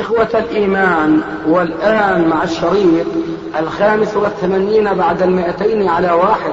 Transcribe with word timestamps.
إخوة 0.00 0.28
الإيمان 0.34 1.22
والآن 1.46 2.28
مع 2.28 2.42
الشريط 2.42 3.06
الخامس 3.58 4.16
والثمانين 4.16 4.94
بعد 4.94 5.22
المئتين 5.22 5.88
على 5.88 6.10
واحد. 6.10 6.52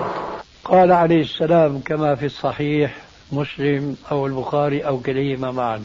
قال 0.65 0.91
عليه 0.91 1.21
السلام 1.21 1.79
كما 1.85 2.15
في 2.15 2.25
الصحيح 2.25 2.95
مسلم 3.31 3.95
أو 4.11 4.27
البخاري 4.27 4.81
أو 4.81 4.99
كليهما 4.99 5.51
معا. 5.51 5.83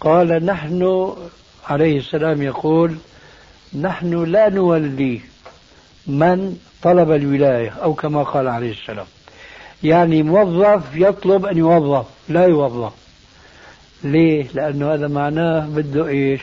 قال 0.00 0.46
نحن 0.46 1.12
عليه 1.68 1.98
السلام 1.98 2.42
يقول 2.42 2.96
نحن 3.80 4.24
لا 4.24 4.48
نولي 4.48 5.20
من 6.06 6.56
طلب 6.82 7.10
الولاية 7.10 7.74
أو 7.82 7.94
كما 7.94 8.22
قال 8.22 8.48
عليه 8.48 8.70
السلام. 8.70 9.06
يعني 9.82 10.22
موظف 10.22 10.82
يطلب 10.94 11.46
أن 11.46 11.58
يوظف 11.58 12.06
لا 12.28 12.46
يوظف. 12.46 12.92
ليه؟ 14.04 14.46
لأنه 14.54 14.94
هذا 14.94 15.08
معناه 15.08 15.66
بده 15.66 16.08
إيش؟ 16.08 16.40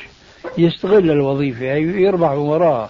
يستغل 0.58 1.12
الوظيفة 1.12 1.66
يعني 1.66 2.02
يربح 2.02 2.32
وراها 2.32 2.90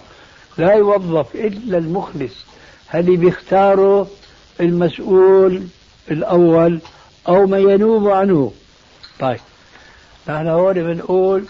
لا 0.57 0.73
يوظف 0.73 1.35
إلا 1.35 1.77
المخلص. 1.77 2.45
هل 2.87 3.17
بيختاره 3.17 4.07
المسؤول 4.59 5.63
الأول 6.11 6.79
أو 7.27 7.47
ما 7.47 7.57
ينوب 7.57 8.07
عنه؟ 8.07 8.51
طيب 9.19 9.39
نحن 10.29 10.47
هون 10.47 10.73
بنقول 10.73 11.45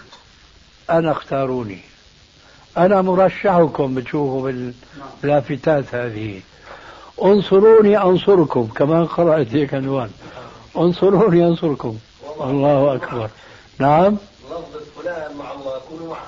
أنا 0.90 1.12
اختاروني. 1.12 1.78
أنا 2.76 3.02
مرشحكم 3.02 3.94
بتشوفوا 3.94 4.52
باللافتات 5.22 5.94
هذه. 5.94 6.40
انصروني 7.22 8.02
أنصركم 8.02 8.66
كمان 8.66 9.04
قرأت 9.04 9.54
هيك 9.54 9.74
عنوان. 9.74 10.10
انصروني 10.76 11.46
أنصركم. 11.46 11.98
الله 12.40 12.94
أكبر. 12.94 13.30
نعم. 13.78 14.16
لفظ 14.50 14.82
فلان 14.96 15.36
مع 15.36 15.52
الله 15.52 15.78
كونوا 15.88 16.10
معه. 16.10 16.26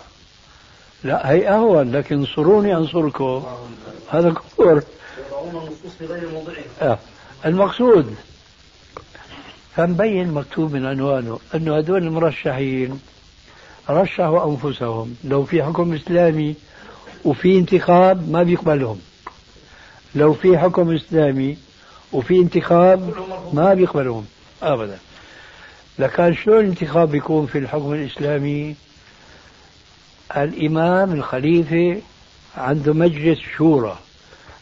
لا 1.04 1.30
هي 1.30 1.48
أهون 1.48 1.92
لكن 1.92 2.18
انصروني 2.18 2.76
أنصركم. 2.76 3.44
هذا 4.10 4.30
كفر. 4.30 4.82
النصوص 5.44 5.92
في 5.98 6.06
غير 6.06 6.28
موضعها 6.30 6.64
آه. 6.82 6.98
المقصود 7.46 8.14
فمبين 9.76 10.32
مكتوب 10.32 10.72
من 10.72 10.86
عنوانه 10.86 11.38
أنه 11.54 11.78
هذول 11.78 12.02
المرشحين 12.02 13.00
رشحوا 13.90 14.50
أنفسهم. 14.50 15.16
لو 15.24 15.44
في 15.44 15.62
حكم 15.62 15.94
إسلامي 15.94 16.54
وفي 17.24 17.58
انتخاب 17.58 18.30
ما 18.30 18.42
بيقبلهم. 18.42 19.00
لو 20.14 20.32
في 20.32 20.58
حكم 20.58 20.94
إسلامي 20.94 21.58
وفي 22.12 22.38
انتخاب 22.38 23.14
ما 23.52 23.74
بيقبلهم. 23.74 24.26
أبدا. 24.62 24.98
لكان 25.98 26.34
شلون 26.34 26.60
الانتخاب 26.60 27.10
بيكون 27.10 27.46
في 27.46 27.58
الحكم 27.58 27.92
الإسلامي؟ 27.94 28.74
الإمام 30.36 31.12
الخليفة 31.12 32.00
عنده 32.56 32.92
مجلس 32.92 33.38
شورى 33.56 33.98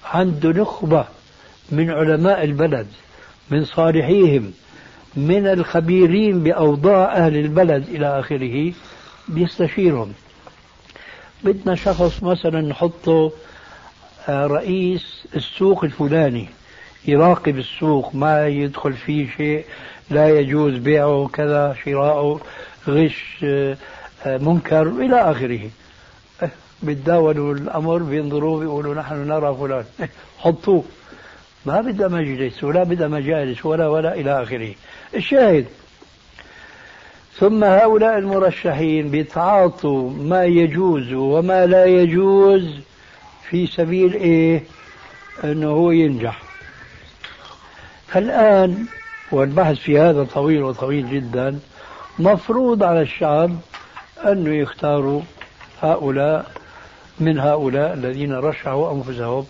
عنده 0.04 0.48
نخبة 0.48 1.04
من 1.70 1.90
علماء 1.90 2.44
البلد 2.44 2.86
من 3.50 3.64
صالحيهم 3.64 4.52
من 5.16 5.46
الخبيرين 5.46 6.42
بأوضاع 6.42 7.16
أهل 7.16 7.36
البلد 7.36 7.88
إلى 7.88 8.20
آخره 8.20 8.72
بيستشيرهم. 9.28 10.12
بدنا 11.44 11.74
شخص 11.74 12.22
مثلا 12.22 12.60
نحطه 12.60 13.32
آه، 14.28 14.46
رئيس 14.46 15.26
السوق 15.36 15.84
الفلاني. 15.84 16.48
يراقب 17.06 17.58
السوق 17.58 18.14
ما 18.14 18.46
يدخل 18.46 18.92
فيه 18.92 19.30
شيء 19.36 19.64
لا 20.10 20.38
يجوز 20.38 20.74
بيعه 20.74 21.30
كذا 21.32 21.76
شراءه 21.84 22.40
غش 22.88 23.44
آه، 23.44 23.76
منكر 24.26 24.82
إلى 24.82 25.16
آخره. 25.30 25.70
بتداولوا 26.82 27.54
الأمر 27.54 27.98
بينظروا 27.98 28.60
بيقولوا 28.60 28.94
نحن 28.94 29.28
نرى 29.28 29.56
فلان. 29.60 29.84
حطوه. 30.38 30.84
ما 31.66 31.80
بدها 31.80 32.08
مجلس 32.08 32.64
ولا 32.64 32.82
بدها 32.82 33.08
مجالس 33.08 33.66
ولا 33.66 33.88
ولا 33.88 34.14
إلى 34.14 34.42
آخره. 34.42 34.74
الشاهد. 35.14 35.66
ثم 37.38 37.64
هؤلاء 37.64 38.18
المرشحين 38.18 39.10
بيتعاطوا 39.10 40.10
ما 40.10 40.44
يجوز 40.44 41.12
وما 41.12 41.66
لا 41.66 41.84
يجوز 41.84 42.68
في 43.50 43.66
سبيل 43.66 44.14
إيه؟ 44.14 44.62
إنه 45.44 45.70
هو 45.70 45.90
ينجح. 45.90 46.51
فالان 48.12 48.86
والبحث 49.32 49.76
في 49.76 49.98
هذا 49.98 50.24
طويل 50.24 50.62
وطويل 50.62 51.10
جدا 51.10 51.58
مفروض 52.18 52.82
على 52.82 53.02
الشعب 53.02 53.56
انه 54.24 54.54
يختاروا 54.54 55.20
هؤلاء 55.82 56.50
من 57.20 57.38
هؤلاء 57.38 57.94
الذين 57.94 58.32
رشحوا 58.32 58.92
أنفسهم 58.92 59.46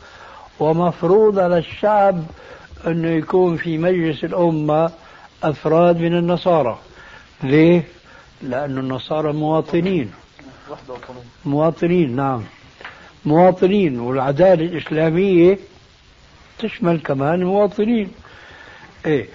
ومفروض 0.60 1.38
على 1.38 1.58
الشعب 1.58 2.24
انه 2.86 3.08
يكون 3.08 3.56
في 3.56 3.78
مجلس 3.78 4.24
الأمة 4.24 4.90
أفراد 5.42 6.00
من 6.00 6.18
النصارى. 6.18 6.78
ليه؟ 7.42 7.84
لأن 8.42 8.78
النصارى 8.78 9.32
مواطنين. 9.32 10.12
مواطنين 11.44 12.16
نعم. 12.16 12.42
مواطنين 13.24 14.00
والعدالة 14.00 14.64
الإسلامية 14.64 15.58
تشمل 16.58 17.00
كمان 17.00 17.34
المواطنين 17.34 18.10
إيه. 19.06 19.26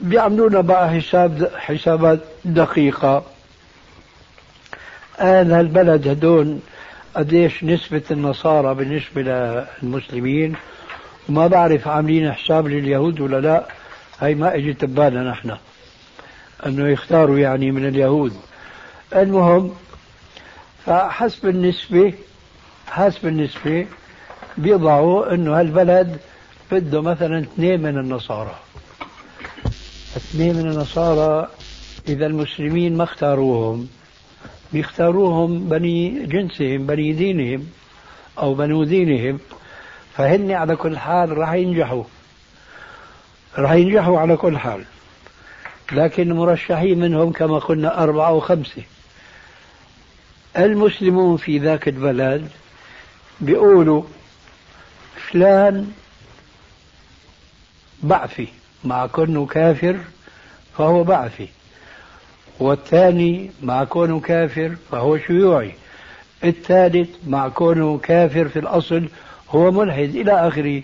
بيعملوا 0.00 0.48
لنا 0.48 0.60
بقى 0.60 0.90
حساب 0.90 1.50
حسابات 1.56 2.20
دقيقة. 2.44 3.24
أهل 5.20 5.52
هالبلد 5.52 6.08
هدول 6.08 6.58
قديش 7.14 7.64
نسبة 7.64 8.02
النصارى 8.10 8.74
بالنسبة 8.74 9.22
للمسلمين 9.22 10.54
وما 11.28 11.46
بعرف 11.46 11.88
عاملين 11.88 12.32
حساب 12.32 12.68
لليهود 12.68 13.20
ولا 13.20 13.40
لا. 13.40 13.66
هي 14.20 14.34
ما 14.34 14.54
إجت 14.54 14.84
ببالنا 14.84 15.30
نحن 15.30 15.56
أنه 16.66 16.88
يختاروا 16.88 17.38
يعني 17.38 17.70
من 17.70 17.88
اليهود. 17.88 18.36
المهم 19.16 19.74
فحسب 20.86 21.48
النسبة 21.48 22.12
حسب 22.86 23.26
النسبة 23.26 23.86
بيضعوا 24.58 25.34
أنه 25.34 25.60
هالبلد 25.60 26.16
بده 26.72 27.02
مثلا 27.02 27.38
اثنين 27.40 27.82
من 27.82 27.98
النصارى. 27.98 28.54
اثنين 30.16 30.56
من 30.56 30.70
النصارى 30.70 31.48
إذا 32.08 32.26
المسلمين 32.26 32.96
ما 32.96 33.04
اختاروهم. 33.04 33.88
بيختاروهم 34.72 35.68
بني 35.68 36.26
جنسهم 36.26 36.86
بني 36.86 37.12
دينهم 37.12 37.66
أو 38.38 38.54
بنو 38.54 38.84
دينهم. 38.84 39.40
فهن 40.16 40.50
على 40.50 40.76
كل 40.76 40.98
حال 40.98 41.38
راح 41.38 41.52
ينجحوا. 41.52 42.04
راح 43.58 43.72
ينجحوا 43.72 44.20
على 44.20 44.36
كل 44.36 44.58
حال. 44.58 44.84
لكن 45.92 46.30
المرشحين 46.30 47.00
منهم 47.00 47.32
كما 47.32 47.58
قلنا 47.58 48.02
أربعة 48.02 48.28
أو 48.28 48.40
خمسة. 48.40 48.82
المسلمون 50.56 51.36
في 51.36 51.58
ذاك 51.58 51.88
البلد 51.88 52.48
بيقولوا 53.40 54.02
فلان 55.16 55.92
بعثي 58.02 58.48
مع 58.84 59.06
كونه 59.06 59.46
كافر 59.46 59.96
فهو 60.78 61.04
بعثي. 61.04 61.48
والثاني 62.60 63.50
مع 63.62 63.84
كونه 63.84 64.20
كافر 64.20 64.76
فهو 64.90 65.18
شيوعي. 65.18 65.74
الثالث 66.44 67.08
مع 67.26 67.48
كونه 67.48 67.98
كافر 67.98 68.48
في 68.48 68.58
الأصل 68.58 69.08
هو 69.50 69.70
ملحد 69.70 70.14
إلى 70.14 70.48
آخره. 70.48 70.82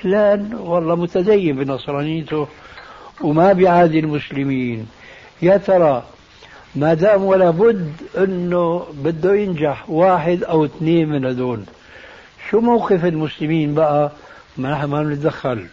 فلان 0.00 0.54
والله 0.54 0.94
متدين 0.96 1.56
بنصرانيته 1.56 2.48
وما 3.20 3.52
بيعادي 3.52 3.98
المسلمين. 3.98 4.88
يا 5.42 5.56
ترى 5.56 6.02
ما 6.76 6.94
دام 6.94 7.24
ولا 7.24 7.50
بد 7.50 7.92
إنه 8.18 8.86
بده 8.92 9.34
ينجح 9.34 9.90
واحد 9.90 10.44
أو 10.44 10.64
اثنين 10.64 11.08
من 11.08 11.24
هدول 11.24 11.62
شو 12.50 12.60
موقف 12.60 13.04
المسلمين 13.04 13.74
بقى؟ 13.74 14.10
ما 14.56 14.70
نحن 14.70 14.84
ما 14.84 15.02
بنتدخل 15.02 15.66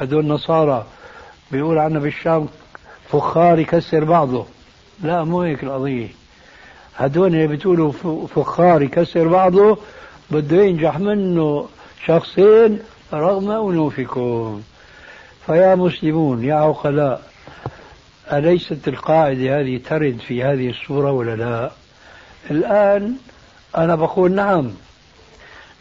هدول 0.00 0.26
نصارى. 0.26 0.86
بيقول 1.52 1.78
عنا 1.78 1.98
بالشام 1.98 2.48
فخار 3.08 3.58
يكسر 3.58 4.04
بعضه. 4.04 4.46
لا 5.02 5.24
مو 5.24 5.42
هيك 5.42 5.64
القضية. 5.64 6.08
هدول 6.96 7.34
اللي 7.34 7.46
بتقولوا 7.46 7.92
فخار 8.26 8.82
يكسر 8.82 9.28
بعضه 9.28 9.78
بده 10.30 10.62
ينجح 10.62 10.98
منه 10.98 11.68
شخصين 12.06 12.78
رغم 13.12 13.50
أنوفكم. 13.50 14.62
فيا 15.46 15.74
مسلمون 15.74 16.44
يا 16.44 16.54
عقلاء 16.54 17.22
أليست 18.32 18.88
القاعدة 18.88 19.60
هذه 19.60 19.80
ترد 19.88 20.18
في 20.28 20.42
هذه 20.42 20.70
السورة 20.70 21.12
ولا 21.12 21.36
لا؟ 21.36 21.70
الآن 22.50 23.16
أنا 23.76 23.94
بقول 23.94 24.32
نعم 24.32 24.70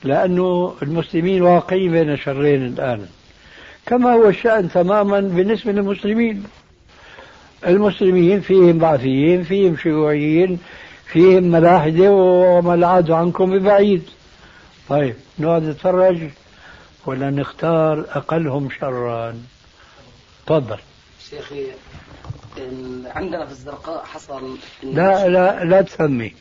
لأنه 0.04 0.76
المسلمين 0.82 1.42
واقعين 1.42 1.92
بين 1.92 2.18
شرين 2.18 2.66
الآن. 2.66 3.08
كما 3.86 4.14
هو 4.14 4.30
الشأن 4.30 4.70
تماما 4.70 5.20
بالنسبة 5.20 5.72
للمسلمين. 5.72 6.44
المسلمين 7.68 8.42
فيهم 8.42 8.78
بعثيين 8.78 9.44
فيهم 9.44 9.78
شيوعيين 9.78 10.60
فيهم 11.06 11.44
ملاحدة 11.44 12.12
وما 12.12 12.74
العاد 12.74 13.12
عنكم 13.12 13.60
ببعيد. 13.60 14.04
طيب 14.90 15.16
نقعد 15.40 15.64
نتفرج 15.64 16.30
ولا 17.06 17.30
نختار 17.30 18.06
أقلهم 18.10 18.70
شرا. 18.80 19.36
تفضل. 20.46 20.78
شيخي 21.30 21.66
عندنا 23.06 23.46
في 23.46 23.52
الزرقاء 23.52 24.06
حصل 24.06 24.58
لا 24.84 25.28
لا 25.28 25.64
لا 25.64 25.82
تسمي. 25.82 26.34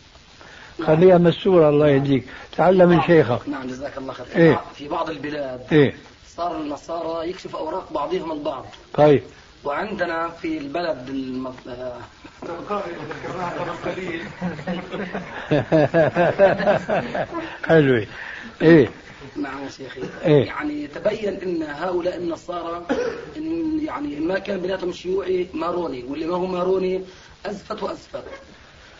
خليها 0.86 1.18
مسورة 1.18 1.68
الله 1.68 1.88
يهديك. 1.88 2.24
تعلم 2.56 2.88
من 2.88 3.02
شيخك. 3.02 3.48
نعم 3.48 3.66
جزاك 3.66 3.98
الله 3.98 4.12
خير. 4.12 4.26
إيه؟ 4.36 4.60
في 4.74 4.88
بعض 4.88 5.10
البلاد 5.10 5.60
إيه؟ 5.72 5.94
صار 6.36 6.60
النصارى 6.60 7.30
يكشف 7.30 7.56
أوراق 7.56 7.92
بعضهم 7.92 8.32
البعض. 8.32 8.66
طيب. 8.94 9.22
وعندنا 9.64 10.28
في 10.28 10.58
البلد 10.58 11.08
المف... 11.08 11.54
حلوة 17.68 18.06
إيه. 18.62 18.88
نعم 19.36 19.64
يا 19.64 19.68
شيخي. 19.68 20.00
إيه؟ 20.24 20.44
يعني 20.46 20.86
تبين 20.86 21.34
إن 21.34 21.62
هؤلاء 21.62 22.16
النصارى 22.16 22.86
إن 23.36 23.80
يعني 23.84 24.20
ما 24.20 24.38
كان 24.38 24.60
بيناتهم 24.60 24.92
شيوعي 24.92 25.48
ماروني 25.54 26.04
واللي 26.04 26.26
ما 26.26 26.36
هو 26.36 26.46
ماروني 26.46 27.04
أزفت 27.46 27.82
وأزفت. 27.82 28.24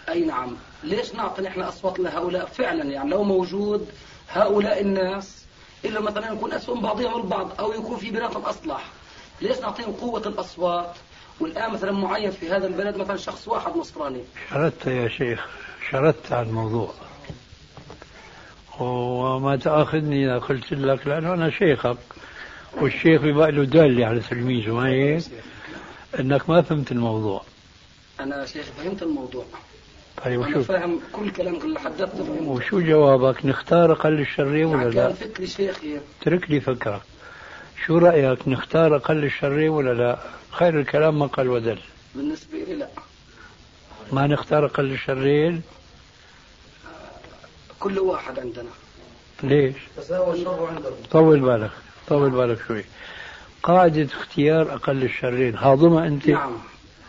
أي 0.09 0.25
نعم. 0.25 0.57
ليش 0.85 1.15
نعطي 1.15 1.43
نحن 1.43 1.61
اصوات 1.61 1.99
لهؤلاء 1.99 2.47
فعلا؟ 2.47 2.85
يعني 2.85 3.11
لو 3.11 3.23
موجود 3.23 3.89
هؤلاء 4.29 4.81
الناس 4.81 5.44
إلا 5.85 6.01
مثلا 6.01 6.33
يكون 6.33 6.53
اسهم 6.53 6.81
بعضهم 6.81 7.23
البعض 7.23 7.61
أو 7.61 7.73
يكون 7.73 7.97
في 7.97 8.11
بيناتهم 8.11 8.43
أصلح. 8.43 8.85
ليش 9.41 9.59
نعطيهم 9.59 9.93
قوة 9.93 10.23
الأصوات؟ 10.27 10.93
والآن 11.41 11.73
مثلا 11.73 11.93
معين 11.93 12.31
في 12.31 12.51
هذا 12.51 12.67
البلد 12.67 12.97
مثلا 12.97 13.17
شخص 13.17 13.49
واحد 13.49 13.77
نصراني. 13.77 14.21
شردت 14.51 14.87
يا 14.87 15.09
شيخ 15.09 15.47
شردت 15.91 16.33
على 16.33 16.47
الموضوع. 16.49 16.95
وما 18.81 19.57
تأخذني 19.57 20.25
إذا 20.25 20.39
قلت 20.39 20.73
لك 20.73 21.07
لأنه 21.07 21.35
أنا 21.35 21.51
شيخك. 21.51 21.99
والشيخ 22.81 23.23
بيبقى 23.23 23.53
له 23.53 23.65
دالة 23.65 24.07
على 24.07 24.21
تلميذه 24.21 24.75
ما 24.75 24.89
هيك؟ 24.89 25.23
إنك 26.21 26.51
ما 26.51 26.63
فهمت 26.63 26.93
الموضوع. 26.93 27.43
أنا 28.21 28.47
شيخ 28.47 28.67
فهمت 28.67 29.03
الموضوع. 29.03 29.45
طيب 30.25 30.43
أنا 30.43 30.57
وشو؟ 30.57 30.63
فاهم 30.63 31.01
كل 31.13 31.31
كلام 31.31 31.55
اللي 31.55 31.81
حدثت 31.81 32.17
فهمت 32.17 32.49
وشو 32.49 32.81
جوابك؟ 32.81 33.47
نختار 33.47 33.93
أقل 33.93 34.21
الشرين 34.21 34.65
ولا 34.65 34.83
كان 34.83 34.93
لا 34.93 35.13
فكري 35.13 35.47
شيخي 35.47 36.01
اترك 36.21 36.51
لي 36.51 36.61
فكرك 36.61 37.03
شو 37.87 37.99
رأيك؟ 37.99 38.49
نختار 38.49 38.97
أقل 38.97 39.25
الشرين 39.25 39.69
ولا 39.69 39.95
لا؟ 39.95 40.19
خير 40.51 40.81
الكلام 40.81 41.19
ما 41.19 41.27
قال 41.27 41.49
ودل. 41.49 41.79
بالنسبة 42.15 42.59
لي 42.59 42.75
لا. 42.75 42.89
ما 44.13 44.27
نختار 44.27 44.67
أقل 44.67 44.93
الشرين 44.93 45.63
كل 47.81 47.99
واحد 47.99 48.39
عندنا. 48.39 48.71
ليش؟ 49.43 49.75
تساوى 49.97 50.35
الشر 50.35 50.67
عندهم. 50.67 50.93
طول 51.11 51.41
بالك 51.41 51.71
طول 52.09 52.31
بالك 52.31 52.59
شوي. 52.69 52.85
قاعدة 53.63 54.09
اختيار 54.21 54.75
أقل 54.75 55.03
الشرين 55.03 55.57
هاضمة 55.57 56.07
أنت؟ 56.07 56.29
نعم 56.29 56.53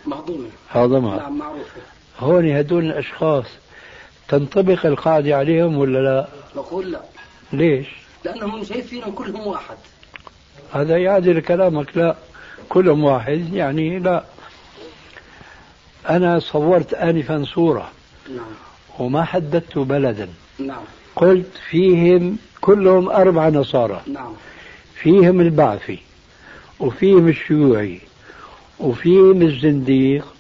مهضومة. 0.06 0.50
هاضمة. 0.72 1.18
نعم 1.18 1.38
معروفة. 1.38 1.82
هون 2.20 2.52
هدول 2.52 2.86
الأشخاص. 2.86 3.46
تنطبق 4.28 4.86
القاعدة 4.86 5.38
عليهم 5.38 5.78
ولا 5.78 6.00
لا؟ 6.00 6.28
نقول 6.56 6.92
لا. 6.92 7.02
ليش؟ 7.54 7.88
لأنهم 8.26 8.64
شايفينهم 8.64 9.12
كلهم 9.12 9.48
واحد. 9.48 9.78
هذا 10.74 10.98
يعدل 10.98 11.40
كلامك. 11.40 11.98
لا 11.98 12.16
كلهم 12.70 13.04
واحد. 13.04 13.54
يعني 13.54 14.00
لا. 14.00 14.24
أنا 16.10 16.40
صورت 16.40 16.94
آنفا 16.94 17.44
صورة. 17.44 17.92
نعم. 18.30 18.46
وما 19.00 19.24
حددت 19.24 19.78
بلدا. 19.78 20.30
نعم. 20.60 20.84
قلت 21.16 21.52
فيهم 21.70 22.38
كلهم 22.62 23.10
أربع 23.10 23.50
نصارى. 23.50 24.02
نعم. 24.08 24.34
فيهم 24.96 25.42
البعثي 25.42 26.00
وفيهم 26.80 27.28
الشيوعي 27.28 28.00
وفيهم 28.80 29.42
الزنديق 29.42 30.35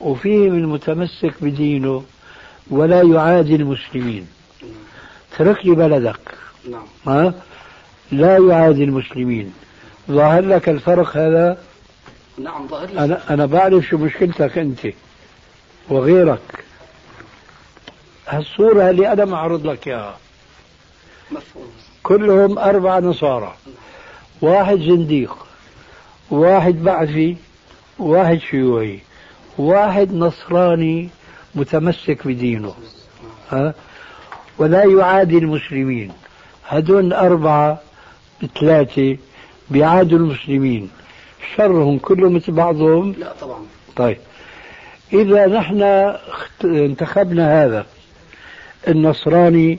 وفيهم 0.00 0.54
المتمسك 0.54 1.34
بدينه 1.40 2.04
ولا 2.70 3.02
يعادي 3.02 3.54
المسلمين. 3.54 4.28
اترك 5.32 5.66
لي 5.66 5.74
بلدك. 5.74 6.20
نعم. 6.70 6.86
ها؟ 7.06 7.34
لا 8.12 8.38
يعادي 8.38 8.84
المسلمين. 8.84 9.54
ظاهر 10.10 10.44
لك 10.44 10.68
الفرق 10.68 11.16
هذا؟ 11.16 11.58
نعم 12.38 12.68
ظاهر 12.68 12.88
لي 12.88 13.04
أنا 13.04 13.34
أنا 13.34 13.46
بعرف 13.46 13.84
شو 13.84 13.96
مشكلتك 13.98 14.58
أنت 14.58 14.80
وغيرك. 15.88 16.64
هالصورة 18.28 18.90
اللي 18.90 19.12
أنا 19.12 19.24
معرض 19.24 19.66
لك 19.66 19.88
إياها. 19.88 20.18
مفهوم. 21.30 21.70
كلهم 22.02 22.58
أربع 22.58 22.98
نصارى. 22.98 23.54
واحد 24.42 24.78
زنديق 24.78 25.46
واحد 26.30 26.74
بعثي 26.74 27.36
واحد 27.98 28.38
شيوعي. 28.50 29.00
واحد 29.58 30.12
نصراني 30.14 31.08
متمسك 31.54 32.26
بدينه 32.26 32.74
ها؟ 33.50 33.74
ولا 34.58 34.84
يعادي 34.84 35.38
المسلمين. 35.38 36.12
هدول 36.68 37.12
أربعة 37.12 37.80
بثلاثة 38.42 39.16
بيعادوا 39.70 40.18
المسلمين. 40.18 40.90
شرهم 41.56 41.98
كله 41.98 42.30
مثل 42.30 42.52
بعضهم؟ 42.52 43.14
لا 43.18 43.32
طبعا. 43.40 43.60
طيب. 43.96 44.16
إذا 45.12 45.46
نحن 45.46 45.82
انتخبنا 46.64 47.64
هذا 47.64 47.86
النصراني 48.88 49.78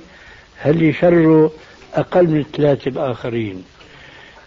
هل 0.57 0.95
شره 0.95 1.51
أقل 1.93 2.27
من 2.27 2.39
الثلاثة 2.39 2.89
الآخرين؟ 2.89 3.63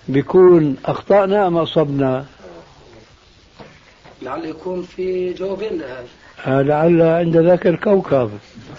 بيكون 0.08 0.76
أخطأنا 0.84 1.46
أم 1.46 1.56
أصبنا؟ 1.56 2.24
لعل 4.24 4.44
يكون 4.44 4.82
في 4.82 5.32
جوابين 5.32 5.78
لهذا. 5.78 6.06
آه، 6.46 6.62
لعل 6.62 7.02
عند 7.02 7.36
ذاك 7.36 7.66
الكوكب. 7.66 8.30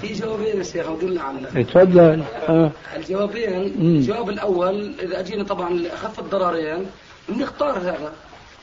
في 0.02 0.14
جوابين 0.14 0.58
يا 0.58 0.64
شيخ 0.64 0.88
أقول 0.88 1.16
لعل. 1.16 1.66
تفضل. 1.66 2.24
آه. 2.50 2.72
الجوابين. 2.96 3.54
الجواب 3.80 4.30
الأول 4.30 4.96
إذا 5.04 5.20
أجينا 5.20 5.44
طبعا 5.44 5.70
لأخف 5.74 6.20
الضررين 6.20 6.86
بنختار 7.30 7.78
هذا. 7.78 8.14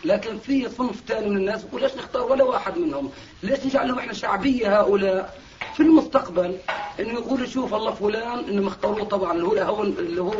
لكن 0.04 0.38
في 0.38 0.68
صنف 0.68 1.02
ثاني 1.08 1.30
من 1.30 1.36
الناس 1.36 1.64
بيقول 1.64 1.82
ليش 1.82 1.96
نختار 1.96 2.22
ولا 2.22 2.44
واحد 2.44 2.78
منهم؟ 2.78 3.10
ليش 3.42 3.66
نجعلهم 3.66 3.98
إحنا 3.98 4.12
شعبية 4.12 4.80
هؤلاء؟ 4.80 5.34
في 5.74 5.80
المستقبل 5.80 6.56
إنه 7.00 7.12
يقولوا 7.12 7.46
شوف 7.46 7.74
الله 7.74 7.90
فلان 7.90 8.38
انهم 8.38 8.66
اختاروه 8.66 9.04
طبعا 9.04 9.32
اللي 9.32 9.46
هو 9.46 9.54
اهون 9.54 9.86
اللي 9.98 10.22
هو 10.22 10.32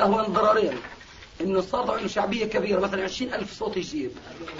اهون 0.00 0.22
ضررين. 0.24 0.72
انه 1.40 1.60
صار 1.60 1.90
عنده 1.90 2.08
شعبية 2.08 2.44
كبيرة 2.44 2.80
مثلا 2.80 3.04
20000 3.04 3.52
صوت 3.52 3.76
يجيب 3.76 4.10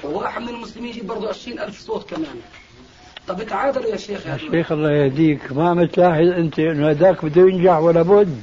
وواحد 0.05 0.43
من 0.43 0.49
المسلمين 0.49 0.91
يجيب 0.91 1.07
برضه 1.07 1.29
20000 1.29 1.81
صوت 1.81 2.11
كمان. 2.11 2.37
طب 3.29 3.43
تعادلوا 3.43 3.87
يا 3.87 3.97
شيخ 3.97 4.27
يا 4.27 4.35
الشيخ 4.35 4.73
الله 4.73 4.93
يهديك. 4.93 5.53
ما 5.53 5.69
عم 5.69 5.85
تلاحظ 5.85 6.27
أنت 6.27 6.59
إنه 6.59 6.91
هذاك 6.91 7.25
بده 7.25 7.43
ينجح 7.43 7.79
ولا 7.79 8.03
بد؟ 8.03 8.43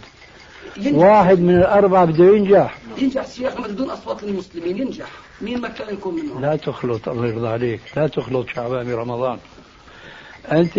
ينجح. 0.77 0.97
واحد 0.97 1.39
من 1.39 1.57
الأربعة 1.57 2.05
بده 2.05 2.25
ينجح. 2.25 2.77
ينجح 2.97 3.25
ما 3.59 3.67
بدون 3.67 3.89
أصوات 3.89 4.23
للمسلمين 4.23 4.77
ينجح. 4.77 5.07
مين 5.41 5.61
ما 5.61 5.67
كان 5.67 5.93
يكون 5.93 6.15
منهم؟ 6.15 6.41
لا 6.41 6.55
تخلط 6.55 7.09
الله 7.09 7.27
يرضى 7.27 7.47
عليك. 7.47 7.81
لا 7.95 8.07
تخلط 8.07 8.47
شعبان 8.49 8.95
برمضان. 8.95 9.37
أنت 10.51 10.73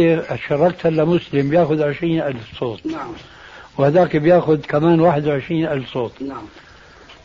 شاركت 0.49 0.87
هلا 0.87 1.05
مسلم 1.05 1.51
بياخذ 1.51 1.83
عشرين 1.83 2.23
ألف 2.23 2.59
صوت. 2.59 2.87
نعم. 2.87 3.13
وهذاك 3.79 4.17
بياخذ 4.17 4.57
كمان 4.57 5.01
واحد 5.01 5.27
وعشرين 5.27 5.67
ألف 5.67 5.93
صوت. 5.93 6.23
نعم. 6.23 6.43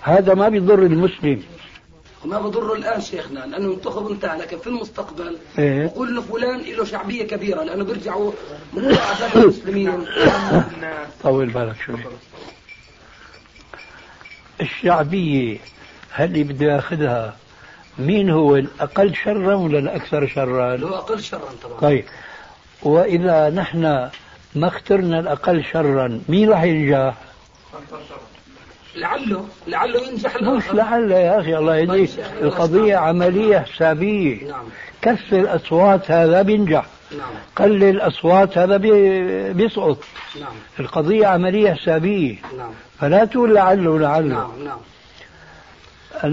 هذا 0.03 0.33
ما 0.33 0.49
بيضر 0.49 0.79
المسلم. 0.79 1.43
وما 2.25 2.39
بضره 2.39 2.73
الآن 2.73 3.01
شيخنا 3.01 3.39
لأنه 3.39 3.73
انتخب 3.73 4.11
انتهى 4.11 4.39
لكن 4.39 4.57
في 4.57 4.67
المستقبل. 4.67 5.37
إيه؟ 5.59 5.93
إنه 5.97 6.21
فلان 6.21 6.59
له 6.59 6.85
شعبية 6.85 7.27
كبيرة 7.27 7.63
لأنه 7.63 7.83
بيرجعوا 7.83 8.31
من 8.73 8.95
اعداد 8.95 9.37
المسلمين. 9.37 10.05
طول 11.23 11.49
بالك 11.49 11.75
شوي. 11.85 11.99
الشعبية 14.61 15.57
هل 16.11 16.25
اللي 16.25 16.43
بده 16.43 16.65
ياخذها 16.65 17.37
مين 17.97 18.29
هو 18.29 18.55
الأقل 18.55 19.15
شرا 19.15 19.55
ولا 19.55 19.79
الأكثر 19.79 20.27
شرا؟ 20.27 20.77
هو 20.77 20.95
أقل 20.95 21.23
شرا 21.23 21.49
طبعا. 21.63 21.79
طيب. 21.79 22.05
وإذا 22.83 23.49
نحن 23.49 24.09
ما 24.55 24.67
اخترنا 24.67 25.19
الأقل 25.19 25.63
شرا 25.63 26.21
مين 26.29 26.49
راح 26.49 26.63
ينجح؟ 26.63 27.17
لعله 28.95 29.45
لعله 29.67 30.07
ينجح 30.07 30.41
مش 30.41 30.63
لعل 30.73 31.11
يا 31.11 31.39
أخي 31.39 31.57
الله 31.57 31.75
يهديك 31.75 32.09
القضية 32.41 32.95
عملية 32.95 33.59
حسابية. 33.59 34.47
نعم. 34.47 34.63
كسر 35.01 35.39
الأصوات 35.39 36.11
هذا 36.11 36.41
بينجح. 36.41 36.85
نعم. 37.11 37.29
قلل 37.55 37.83
الأصوات 37.83 38.57
هذا 38.57 38.77
بي- 38.77 39.53
بيسقط. 39.53 39.97
نعم. 40.41 40.51
القضية 40.79 41.27
عملية 41.27 41.73
حسابية. 41.73 42.35
نعم. 42.57 42.71
فلا 42.99 43.25
تقول 43.25 43.55
لعله 43.55 43.99
لعله. 43.99 44.27
نعم 44.27 44.51
نعم. 44.65 44.79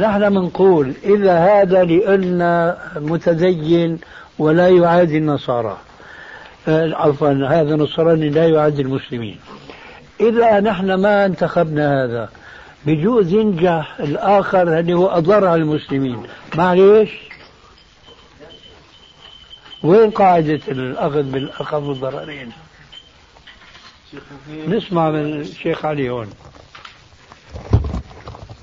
نحن 0.00 0.30
بنقول 0.30 0.92
إذا 1.04 1.38
هذا 1.38 1.84
لأن 1.84 2.74
متدين 2.96 3.98
ولا 4.38 4.68
يعادي 4.68 5.18
النصارى. 5.18 5.76
آه، 6.68 6.94
عفوا 6.94 7.28
هذا 7.46 7.76
نصراني 7.76 8.28
لا 8.28 8.46
يعادي 8.48 8.82
المسلمين. 8.82 9.38
إذا 10.20 10.60
نحن 10.60 10.94
ما 10.94 11.26
انتخبنا 11.26 12.04
هذا 12.04 12.28
بجوز 12.86 13.32
ينجح 13.32 13.96
الآخر 14.00 14.78
اللي 14.78 14.94
هو 14.94 15.06
أضر 15.08 15.46
على 15.46 15.62
المسلمين. 15.62 16.26
معليش؟ 16.54 17.10
وين 19.82 20.10
قاعدة 20.10 20.60
الأخذ 20.68 21.22
بالأخف 21.22 21.74
الضررين؟ 21.74 22.52
نسمع 24.66 25.10
من 25.10 25.40
الشيخ 25.40 25.84
علي 25.84 26.10
هون. 26.10 26.30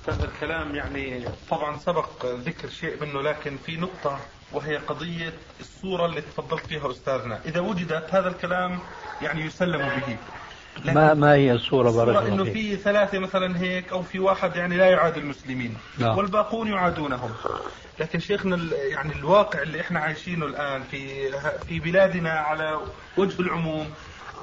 هذا 0.07 0.25
الكلام 0.25 0.75
يعني 0.75 1.23
طبعا 1.49 1.77
سبق 1.77 2.25
ذكر 2.25 2.69
شيء 2.69 3.01
منه 3.01 3.21
لكن 3.21 3.57
في 3.65 3.77
نقطة 3.77 4.19
وهي 4.51 4.77
قضية 4.77 5.33
الصورة 5.59 6.05
اللي 6.05 6.21
تفضلت 6.21 6.65
فيها 6.65 6.91
أستاذنا. 6.91 7.39
إذا 7.45 7.59
وجدت 7.59 8.15
هذا 8.15 8.27
الكلام 8.29 8.79
يعني 9.21 9.41
يسلم 9.41 9.77
به. 9.77 10.17
ما 10.85 11.13
ما 11.13 11.33
هي 11.33 11.51
الصورة؟ 11.51 11.91
بارك 11.91 12.09
الله 12.09 12.27
إنه 12.27 12.43
في 12.43 12.75
ثلاثة 12.75 13.19
مثلا 13.19 13.59
هيك 13.59 13.91
أو 13.91 14.03
في 14.03 14.19
واحد 14.19 14.55
يعني 14.55 14.77
لا 14.77 14.85
يعادي 14.85 15.19
المسلمين. 15.19 15.77
نعم. 15.97 16.17
والباقون 16.17 16.67
يعادونهم. 16.67 17.31
لكن 17.99 18.19
شيخنا 18.19 18.59
يعني 18.91 19.15
الواقع 19.15 19.61
اللي 19.61 19.81
إحنا 19.81 19.99
عايشينه 19.99 20.45
الآن 20.45 20.83
في 20.91 21.31
في 21.67 21.79
بلادنا 21.79 22.31
على 22.31 22.79
وجه 23.17 23.41
العموم 23.41 23.89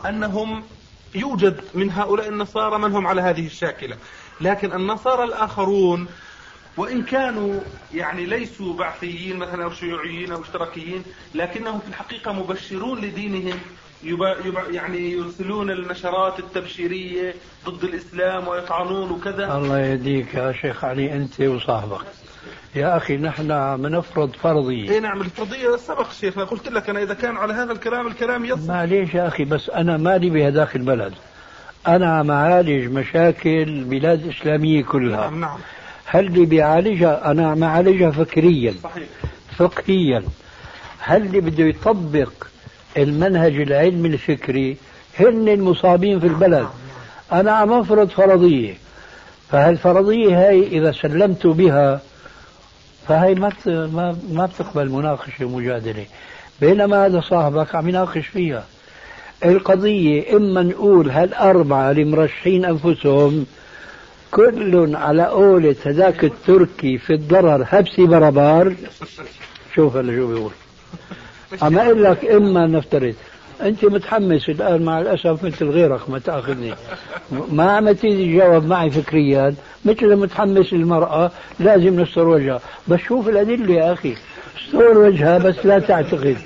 أنهم 0.06 0.64
يوجد 1.14 1.60
من 1.74 1.90
هؤلاء 1.90 2.28
النصارى 2.28 2.78
من 2.78 2.92
هم 2.92 3.06
على 3.06 3.22
هذه 3.22 3.46
الشاكلة. 3.46 3.96
لكن 4.40 4.72
النصارى 4.72 5.24
الآخرون 5.24 6.08
وإن 6.76 7.02
كانوا 7.02 7.60
يعني 7.94 8.26
ليسوا 8.26 8.74
بعثيين 8.74 9.36
مثلا 9.36 9.64
أو 9.64 9.70
شيوعيين 9.70 10.32
أو 10.32 10.42
اشتراكيين 10.42 11.02
لكنهم 11.34 11.78
في 11.78 11.88
الحقيقة 11.88 12.32
مبشرون 12.32 13.00
لدينهم 13.00 13.58
يبا 14.02 14.36
يبا 14.44 14.62
يعني 14.70 15.12
يرسلون 15.12 15.70
النشرات 15.70 16.38
التبشيرية 16.38 17.34
ضد 17.66 17.84
الإسلام 17.84 18.48
ويطعنون 18.48 19.10
وكذا. 19.10 19.56
الله 19.56 19.80
يهديك 19.80 20.34
يا 20.34 20.52
شيخ 20.52 20.84
علي 20.84 21.12
أنت 21.12 21.40
وصاحبك. 21.40 22.06
يا 22.74 22.96
أخي 22.96 23.16
نحن 23.16 23.50
عم 23.50 23.86
نفرض 23.86 24.30
فرضية. 24.42 24.90
اي 24.90 25.00
نعم 25.00 25.20
الفرضية 25.20 25.76
سبق 25.76 26.12
شيخنا 26.12 26.44
قلت 26.44 26.68
لك 26.68 26.90
أنا 26.90 27.02
إذا 27.02 27.14
كان 27.14 27.36
على 27.36 27.54
هذا 27.54 27.72
الكلام 27.72 28.06
الكلام 28.06 28.44
يصل 28.44 28.68
معليش 28.68 29.14
يا 29.14 29.28
أخي؟ 29.28 29.44
بس 29.44 29.70
أنا 29.70 29.96
مالي 29.96 30.30
بهداك 30.30 30.76
البلد. 30.76 31.14
أنا 31.86 32.16
عم 32.18 32.30
أعالج 32.30 32.92
مشاكل 32.92 33.84
بلاد 33.84 34.28
إسلامية 34.28 34.82
كلها. 34.82 35.20
نعم 35.20 35.40
نعم. 35.40 35.58
هل 36.06 36.26
اللي 36.26 36.46
بيعالجها 36.46 37.30
أنا 37.30 37.50
عم 37.50 37.64
أعالجها 37.64 38.10
فكريا. 38.10 38.74
صحيح. 38.82 39.08
فقهيا. 39.56 40.22
هل 40.98 41.26
اللي 41.26 41.40
بده 41.40 41.64
يطبق 41.64 42.32
المنهج 42.96 43.60
العلمي 43.60 44.08
الفكري 44.08 44.76
هن 45.20 45.48
المصابين 45.48 46.20
في 46.20 46.26
البلد. 46.26 46.66
أنا 47.32 47.52
عم 47.52 47.72
أفرض 47.72 48.08
فرضية. 48.08 48.74
فهالفرضية 49.50 50.48
هاي 50.48 50.66
إذا 50.66 50.92
سلمت 50.92 51.46
بها 51.46 52.00
فهي 53.08 53.34
ما 53.34 53.52
ما 53.66 54.16
ما 54.32 54.46
بتقبل 54.46 54.88
مناقشة 54.90 55.44
ومجادلة. 55.44 56.06
بينما 56.60 57.06
هذا 57.06 57.20
صاحبك 57.20 57.74
عم 57.74 57.88
يناقش 57.88 58.26
فيها. 58.26 58.64
القضية 59.44 60.36
إما 60.36 60.62
نقول 60.62 61.10
هالأربعة 61.10 61.90
اللي 61.90 62.04
مرشحين 62.04 62.64
أنفسهم 62.64 63.46
كل 64.30 64.96
على 64.96 65.22
قولة 65.26 65.76
هذاك 65.86 66.24
التركي 66.24 66.98
في 66.98 67.12
الضرر 67.12 67.66
هبسي 67.68 68.06
بربار. 68.06 68.74
شوف 69.74 69.96
هلا 69.96 70.16
شو 70.16 70.26
بيقول. 70.26 70.52
عم 71.62 71.78
أقول 71.78 72.04
لك 72.04 72.24
إما 72.24 72.66
نفترض. 72.66 73.14
أنت 73.62 73.84
متحمس 73.84 74.48
الآن 74.48 74.82
مع 74.82 75.00
الأسف 75.00 75.44
مثل 75.44 75.68
غيرك 75.68 76.10
ما 76.10 76.18
تأخذني. 76.18 76.74
ما 77.52 77.72
عم 77.72 77.92
تيجي 77.92 78.32
تجاوب 78.32 78.64
معي 78.64 78.90
فكريا. 78.90 79.54
مثل 79.84 80.16
متحمس 80.16 80.72
المرأة 80.72 81.30
لازم 81.60 82.00
نستر 82.00 82.28
وجهها. 82.28 82.60
بس 82.88 83.00
شوف 83.00 83.28
الأدلة 83.28 83.74
يا 83.74 83.92
أخي. 83.92 84.14
استر 84.66 84.98
وجهها 84.98 85.38
بس 85.38 85.66
لا 85.66 85.78
تعتقد. 85.78 86.36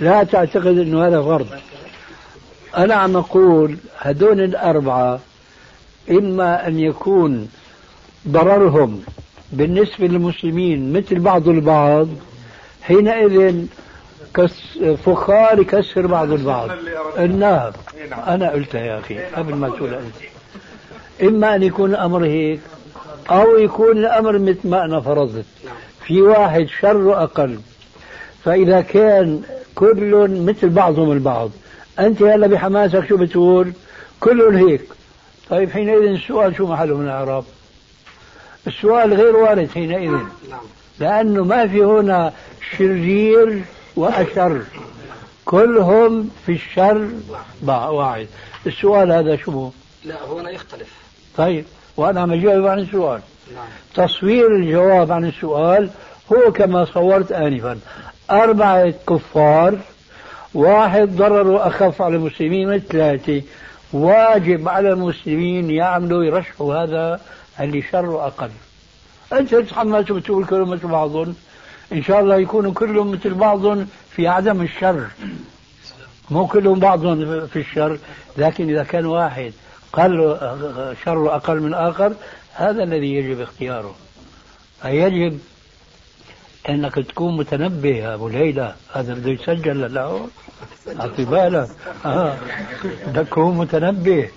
لا 0.00 0.24
تعتقد 0.24 0.78
إنه 0.78 1.06
هذا 1.06 1.22
فرض. 1.22 1.46
أنا 2.76 2.94
عم 2.94 3.16
أقول 3.16 3.76
هدول 3.98 4.40
الأربعة 4.40 5.20
إما 6.10 6.68
أن 6.68 6.80
يكون 6.80 7.48
ضررهم 8.28 9.02
بالنسبة 9.52 10.06
للمسلمين 10.06 10.92
مثل 10.92 11.18
بعض 11.18 11.48
البعض 11.48 12.08
حينئذ 12.82 13.64
كس 14.34 14.78
فخار 15.04 15.58
يكسر 15.58 16.06
بعض 16.06 16.32
البعض. 16.32 16.70
النعم 17.18 17.72
أنا 18.26 18.50
قلتها 18.50 18.80
يا 18.80 18.98
أخي 18.98 19.18
قبل 19.18 19.54
ما 19.54 19.68
تقول 19.68 19.94
أنت. 19.94 20.14
إما 21.22 21.54
أن 21.54 21.62
يكون 21.62 21.90
الأمر 21.90 22.24
هيك 22.24 22.60
أو 23.30 23.58
يكون 23.58 23.98
الأمر 23.98 24.38
مثل 24.38 24.68
ما 24.68 24.84
أنا 24.84 25.00
فرضت. 25.00 25.44
في 26.06 26.22
واحد 26.22 26.66
شر 26.80 27.22
أقل. 27.22 27.58
فإذا 28.44 28.80
كان 28.80 29.42
كل 29.74 30.28
مثل 30.46 30.68
بعضهم 30.68 31.12
البعض. 31.12 31.50
أنت 31.98 32.22
هلا 32.22 32.46
بحماسك 32.46 33.08
شو 33.08 33.16
بتقول؟ 33.16 33.72
كل 34.20 34.56
هيك. 34.56 34.82
طيب 35.50 35.70
حينئذ 35.70 36.02
السؤال 36.02 36.56
شو 36.56 36.66
محله 36.66 36.96
من 36.96 37.04
الإعراب؟ 37.04 37.44
السؤال 38.66 39.14
غير 39.14 39.36
وارد 39.36 39.70
حينئذ. 39.74 40.10
نعم. 40.10 40.26
لأنه 41.00 41.44
ما 41.44 41.66
في 41.66 41.84
هنا 41.84 42.32
شرير 42.78 43.62
وأشر 43.98 44.62
كلهم 45.44 46.30
في 46.46 46.52
الشر. 46.52 47.08
واحد. 47.66 48.26
السؤال 48.66 49.12
هذا 49.12 49.36
شو 49.36 49.50
هو؟ 49.50 49.70
لا 50.04 50.26
هنا 50.26 50.50
يختلف. 50.50 50.88
طيب 51.36 51.64
وأنا 51.96 52.20
عم 52.20 52.32
أجاوب 52.32 52.66
عن 52.66 52.78
السؤال. 52.78 53.20
نعم. 53.54 53.66
تصوير 53.94 54.56
الجواب 54.56 55.12
عن 55.12 55.24
السؤال 55.24 55.90
هو 56.32 56.52
كما 56.52 56.84
صورت 56.84 57.32
آنفا. 57.32 57.78
أربعة 58.30 58.94
كفار 59.08 59.78
واحد 60.54 61.16
ضرر 61.16 61.66
أخف 61.66 62.02
على 62.02 62.16
المسلمين 62.16 62.68
من 62.68 62.78
ثلاثة. 62.78 63.42
واجب 63.92 64.68
على 64.68 64.92
المسلمين 64.92 65.70
يعملوا 65.70 66.24
يرشحوا 66.24 66.74
هذا 66.74 67.20
اللي 67.60 67.82
شره 67.82 68.26
أقل 68.26 68.50
أنت 69.32 69.54
تتحمس 69.54 70.10
وبتقول 70.10 70.44
كلهم 70.44 70.70
مثل 70.70 70.88
بعضهم. 70.88 71.34
إن 71.92 72.02
شاء 72.02 72.20
الله 72.20 72.36
يكونوا 72.36 72.72
كلهم 72.72 73.10
مثل 73.12 73.34
بعضهم 73.34 73.88
في 74.10 74.28
عدم 74.28 74.62
الشر. 74.62 75.06
مو 76.30 76.46
كلهم 76.46 76.78
بعضهم 76.78 77.46
في 77.46 77.58
الشر 77.58 77.98
لكن 78.36 78.68
إذا 78.70 78.84
كان 78.84 79.06
واحد 79.06 79.52
قال 79.92 80.38
شره 81.04 81.36
أقل 81.36 81.60
من 81.60 81.74
آخر 81.74 82.12
هذا 82.54 82.82
الذي 82.82 83.14
يجب 83.14 83.40
اختياره. 83.40 83.94
يجب 84.84 85.38
أنك 86.68 86.94
تكون 86.94 87.36
متنبه 87.36 87.88
يا 87.88 88.14
أبو 88.14 88.28
ليلى 88.28 88.74
هذا 88.92 89.14
بده 89.14 89.30
يسجل 89.30 89.94
له 89.94 90.28
اعطي 91.00 91.24
بالك 91.24 91.68
آه. 92.06 92.36
بدك 93.06 93.28
تكون 93.28 93.58
متنبه. 93.58 94.28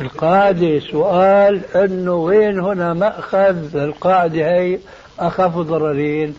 القاعدة 0.00 0.80
سؤال 0.80 1.64
إنه 1.76 2.14
وين 2.14 2.60
هنا 2.60 2.94
مأخذ؟ 2.94 3.76
القاعدة 3.76 4.50
هي 4.60 4.78
أخف 5.18 5.56
ضررين. 5.56 6.34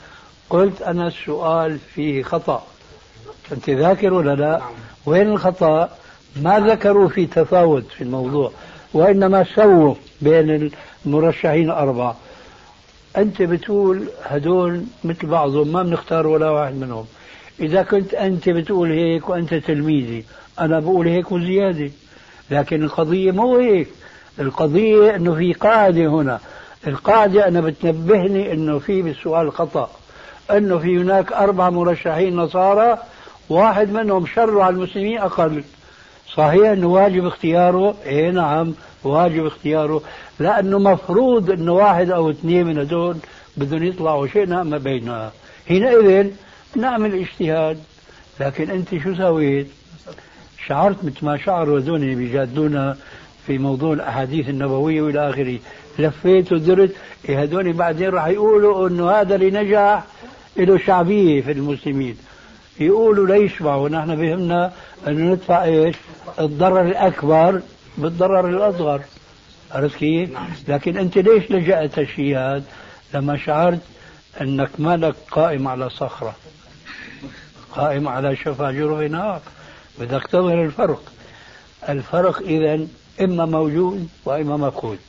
قلت 0.49 0.81
أنا 0.81 1.07
السؤال 1.07 1.79
فيه 1.93 2.23
خطأ. 2.23 2.63
أنت 3.51 3.69
ذاكر 3.69 4.13
ولا 4.13 4.35
لا؟ 4.35 4.61
وين 5.05 5.27
الخطأ؟ 5.29 5.89
ما 6.35 6.59
ذكروا 6.59 7.09
في 7.09 7.25
تفاوت 7.25 7.85
في 7.97 8.03
الموضوع 8.03 8.51
وإنما 8.93 9.45
سووا 9.55 9.95
بين 10.21 10.71
المرشحين 11.05 11.65
الاربعه 11.65 12.15
أنت 13.17 13.41
بتقول 13.41 14.03
هدول 14.23 14.83
مثل 15.03 15.27
بعضهم 15.27 15.67
ما 15.67 15.83
بنختار 15.83 16.27
ولا 16.27 16.49
واحد 16.49 16.73
منهم. 16.73 17.05
إذا 17.59 17.83
كنت 17.83 18.13
أنت 18.13 18.49
بتقول 18.49 18.91
هيك 18.91 19.29
وأنت 19.29 19.53
تلميذي 19.53 20.23
أنا 20.59 20.79
بقول 20.79 21.07
هيك 21.07 21.31
وزيادة. 21.31 21.91
لكن 22.51 22.83
القضية 22.83 23.31
مو 23.31 23.57
هيك. 23.57 23.87
القضية 24.39 25.15
أنه 25.15 25.35
في 25.35 25.53
قاعدة 25.53 26.07
هنا. 26.07 26.39
القاعدة 26.87 27.47
أنا 27.47 27.61
بتنبهني 27.61 28.53
أنه 28.53 28.79
في 28.79 29.01
بالسؤال 29.01 29.51
خطأ. 29.51 29.89
أنه 30.51 30.77
في 30.77 30.97
هناك 30.97 31.33
أربع 31.33 31.69
مرشحين 31.69 32.35
نصارى 32.35 32.97
واحد 33.49 33.91
منهم 33.91 34.25
شر 34.25 34.59
على 34.59 34.75
المسلمين 34.75 35.17
أقل. 35.17 35.63
صحيح 36.35 36.69
أنه 36.69 36.87
واجب 36.87 37.25
اختياره 37.25 37.95
اي 38.05 38.31
نعم 38.31 38.73
واجب 39.03 39.45
اختياره 39.45 40.01
لأنه 40.39 40.79
مفروض 40.79 41.51
انه 41.51 41.73
واحد 41.73 42.11
أو 42.11 42.29
اثنين 42.29 42.65
من 42.65 42.79
هذول 42.79 43.17
بدهم 43.57 43.83
يطلعوا 43.83 44.27
شئنا 44.27 44.63
ما 44.63 44.77
بيننا. 44.77 45.31
حينئذ 45.67 46.27
نعمل 46.75 47.13
اجتهاد. 47.13 47.79
لكن 48.39 48.69
أنت 48.69 48.97
شو 49.03 49.15
سويت؟ 49.15 49.67
شعرت 50.67 51.03
مثل 51.03 51.25
ما 51.25 51.37
شعروا 51.37 51.79
هذول 51.79 52.15
بيجادلونا 52.15 52.97
في 53.47 53.57
موضوع 53.57 53.93
الأحاديث 53.93 54.49
النبوية 54.49 55.01
وإلى 55.01 55.29
آخره. 55.29 55.57
لفيت 55.99 56.51
ودرت 56.51 56.91
إيه 57.29 57.43
هذول 57.43 57.73
بعدين 57.73 58.09
راح 58.09 58.27
يقولوا 58.27 58.87
أنه 58.87 59.11
هذا 59.11 59.35
اللي 59.35 59.51
نجح 59.51 60.03
له 60.59 60.77
شعبيه 60.77 61.41
في 61.41 61.51
المسلمين 61.51 62.17
يقولوا 62.79 63.27
ليش 63.27 63.61
معه 63.61 63.87
نحن 63.87 64.15
بهمنا 64.15 64.73
انه 65.07 65.33
ندفع 65.33 65.63
إيش؟ 65.63 65.95
الضرر 66.39 66.81
الأكبر 66.81 67.61
بالضرر 67.97 68.49
الأصغر 68.49 69.01
عرفت 69.71 69.95
كيف؟ 69.95 70.33
نعم. 70.33 70.47
لكن 70.67 70.97
أنت 70.97 71.17
ليش 71.17 71.51
لجأت 71.51 71.99
الشيء 71.99 72.37
هذا؟ 72.37 72.63
لما 73.13 73.37
شعرت 73.37 73.79
أنك 74.41 74.69
مالك 74.79 75.15
قائم 75.31 75.67
على 75.67 75.89
صخرة 75.89 76.35
قائم 77.71 78.07
على 78.07 78.35
شفا 78.35 78.71
جرف 78.71 79.11
نار 79.11 79.41
بدك 79.99 80.27
تظهر 80.27 80.65
الفرق 80.65 81.01
الفرق 81.89 82.41
اذا 82.41 82.87
إما 83.21 83.45
موجود 83.45 84.07
وإما 84.25 84.57
مفقود 84.57 84.99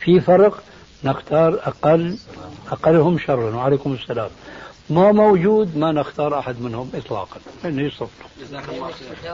في 0.00 0.20
فرق 0.20 0.62
نختار 1.04 1.54
أقل 1.54 2.18
أقلهم 2.70 3.18
شرا 3.18 3.56
وعليكم 3.56 3.92
السلام. 3.92 4.30
ما 4.90 5.12
موجود 5.12 5.76
ما 5.76 5.92
نختار 5.92 6.38
أحد 6.38 6.60
منهم 6.60 6.90
اطلاقا. 6.94 7.40
انه 7.64 7.82
يصفر 7.82 8.06
جزاك 8.40 8.68
الله 8.68 8.90
خير 8.90 9.32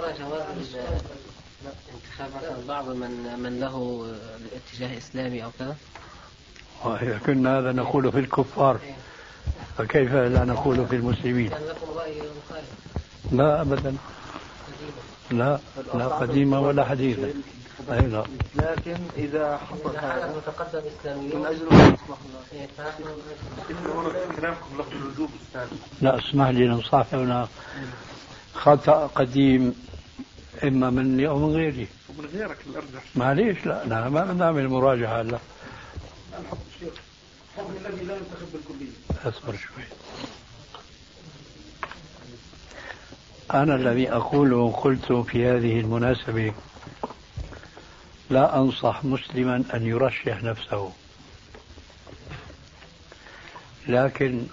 انتخاب 1.94 2.66
بعض 2.68 2.88
من 2.88 3.40
من 3.42 3.60
له 3.60 4.06
اتجاه 4.56 4.98
إسلامي 4.98 5.44
أو 5.44 5.50
كذا؟ 5.58 5.76
إذا 7.02 7.18
كنا 7.26 7.58
هذا 7.58 7.72
نقول 7.72 8.12
في 8.12 8.18
الكفار 8.18 8.78
فكيف 9.78 10.12
لا 10.12 10.44
نقول 10.44 10.86
في 10.86 10.96
المسلمين؟ 10.96 11.50
لا 13.32 13.60
أبدا. 13.60 13.96
لا 15.30 15.58
لا 15.94 16.06
قديمة 16.06 16.60
ولا 16.60 16.82
لا 16.82 17.32
لكن 18.56 18.96
إذا 19.16 19.56
حصل 19.56 19.96
هذا 19.96 20.34
متقدم 20.36 20.82
إسلاميون 21.00 21.40
من 21.40 21.46
أجل 21.46 21.68
كلامكم 24.36 24.80
لفظ 24.80 24.92
الوجوب 24.92 25.30
لا 26.00 26.18
اسمح 26.18 26.48
لي 26.48 26.68
نصح 26.68 27.14
هنا 27.14 27.48
خطأ 28.54 29.06
قديم 29.06 29.74
إما 30.64 30.90
مني 30.90 31.28
أو 31.28 31.38
من 31.38 31.54
غيري. 31.54 31.86
ومن 32.08 32.26
غيرك 32.26 32.58
الأرجح. 32.66 33.02
معليش 33.16 33.66
لا 33.66 33.84
أنا 33.84 34.08
ما 34.08 34.24
بنعمل 34.24 34.68
مراجعة 34.68 35.20
هلا 35.20 35.38
الحكم 36.38 36.58
الذي 37.86 38.04
لا 38.04 38.16
ينتخب 38.16 38.46
بالكلية. 38.52 38.92
أصبر 39.24 39.56
شوي. 39.56 39.84
أنا 43.54 43.74
الذي 43.74 44.12
أقوله 44.12 44.72
قلت 44.72 45.12
في 45.12 45.46
هذه 45.46 45.80
المناسبة 45.80 46.52
لا 48.30 48.58
أنصح 48.58 49.04
مسلما 49.04 49.64
أن 49.74 49.86
يرشح 49.86 50.42
نفسه. 50.42 50.92
لكن 53.88 54.46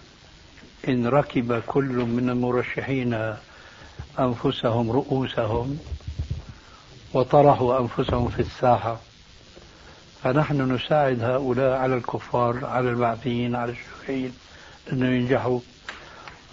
إن 0.88 1.08
ركب 1.08 1.60
كل 1.68 1.86
من 1.94 2.30
المرشحين 2.30 3.36
أنفسهم 4.20 4.92
رؤوسهم 4.92 5.80
وطرحوا 7.14 7.80
أنفسهم 7.80 8.30
في 8.30 8.40
الساحة 8.42 9.00
فنحن 10.24 10.72
نساعد 10.76 11.24
هؤلاء 11.24 11.78
على 11.78 11.96
الكفار 11.96 12.66
على 12.66 12.90
البعثيين 12.90 13.56
على 13.56 13.72
الشيوعيين 13.72 14.34
أنه 14.92 15.06
ينجحوا. 15.06 15.60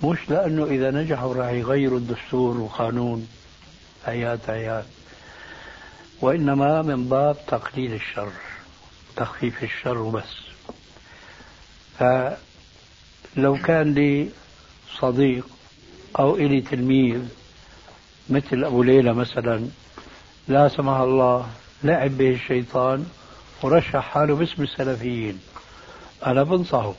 مش 0.05 0.19
لأنه 0.29 0.65
إذا 0.65 0.91
نجحوا 0.91 1.35
راح 1.35 1.49
يغيروا 1.49 1.99
الدستور 1.99 2.57
والقانون. 2.57 3.29
آيات 4.09 4.49
آيات 4.51 4.85
وإنما 6.23 6.83
من 6.83 7.09
باب 7.09 7.37
تقليل 7.47 7.93
الشر 7.95 8.33
تخفيف 9.17 9.63
الشر 9.63 9.99
وبس. 9.99 10.35
فلو 11.99 13.57
كان 13.65 13.95
لي 13.95 14.29
صديق 14.99 15.47
أو 16.19 16.37
إلي 16.37 16.61
تلميذ 16.61 17.21
مثل 18.31 18.65
أبو 18.65 18.83
ليلى 18.83 19.15
مثلا 19.15 19.69
لا 20.49 20.69
سمح 20.69 20.97
الله 20.97 21.49
لعب 21.85 22.19
به 22.19 22.31
الشيطان 22.31 23.07
ورشح 23.63 24.01
حاله 24.01 24.35
باسم 24.35 24.63
السلفيين. 24.63 25.41
أنا 26.27 26.43
بنصحه 26.43 26.95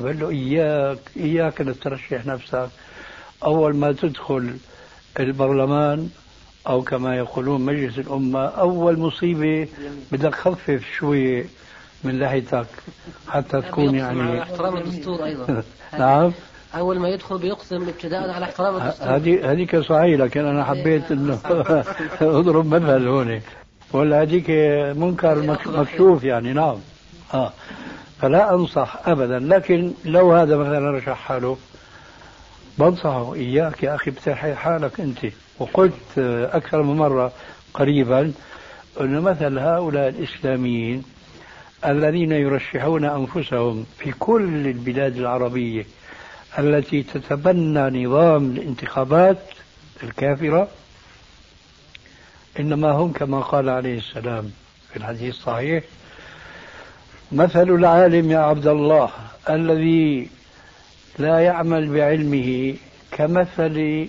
بقول 0.00 0.18
له 0.18 0.30
إياك 0.30 0.98
إياك 1.16 1.60
أن 1.60 1.80
ترشح 1.80 2.26
نفسك. 2.26 2.68
أول 3.44 3.76
ما 3.76 3.92
تدخل 3.92 4.56
البرلمان 5.20 6.10
أو 6.66 6.82
كما 6.82 7.16
يقولون 7.16 7.60
مجلس 7.60 7.98
الأمة 7.98 8.46
أول 8.46 8.98
مصيبة 8.98 9.68
بدك 10.12 10.34
خفف 10.34 10.82
شوي 10.98 11.44
من 12.04 12.18
لحيتك 12.18 12.66
حتى 13.28 13.60
تكون 13.60 13.94
يعني 13.94 14.22
على 14.22 14.42
احترام 14.42 14.76
الدستور 14.76 15.24
أيضا. 15.24 15.62
نعم. 15.98 16.32
أول 16.74 16.98
ما 16.98 17.08
يدخل 17.08 17.38
بيقسم 17.38 17.88
ابتداء 17.88 18.30
على 18.30 18.44
احترام 18.44 18.76
الدستور. 18.76 19.16
هذه 19.16 19.52
هذيك 19.52 19.76
صحيح 19.76 20.20
لكن 20.20 20.44
أنا 20.44 20.64
حبيت 20.64 21.12
إنه 21.12 21.38
أضرب 22.20 22.66
مثل 22.74 23.08
هون 23.08 23.40
ولا 23.92 24.22
هذيك 24.22 24.50
منكر 24.96 25.58
مكشوف 25.66 26.24
يعني 26.24 26.52
نعم. 26.52 26.76
آه. 27.34 27.52
فلا 28.20 28.54
أنصح 28.54 29.08
ابدا 29.08 29.38
لكن 29.38 29.92
لو 30.04 30.32
هذا 30.32 30.56
مثلا 30.56 30.90
رشح 30.90 31.16
حاله 31.16 31.56
بنصحه 32.78 33.34
إياك 33.34 33.82
يا 33.82 33.94
أخي 33.94 34.10
بتحي 34.10 34.54
حالك 34.54 35.00
أنت. 35.00 35.18
وقلت 35.60 36.18
أكثر 36.52 36.82
من 36.82 36.96
مرة 36.96 37.32
قريبا 37.74 38.32
أن 39.00 39.20
مثل 39.20 39.58
هؤلاء 39.58 40.08
الإسلاميين 40.08 41.02
الذين 41.86 42.32
يرشحون 42.32 43.04
أنفسهم 43.04 43.86
في 43.98 44.12
كل 44.12 44.66
البلاد 44.66 45.16
العربية 45.16 45.86
التي 46.58 47.02
تتبنى 47.02 48.04
نظام 48.04 48.50
الانتخابات 48.50 49.38
الكافرة 50.02 50.68
إنما 52.60 52.90
هم 52.90 53.12
كما 53.12 53.40
قال 53.40 53.68
عليه 53.68 53.98
السلام 53.98 54.50
في 54.90 54.96
الحديث 54.96 55.34
الصحيح 55.34 55.84
مثل 57.32 57.70
العالم 57.70 58.30
يا 58.30 58.38
عبد 58.38 58.66
الله 58.66 59.10
الذي 59.50 60.28
لا 61.18 61.38
يعمل 61.40 61.88
بعلمه 61.94 62.74
كمثل 63.12 64.08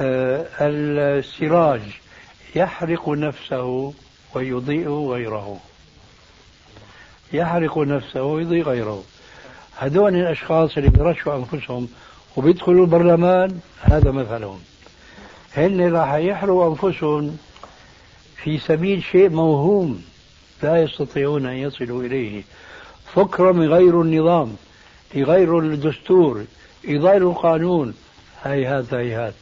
السراج 0.00 1.80
يحرق 2.56 3.08
نفسه 3.08 3.92
ويضيء 4.34 4.90
غيره. 4.90 5.60
يحرق 7.32 7.78
نفسه 7.78 8.22
ويضيء 8.22 8.62
غيره. 8.62 9.04
هذول 9.78 10.14
الأشخاص 10.14 10.76
اللي 10.76 10.90
بيرشوا 10.90 11.36
أنفسهم 11.36 11.88
وبيدخلوا 12.36 12.84
البرلمان 12.84 13.60
هذا 13.80 14.10
مثلهم. 14.10 14.58
هن 15.56 15.92
راح 15.92 16.14
يحرقوا 16.14 16.70
أنفسهم 16.70 17.38
في 18.36 18.58
سبيل 18.58 19.02
شيء 19.02 19.28
موهوم 19.28 20.04
لا 20.62 20.82
يستطيعون 20.82 21.46
أن 21.46 21.56
يصلوا 21.56 22.02
إليه؟ 22.02 22.42
فكرة 23.14 23.52
غير 23.52 24.02
النظام 24.02 24.56
يغيروا 25.14 25.62
الدستور 25.62 26.44
يغيروا 26.84 27.32
القانون. 27.32 27.94
هيهات 28.44 28.94
هيهات 28.94 29.34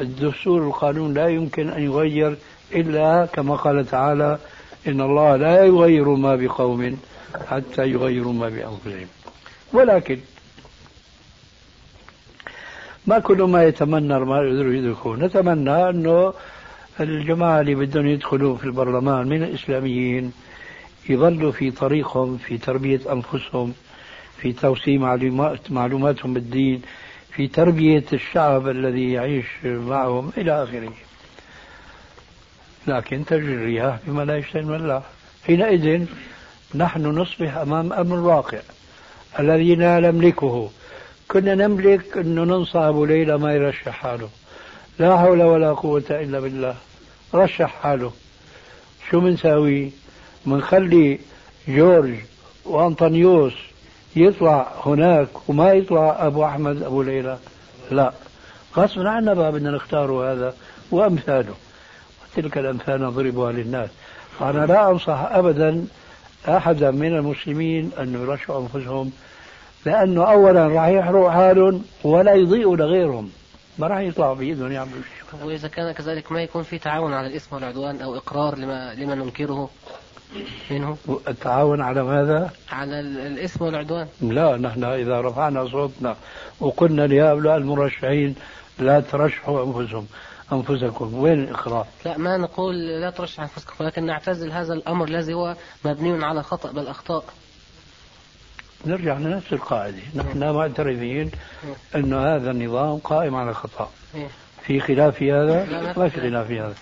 الدستور 0.00 0.62
والقانون 0.62 1.14
لا 1.14 1.28
يمكن 1.28 1.68
أن 1.68 1.82
يغير 1.82 2.36
إلا 2.74 3.26
كما 3.26 3.56
قال 3.56 3.86
تعالى 3.86 4.38
إن 4.86 5.00
الله 5.00 5.36
لا 5.36 5.64
يغير 5.64 6.08
ما 6.08 6.36
بقوم 6.36 6.98
حتى 7.48 7.82
يغيروا 7.90 8.32
ما 8.32 8.48
بأنفسهم. 8.48 9.08
ولكن 9.72 10.18
ما 13.06 13.18
كل 13.18 13.42
ما 13.42 13.64
يتمنى 13.64 14.18
ما 14.20 14.38
يدركوا 14.42 15.16
نتمنى 15.16 15.88
أنه 15.90 16.32
الجماعة 17.00 17.60
اللي 17.60 17.74
بدهم 17.74 18.06
يدخلوا 18.06 18.56
في 18.56 18.64
البرلمان 18.64 19.28
من 19.28 19.42
الإسلاميين 19.42 20.32
يظلوا 21.08 21.52
في 21.52 21.70
طريقهم 21.70 22.36
في 22.36 22.58
تربية 22.58 23.00
أنفسهم 23.12 23.72
في 24.36 24.52
توسيع 24.52 25.00
معلومات 25.00 25.70
معلوماتهم 25.70 26.34
بالدين 26.34 26.82
في 27.36 27.48
تربية 27.48 28.04
الشعب 28.12 28.68
الذي 28.68 29.12
يعيش 29.12 29.46
معهم 29.64 30.32
إلى 30.36 30.62
آخره. 30.62 30.92
لكن 32.86 33.24
تجري 33.24 33.54
الرياح 33.54 33.98
بما 34.06 34.22
لا 34.22 34.36
يشتهي 34.36 34.60
الملاح 34.60 35.02
حينئذ 35.46 36.06
نحن 36.74 37.06
نصبح 37.06 37.56
أمام 37.56 37.92
أمر 37.92 38.16
واقع 38.16 38.58
الذي 39.38 39.74
لا 39.74 40.00
نملكه. 40.00 40.70
كنا 41.28 41.54
نملك 41.54 42.16
أنه 42.16 42.44
ننصح 42.44 42.76
أبو 42.76 43.04
ليلى 43.04 43.38
ما 43.38 43.54
يرشح 43.54 43.90
حاله. 43.90 44.28
لا 44.98 45.18
حول 45.18 45.42
ولا 45.42 45.72
قوة 45.72 46.04
إلا 46.10 46.40
بالله. 46.40 46.76
رشح 47.34 47.70
حاله. 47.82 48.12
شو 49.10 49.20
بنساوي 49.20 49.90
بنخلي 50.46 51.18
جورج 51.68 52.14
وأنطونيوس 52.64 53.54
يطلع 54.16 54.72
هناك 54.86 55.28
وما 55.48 55.72
يطلع 55.72 56.26
أبو 56.26 56.44
أحمد 56.44 56.82
أبو 56.82 57.02
ليلى؟ 57.02 57.38
لا. 57.90 58.12
غصبا 58.76 59.08
عنا 59.08 59.34
بقى 59.34 59.52
بدنا 59.52 59.70
نختاره 59.70 60.32
هذا 60.32 60.54
وأمثاله. 60.90 61.54
وتلك 62.22 62.58
الأمثال 62.58 63.02
نضربها 63.02 63.52
للناس. 63.52 63.90
أنا 64.40 64.66
لا 64.66 64.90
أنصح 64.90 65.28
أبدا 65.30 65.86
أحدا 66.48 66.90
من 66.90 67.16
المسلمين 67.16 67.90
أن 67.98 68.14
يرشحوا 68.14 68.60
أنفسهم 68.60 69.12
لأنه 69.86 70.24
أولا 70.24 70.68
راح 70.68 70.86
يحرق 70.86 71.28
حالهم 71.28 71.84
ولا 72.04 72.34
يضيئوا 72.34 72.76
لغيرهم. 72.76 73.30
ما 73.78 73.86
راح 73.86 73.98
يطلعوا 73.98 74.34
بإيدهم 74.34 74.72
يعملوا 74.72 75.02
شيء. 75.02 75.46
وإذا 75.46 75.68
كان 75.68 75.92
كذلك 75.92 76.32
ما 76.32 76.42
يكون 76.42 76.62
في 76.62 76.78
تعاون 76.78 77.12
على 77.12 77.26
الإثم 77.26 77.54
والعدوان 77.54 78.00
أو 78.00 78.16
إقرار 78.16 78.58
لما 78.58 78.94
لما 78.94 79.14
ننكره. 79.14 79.70
منه. 80.70 80.96
التعاون 81.28 81.80
على 81.80 82.02
ماذا؟ 82.02 82.50
على 82.72 83.00
ال- 83.00 83.18
الإثم 83.18 83.64
والعدوان. 83.64 84.08
لا 84.20 84.56
نحن 84.56 84.84
إذا 84.84 85.20
رفعنا 85.20 85.68
صوتنا 85.68 86.16
وقلنا 86.60 87.06
لهؤلاء 87.06 87.56
المرشحين 87.56 88.34
لا 88.78 89.00
ترشحوا 89.00 89.64
أنفسهم 89.64 90.06
أنفسكم. 90.52 91.14
وين 91.14 91.42
الإقرار؟ 91.42 91.86
لا 92.04 92.18
ما 92.18 92.36
نقول 92.36 92.74
لا 93.00 93.10
ترشح 93.10 93.40
أنفسكم 93.40 93.74
ولكن 93.80 94.06
نعتزل 94.06 94.52
هذا 94.52 94.74
الأمر 94.74 95.08
الذي 95.08 95.34
هو 95.34 95.56
مبني 95.84 96.24
على 96.24 96.42
خطأ 96.42 96.72
بل 96.72 96.86
أخطاء. 96.86 97.24
نرجع 98.86 99.18
لنفس 99.18 99.52
القاعدة. 99.52 99.98
نحن 100.14 100.50
معترفين 100.50 101.30
أن 101.94 102.14
هذا 102.14 102.50
النظام 102.50 102.98
قائم 102.98 103.34
على 103.34 103.54
خطأ. 103.54 103.90
إيه. 104.14 104.28
في 104.66 104.80
خلاف 104.80 105.22
هذا؟ 105.22 105.64
لا، 105.64 105.98
ما 105.98 106.08
في 106.08 106.20
خلاف. 106.20 106.50
هذا. 106.50 106.74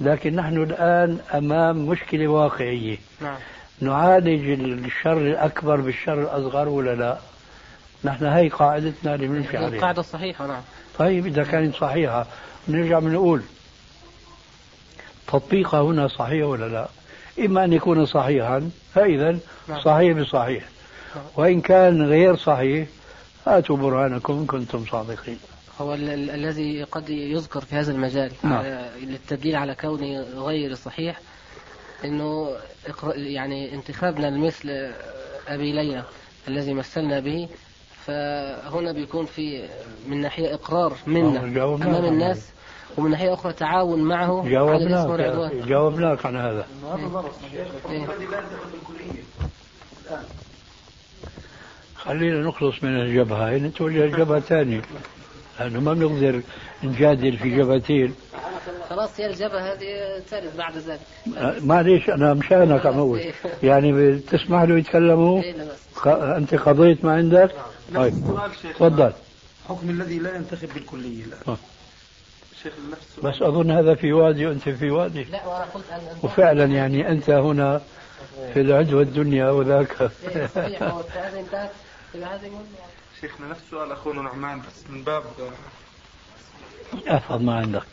لكن 0.00 0.36
نحن 0.36 0.62
الآن 0.62 1.18
أمام 1.34 1.86
مشكلة 1.86 2.28
واقعية. 2.28 2.98
نعم. 3.20 3.36
نعالج 3.80 4.60
الشر 4.84 5.18
الأكبر 5.18 5.80
بالشر 5.80 6.22
الأصغر 6.22 6.68
ولا 6.68 6.94
لا؟ 6.94 7.18
نحن 8.04 8.24
هي 8.24 8.48
قاعدتنا 8.48 9.14
اللي 9.14 9.26
بنمشي 9.26 9.56
عليها. 9.56 9.68
القاعدة 9.68 10.00
الصحيحة 10.00 10.46
نعم. 10.46 10.62
طيب 10.98 11.26
إذا 11.26 11.44
كانت 11.44 11.74
صحيحة 11.74 12.26
نرجع 12.68 12.98
بنقول 12.98 13.42
تطبيقها 15.26 15.82
هنا 15.82 16.08
صحيح 16.08 16.46
ولا 16.46 16.68
لا؟ 16.68 16.88
إما 17.44 17.64
أن 17.64 17.72
يكون 17.72 18.06
صحيحا 18.06 18.70
فإذا 18.94 19.38
نعم. 19.68 19.80
صحيح 19.80 20.18
بصحيح. 20.18 20.64
نعم. 21.16 21.24
وإن 21.36 21.60
كان 21.60 22.02
غير 22.02 22.36
صحيح 22.36 22.88
هاتوا 23.46 23.76
برهانكم 23.76 24.46
كنتم 24.46 24.84
صادقين. 24.90 25.38
هو 25.80 25.94
ال- 25.94 26.08
ال- 26.08 26.30
الذي 26.30 26.82
قد 26.82 27.08
يذكر 27.10 27.60
في 27.60 27.74
هذا 27.76 27.92
المجال. 27.92 28.32
نعم. 28.42 28.62
على- 28.62 29.02
للتدليل 29.04 29.56
على 29.56 29.74
كونه 29.74 30.20
غير 30.20 30.74
صحيح 30.74 31.20
إنه 32.04 32.56
يعني 33.14 33.74
انتخابنا 33.74 34.26
لمثل 34.26 34.92
أبي 35.48 35.72
ليلى 35.72 36.04
الذي 36.48 36.74
مثلنا 36.74 37.20
به 37.20 37.48
فهنا 38.04 38.92
بيكون 38.92 39.26
في 39.26 39.68
من 40.08 40.20
ناحية 40.20 40.54
إقرار 40.54 40.92
آه، 40.92 41.10
منا 41.10 41.46
جاوبناك 41.54 41.88
أمام 41.88 42.04
الناس 42.04 42.48
ومن 42.98 43.10
ناحية 43.10 43.34
أخرى 43.34 43.52
تعاون 43.52 44.02
معه 44.02 44.44
جاوبناك 44.48 45.52
جاوبناك 45.66 46.26
عن 46.26 46.36
هذا. 46.36 46.66
إيه. 47.90 48.06
خلينا 51.96 52.40
نخلص 52.48 52.82
من 52.82 53.00
الجبهة 53.00 53.50
هي 53.50 53.58
نتوجه 53.58 54.06
لجبهة 54.06 54.40
ثانية. 54.40 54.82
لأنه 55.60 55.80
ما 55.80 55.94
بنقدر 55.94 56.40
نجادل 56.84 57.36
في 57.36 57.56
جبهتين. 57.56 58.14
خلاص 58.90 59.20
هي 59.20 59.26
الجبهة 59.26 59.72
هذه 59.72 60.22
ترد 60.30 60.56
بعد 60.58 60.76
ذلك. 60.76 61.00
أه، 61.38 61.54
معليش 61.60 62.10
أنا 62.10 62.34
مشانك 62.34 62.86
عم 62.86 62.98
أقول 62.98 63.22
يعني 63.62 63.92
بتسمح 63.92 64.62
له 64.62 64.78
يتكلموا 64.78 65.42
إيه، 65.42 66.36
أنت 66.36 66.54
قضيت 66.54 67.04
ما 67.04 67.12
عندك؟ 67.12 67.50
طيب. 67.94 68.14
سؤال 68.26 68.50
شيخ 68.62 68.76
تفضل. 68.76 69.12
حكم 69.68 69.90
الذي 69.90 70.18
لا 70.18 70.36
ينتخب 70.36 70.68
بالكلية 70.74 71.24
الآن. 71.24 71.56
نفس 72.92 73.20
بس 73.22 73.42
أظن 73.42 73.70
هذا 73.70 73.94
في 73.94 74.12
وادي 74.12 74.46
وأنت 74.46 74.68
في 74.68 74.90
وادي. 74.90 75.24
لا 75.24 75.38
قلت 75.74 75.84
أن- 75.90 76.24
وفعلا 76.24 76.64
يعني 76.64 77.08
أنت 77.08 77.30
هنا 77.30 77.80
في 78.54 78.60
العدوى 78.60 79.02
الدنيا 79.02 79.50
وذاك. 79.50 79.96
إيه، 80.00 80.46
صحيح 80.46 80.82
هو 80.82 81.00
هذه 82.14 82.50
شيخنا 83.20 83.48
نفس 83.48 83.62
سؤال 83.70 83.92
أخونا 83.92 84.22
نعمان 84.22 84.60
بس 84.60 84.90
من 84.90 85.02
باب 85.02 85.24
احفظ 87.10 87.42
ما 87.42 87.56
عندك. 87.56 87.86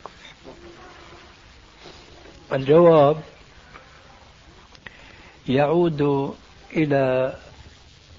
الجواب 2.52 3.22
يعود 5.48 6.34
إلى 6.72 7.34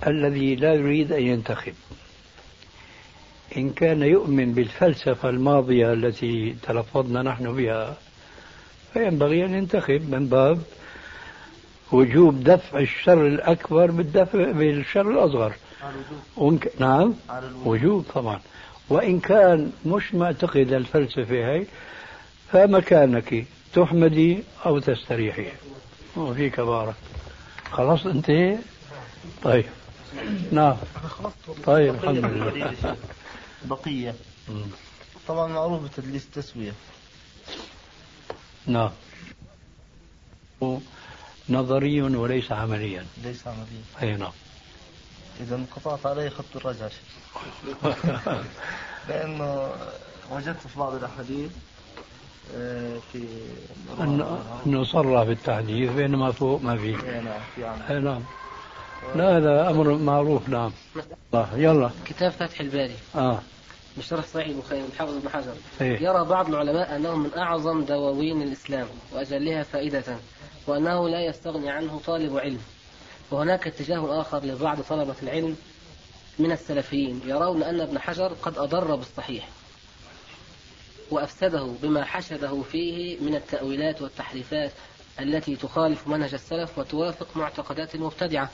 الذي 0.07 0.55
لا 0.55 0.73
يريد 0.73 1.11
أن 1.11 1.21
ينتخب. 1.21 1.73
إن 3.57 3.69
كان 3.69 4.01
يؤمن 4.01 4.53
بالفلسفة 4.53 5.29
الماضية 5.29 5.93
التي 5.93 6.55
تلفظنا 6.63 7.21
نحن 7.21 7.55
بها 7.55 7.97
فينبغي 8.93 9.45
أن 9.45 9.53
ينتخب 9.53 10.09
من 10.09 10.27
باب 10.27 10.61
وجوب 11.91 12.43
دفع 12.43 12.79
الشر 12.79 13.27
الأكبر 13.27 13.91
بالدفع 13.91 14.51
بالشر 14.51 15.23
الأصغر 15.89 16.19
وإن 16.37 16.57
ك... 16.57 16.71
نعم. 16.79 17.13
وجوب 17.65 18.05
طبعا. 18.13 18.39
وإن 18.89 19.19
كان 19.19 19.71
مش 19.85 20.13
معتقد 20.13 20.73
الفلسفة 20.73 21.35
هي 21.53 21.65
فمكانك 22.51 23.45
تحمدي 23.73 24.43
أو 24.65 24.79
تستريحي. 24.79 25.47
وفيك 26.17 26.59
بارك. 26.59 26.95
خلاص 27.71 28.05
انتهي 28.05 28.57
طيب. 29.43 29.65
نعم. 30.51 30.75
طيب 31.65 31.93
الحمد 31.95 32.17
لله. 32.25 32.95
بقية. 33.65 34.15
طبعا 35.27 35.47
معروف 35.47 35.83
بتدليس 35.83 36.25
التسوية. 36.25 36.71
نعم. 38.67 38.89
نظري 41.49 42.01
وليس 42.01 42.51
عمليا. 42.51 43.05
ليس 43.23 43.47
عمليا. 43.47 43.83
أي 44.01 44.17
نعم. 44.17 44.31
إذا 45.39 45.55
انقطعت 45.55 46.05
عليه 46.05 46.29
خط 46.29 46.55
الرجعة 46.55 46.91
لأنه 49.09 49.71
وجدت 50.31 50.67
في 50.67 50.79
بعض 50.79 50.95
الأحاديث 50.95 51.51
آه، 52.55 52.97
في 53.11 53.27
انه 53.99 54.39
أنه 54.65 54.83
صرح 54.83 55.23
بالتحديث 55.23 55.91
بينما 55.91 56.31
فوق 56.31 56.61
ما 56.61 56.77
في. 56.77 56.87
إيه 56.87 57.19
نعم 57.21 57.79
اي 57.89 57.99
نعم. 57.99 58.21
لا 59.15 59.37
هذا 59.37 59.69
أمر 59.69 59.97
معروف 59.97 60.49
نعم. 60.49 60.71
آه، 61.33 61.47
يلا. 61.55 61.89
كتاب 62.05 62.31
فتح 62.31 62.59
الباري. 62.59 62.95
آه. 63.15 63.39
بشرح 63.97 64.25
صحيح 64.25 64.47
البخاري 64.47 64.81
من 64.81 64.91
حافظ 64.99 65.15
ابن 65.15 65.29
حجر 65.29 65.53
إيه. 65.81 66.01
يرى 66.01 66.25
بعض 66.25 66.49
العلماء 66.49 66.95
أنه 66.95 67.15
من 67.15 67.29
أعظم 67.37 67.81
دواوين 67.81 68.41
الإسلام 68.41 68.87
وأجلها 69.13 69.63
فائدة 69.63 70.03
وأنه 70.67 71.09
لا 71.09 71.25
يستغني 71.25 71.69
عنه 71.69 72.01
طالب 72.05 72.37
علم. 72.37 72.59
وهناك 73.31 73.67
اتجاه 73.67 74.21
آخر 74.21 74.45
لبعض 74.45 74.81
طلبة 74.81 75.15
العلم 75.23 75.57
من 76.39 76.51
السلفيين 76.51 77.21
يرون 77.25 77.63
أن 77.63 77.81
ابن 77.81 77.99
حجر 77.99 78.33
قد 78.41 78.57
أضر 78.57 78.95
بالصحيح 78.95 79.49
وأفسده 81.11 81.73
بما 81.81 82.03
حشده 82.05 82.61
فيه 82.71 83.19
من 83.19 83.35
التأويلات 83.35 84.01
والتحريفات 84.01 84.71
التي 85.19 85.55
تخالف 85.55 86.07
منهج 86.07 86.33
السلف 86.33 86.77
وتوافق 86.77 87.37
معتقدات 87.37 87.95
المبتدعة 87.95 88.49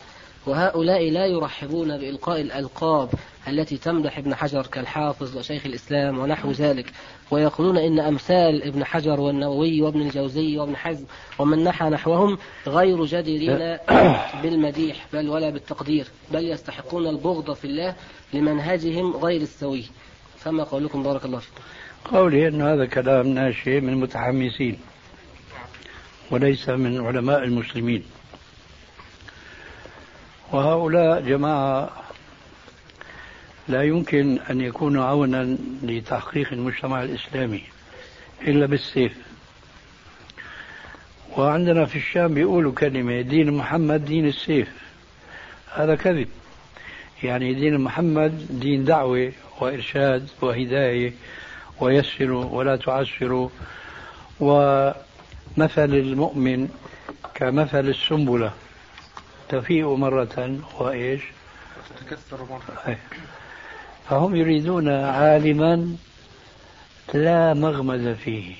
وهؤلاء 0.45 1.10
لا 1.10 1.25
يرحبون 1.25 1.97
بإلقاء 1.97 2.41
الألقاب 2.41 3.10
التي 3.47 3.77
تمدح 3.77 4.17
ابن 4.17 4.36
حجر 4.36 4.67
كالحافظ 4.67 5.38
وشيخ 5.38 5.65
الإسلام 5.65 6.19
ونحو 6.19 6.51
ذلك 6.51 6.86
ويقولون 7.32 7.77
إن 7.77 7.99
أمثال 7.99 8.63
ابن 8.63 8.86
حجر 8.86 9.19
والنووي 9.19 9.82
وابن 9.82 10.01
الجوزي 10.01 10.58
وابن 10.58 10.75
حزم 10.75 11.06
ومن 11.39 11.63
نحى 11.63 11.86
نحوهم 11.86 12.38
غير 12.67 13.06
جديرين 13.06 13.77
بالمديح 14.43 15.08
بل 15.13 15.30
ولا 15.30 15.49
بالتقدير 15.49 16.08
بل 16.32 16.45
يستحقون 16.45 17.08
البغض 17.08 17.54
في 17.54 17.65
الله 17.65 17.95
لمنهجهم 18.34 19.17
غير 19.17 19.41
السوي. 19.41 19.84
فما 20.38 20.63
قولكم؟ 20.63 21.04
بارك 21.04 21.25
الله 21.25 21.39
فيكم. 21.39 21.62
قولي 22.17 22.47
أن 22.47 22.62
هذا 22.62 22.86
كلام 22.86 23.27
ناشئ 23.27 23.80
من 23.80 23.95
متحمسين 23.95 24.80
وليس 26.32 26.69
من 26.69 27.06
علماء 27.06 27.43
المسلمين. 27.43 28.04
وهؤلاء 30.51 31.21
جماعة 31.21 31.89
لا 33.67 33.83
يمكن 33.83 34.39
أن 34.49 34.61
يكونوا 34.61 35.05
عونا 35.05 35.57
لتحقيق 35.83 36.53
المجتمع 36.53 37.03
الإسلامي 37.03 37.63
إلا 38.41 38.65
بالسيف. 38.65 39.17
وعندنا 41.37 41.85
في 41.85 41.95
الشام 41.95 42.33
بيقولوا 42.33 42.71
كلمة 42.71 43.21
دين 43.21 43.53
محمد 43.53 44.05
دين 44.05 44.27
السيف. 44.27 44.69
هذا 45.73 45.95
كذب. 45.95 46.27
يعني 47.23 47.53
دين 47.53 47.81
محمد 47.81 48.59
دين 48.59 48.85
دعوة 48.85 49.31
وإرشاد 49.59 50.29
وهداية 50.41 51.13
ويسروا 51.79 52.45
ولا 52.45 52.75
تعسروا 52.75 53.49
مثل 55.57 55.93
المؤمن 55.93 56.69
كمثل 57.35 57.89
السنبلة. 57.89 58.53
تفيء 59.51 59.95
مرة 59.95 60.59
وإيش؟ 60.79 61.21
تكسر 61.99 62.37
مرة. 62.49 62.97
فهم 64.09 64.35
يريدون 64.35 64.89
عالما 64.89 65.95
لا 67.13 67.53
مغمز 67.53 68.07
فيه. 68.07 68.55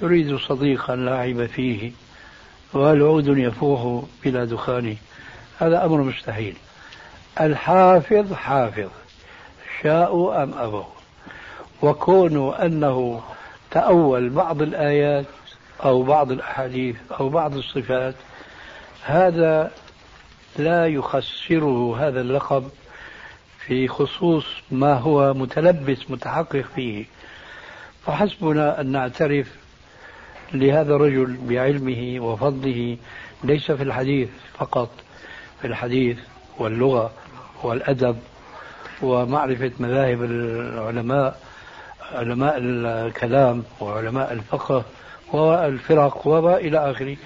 تريد 0.00 0.36
صديقا 0.36 0.96
لا 0.96 1.16
عيب 1.16 1.46
فيه. 1.46 1.92
والعود 2.72 3.26
يفوح 3.38 4.04
بلا 4.24 4.44
دخان. 4.44 4.96
هذا 5.58 5.84
أمر 5.84 6.02
مستحيل. 6.02 6.56
الحافظ 7.40 8.32
حافظ. 8.32 8.90
شاءوا 9.82 10.42
أم 10.42 10.54
أبوا 10.54 10.84
وكونوا 11.82 12.66
أنه 12.66 13.22
تأول 13.70 14.28
بعض 14.28 14.62
الآيات 14.62 15.26
أو 15.84 16.02
بعض 16.02 16.30
الأحاديث 16.30 16.96
أو 17.20 17.28
بعض 17.28 17.56
الصفات 17.56 18.14
هذا 19.04 19.70
لا 20.58 20.86
يخسره 20.86 22.06
هذا 22.06 22.20
اللقب 22.20 22.70
في 23.58 23.88
خصوص 23.88 24.46
ما 24.70 24.94
هو 24.94 25.34
متلبس 25.34 26.10
متحقق 26.10 26.64
فيه. 26.74 27.04
فحسبنا 28.06 28.80
أن 28.80 28.86
نعترف 28.86 29.56
لهذا 30.52 30.94
الرجل 30.94 31.36
بعلمه 31.48 32.24
وفضله. 32.24 32.96
ليس 33.44 33.70
في 33.70 33.82
الحديث 33.82 34.28
فقط 34.58 34.90
في 35.60 35.66
الحديث 35.66 36.18
واللغة 36.58 37.12
والأدب 37.62 38.18
ومعرفة 39.02 39.70
مذاهب 39.80 40.22
العلماء 40.22 41.40
علماء 42.12 42.54
الكلام 42.58 43.64
وعلماء 43.80 44.32
الفقه 44.32 44.84
والفرق 45.32 46.26
وما 46.26 46.56
إلى 46.56 46.90
آخره. 46.90 47.16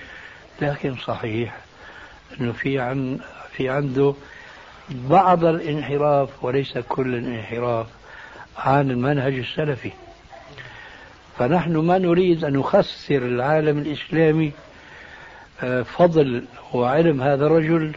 لكن 0.62 0.96
صحيح 0.96 1.69
أنه 2.40 2.52
في 2.52 2.78
عن 2.78 3.18
في 3.52 3.68
عنده 3.68 4.14
بعض 4.90 5.44
الانحراف 5.44 6.44
وليس 6.44 6.78
كل 6.78 7.14
الانحراف 7.14 7.86
عن 8.58 8.90
المنهج 8.90 9.34
السلفي. 9.34 9.92
فنحن 11.38 11.76
ما 11.76 11.98
نريد 11.98 12.44
أن 12.44 12.52
نخسر 12.52 13.16
العالم 13.16 13.78
الإسلامي 13.78 14.52
آه، 15.62 15.82
فضل 15.82 16.44
وعلم 16.72 17.22
هذا 17.22 17.46
الرجل 17.46 17.92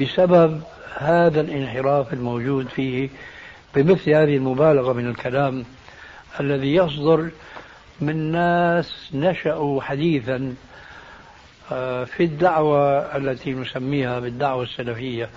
بسبب 0.00 0.62
هذا 0.98 1.40
الانحراف 1.40 2.12
الموجود 2.12 2.68
فيه 2.68 3.08
بمثل 3.74 4.10
هذه 4.10 4.36
المبالغة 4.36 4.92
من 4.92 5.10
الكلام 5.10 5.64
الذي 6.40 6.74
يصدر 6.74 7.30
من 8.00 8.32
ناس 8.32 9.10
نشأوا 9.14 9.82
حديثا 9.82 10.54
في 12.04 12.20
الدعوة 12.20 13.16
التي 13.16 13.52
نسميها 13.52 14.20
بالدعوة 14.20 14.62
السلفية 14.62 15.28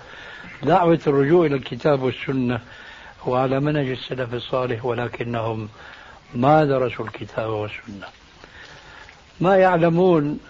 دعوة 0.62 1.00
الرجوع 1.06 1.46
إلى 1.46 1.56
الكتاب 1.56 2.02
والسنة 2.02 2.60
وعلى 3.26 3.60
منهج 3.60 3.88
السلف 3.88 4.34
الصالح 4.34 4.84
ولكنهم 4.84 5.68
ما 6.34 6.64
درسوا 6.64 7.04
الكتاب 7.04 7.50
والسنة. 7.50 8.06
ما 9.40 9.56
يعلمون 9.56 10.40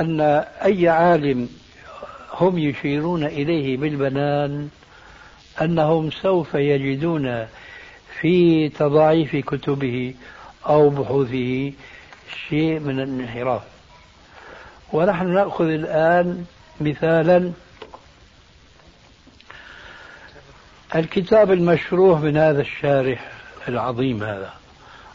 أن 0.00 0.20
أي 0.64 0.88
عالم 0.88 1.48
هم 2.32 2.58
يشيرون 2.58 3.24
إليه 3.24 3.76
بالبنان 3.76 4.68
أنهم 5.62 6.10
سوف 6.10 6.54
يجدون 6.54 7.46
في 8.20 8.68
تضاعيف 8.68 9.36
كتبه 9.36 10.14
أو 10.66 10.90
بحوثه 10.90 11.72
شيء 12.48 12.78
من 12.80 13.00
الانحراف. 13.00 13.73
ونحن 14.94 15.26
نأخذ 15.26 15.64
الآن 15.64 16.44
مثالا 16.80 17.52
الكتاب 20.94 21.50
المشروح 21.50 22.20
من 22.20 22.36
هذا 22.36 22.60
الشارح 22.60 23.32
العظيم 23.68 24.22
هذا 24.22 24.52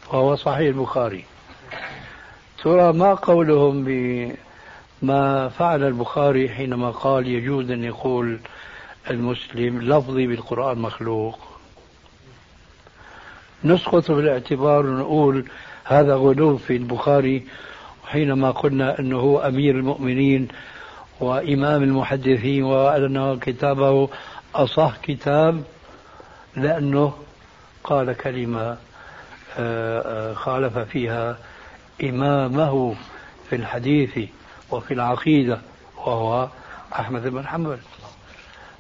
وهو 0.08 0.36
صحيح 0.36 0.68
البخاري. 0.68 1.26
ترى 2.64 2.94
ما 2.94 3.14
قولهم 3.14 3.84
بما 3.84 5.50
فعل 5.50 5.84
البخاري 5.84 6.50
حينما 6.50 6.92
قال 6.92 7.28
يجوز 7.28 7.72
أن 7.72 7.84
يقول 7.84 8.40
المسلم 9.10 9.82
لفظي 9.82 10.28
بالقرآن 10.28 10.80
مخلوق؟ 10.80 11.40
نسقط 13.64 14.04
في 14.04 14.20
الاعتبار 14.20 14.86
ونقول 14.86 15.46
هذا 15.84 16.16
غلو 16.16 16.58
في 16.58 16.76
البخاري 16.76 17.48
حينما 18.10 18.52
قلنا 18.52 19.00
أنه 19.00 19.42
أمير 19.48 19.76
المؤمنين 19.76 20.48
وإمام 21.20 21.84
المحدثين 21.84 22.64
وأن 22.64 23.40
كتابه 23.40 24.10
أصح 24.56 24.98
كتاب 25.04 25.64
لأنه 26.56 27.14
قال 27.84 28.14
كلمة 28.14 28.78
آه، 29.58 30.02
آه، 30.02 30.34
خالف 30.34 30.78
فيها 30.78 31.38
إمامه 32.04 32.96
في 33.50 33.56
الحديث 33.56 34.30
وفي 34.72 34.94
العقيدة 34.94 35.60
وهو 35.98 36.50
أحمد 36.94 37.28
بن 37.28 37.48
حنبل. 37.48 37.78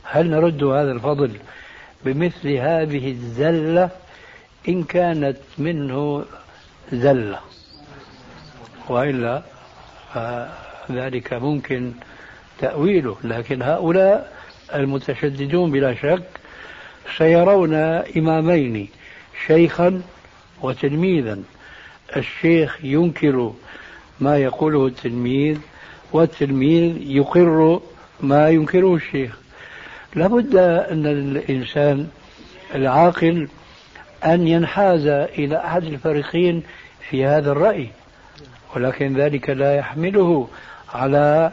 هل 0.03 0.29
نرد 0.29 0.63
هذا 0.63 0.91
الفضل 0.91 1.31
بمثل 2.05 2.49
هذه 2.49 3.11
الزلة؟ 3.11 3.89
إن 4.69 4.83
كانت 4.83 5.37
منه 5.57 6.25
زلة. 6.93 7.39
وإلا 8.89 9.41
ذلك 10.91 11.34
ممكن 11.34 11.91
تأويله 12.60 13.17
لكن 13.23 13.62
هؤلاء 13.62 14.34
المتشددون 14.75 15.71
بلا 15.71 15.93
شك 15.95 16.23
سيرون 17.17 17.73
إمامين 18.17 18.89
شيخا 19.47 20.02
وتلميذا. 20.62 21.39
الشيخ 22.17 22.78
ينكر 22.84 23.54
ما 24.19 24.38
يقوله 24.38 24.88
التلميذ 24.88 25.58
والتلميذ 26.13 26.97
يقر 27.02 27.82
ما 28.21 28.49
ينكره 28.49 28.95
الشيخ. 28.95 29.38
لابد 30.15 30.56
أن 30.56 31.06
الإنسان 31.06 32.08
العاقل 32.75 33.47
أن 34.25 34.47
ينحاز 34.47 35.08
إلى 35.08 35.58
أحد 35.58 35.84
الفريقين 35.84 36.63
في 37.10 37.25
هذا 37.25 37.52
الرأي. 37.52 37.89
ولكن 38.75 39.13
ذلك 39.13 39.49
لا 39.49 39.75
يحمله 39.75 40.47
على 40.93 41.51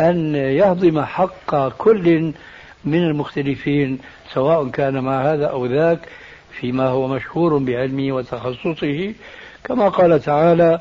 أن 0.00 0.34
يهضم 0.34 1.00
حق 1.00 1.68
كل 1.68 2.32
من 2.84 3.02
المختلفين 3.02 3.98
سواء 4.32 4.68
كان 4.68 5.00
مع 5.00 5.32
هذا 5.32 5.46
أو 5.46 5.66
ذاك 5.66 5.98
فيما 6.50 6.86
هو 6.88 7.08
مشهور 7.08 7.58
بعلمه 7.58 8.12
وتخصصه 8.12 9.14
كما 9.64 9.88
قال 9.88 10.20
تعالى 10.20 10.80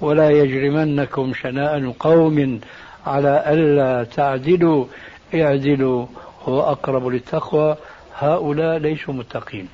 ولا 0.00 0.30
يجرمنكم 0.30 1.34
شناء 1.34 1.92
قوم 1.98 2.60
على 3.06 3.44
ألا 3.46 4.04
تعدلوا 4.04 4.84
اعدلوا 5.34 6.06
هو 6.44 6.60
أقرب 6.60 7.06
للتقوى 7.06 7.76
هؤلاء 8.18 8.78
ليسوا 8.78 9.14
متقين. 9.14 9.68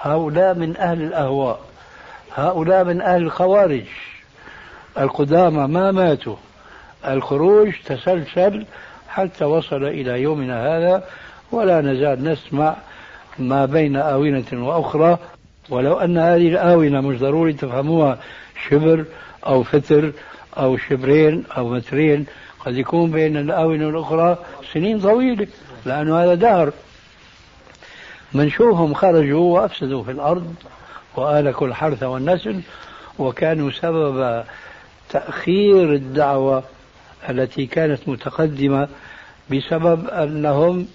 هؤلاء 0.00 0.54
من 0.54 0.76
أهل 0.76 1.02
الأهواء 1.02 1.60
هؤلاء 2.34 2.84
من 2.84 3.00
أهل 3.00 3.22
الخوارج. 3.22 3.84
القدامى 4.98 5.66
ما 5.66 5.90
ماتوا. 5.90 6.36
الخروج 7.06 7.72
تسلسل 7.84 8.66
حتى 9.08 9.44
وصل 9.44 9.84
إلى 9.84 10.22
يومنا 10.22 10.66
هذا 10.66 11.04
ولا 11.52 11.80
نزال 11.80 12.24
نسمع 12.24 12.76
ما 13.38 13.66
بين 13.66 13.96
آونة 13.96 14.44
وأخرى. 14.52 15.18
ولو 15.70 15.98
أن 15.98 16.18
هذه 16.18 16.48
الآونة 16.48 17.00
مش 17.00 17.18
ضروري 17.18 17.52
تفهموها 17.52 18.18
شبر 18.68 19.04
أو 19.46 19.62
فتر 19.62 20.12
أو 20.58 20.76
شبرين 20.76 21.44
أو 21.56 21.68
مترين 21.68 22.26
قد 22.60 22.76
يكون 22.76 23.10
بين 23.10 23.36
الآونة 23.36 23.86
والأخرى 23.86 24.38
سنين 24.72 25.00
طويلة 25.00 25.46
لأنه 25.86 26.24
هذا 26.24 26.34
دهر. 26.34 26.72
منشوهم 28.34 28.94
خرجوا 28.94 29.54
وأفسدوا 29.54 30.04
في 30.04 30.10
الأرض 30.10 30.54
وآلكوا 31.16 31.66
الحرث 31.66 32.02
والنسل 32.02 32.60
وكانوا 33.18 33.70
سبب 33.70 34.44
تأخير 35.12 35.92
الدعوة 35.92 36.64
التي 37.28 37.66
كانت 37.66 38.08
متقدمة 38.08 38.88
بسبب 39.50 40.08
أنهم 40.08 40.86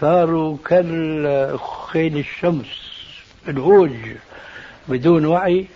صاروا 0.00 0.56
كالخيل 0.66 2.18
الشمس 2.18 2.66
الهوج 3.48 3.90
بدون 4.88 5.26
وعي 5.26 5.66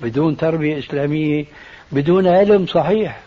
بدون 0.00 0.36
تربية 0.36 0.78
إسلامية 0.78 1.44
بدون 1.92 2.26
علم 2.26 2.66
صحيح. 2.66 3.20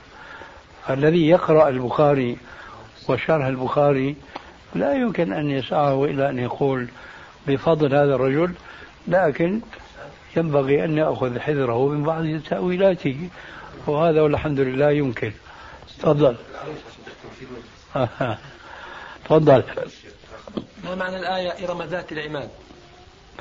الذي 0.90 1.28
يقرأ 1.28 1.70
البخاري 1.70 2.38
وشرح 3.10 3.46
البخاري 3.46 4.16
لا 4.76 4.94
يمكن 4.94 5.34
أن 5.34 5.50
يسعه 5.50 6.06
إلى 6.06 6.30
أن 6.30 6.40
يقول 6.40 6.88
بفضل 7.48 7.96
هذا 7.96 8.16
الرجل 8.16 8.54
لكن 9.08 9.62
ينبغي 10.38 10.86
أن 10.86 10.98
يأخذ 10.98 11.40
حذره 11.40 11.88
من 11.88 12.04
بعض 12.04 12.26
تأويلاته. 12.50 13.30
وهذا 13.88 14.22
والحمد 14.22 14.60
لله 14.60 14.92
يمكن. 14.92 15.32
تفضل. 16.00 16.36
تفضل. 19.26 19.64
ما 20.84 20.96
معنى 20.96 21.18
الآية 21.18 21.66
إرم 21.66 21.84
ذات 21.84 22.12
العماد 22.12 22.50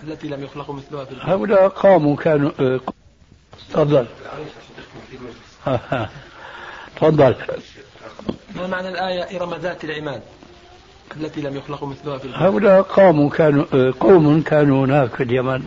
التي 0.02 0.28
لم 0.28 0.44
يخلق 0.44 0.70
مثلها 0.70 1.04
في 1.04 1.12
الأرض؟ 1.12 1.30
هؤلاء 1.30 1.68
قاموا 1.68 2.16
كانوا 2.16 2.50
آه، 2.60 2.80
تفضل. 3.70 4.06
تفضل. 6.96 7.34
ما 8.56 8.66
معنى 8.66 8.88
الآية 8.88 9.36
إرم 9.40 9.54
ذات 9.54 9.84
العماد 9.84 10.22
التي 11.16 11.40
لم 11.40 11.56
يخلق 11.56 11.84
مثلها 11.84 12.18
في 12.18 12.24
الأرض؟ 12.24 12.42
هؤلاء 12.42 12.82
قاموا 12.82 13.30
كانوا 13.30 13.64
آه، 13.74 13.94
قوم 14.00 14.42
كانوا 14.42 14.86
هناك 14.86 15.14
في 15.14 15.22
اليمن. 15.22 15.62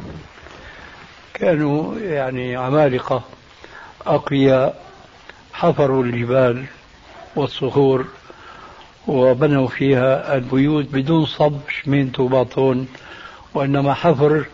كانوا 1.33 1.99
يعني 1.99 2.55
عمالقة. 2.55 3.23
أقوياء 4.15 4.81
حفروا 5.53 6.03
الجبال 6.03 6.65
والصخور 7.35 8.05
وبنوا 9.07 9.67
فيها 9.67 10.35
البيوت 10.35 10.85
بدون 10.85 11.25
صب 11.25 11.59
شمينت 11.69 12.19
وباطون 12.19 12.87
وإنما 13.53 13.93
حفر 13.93 14.45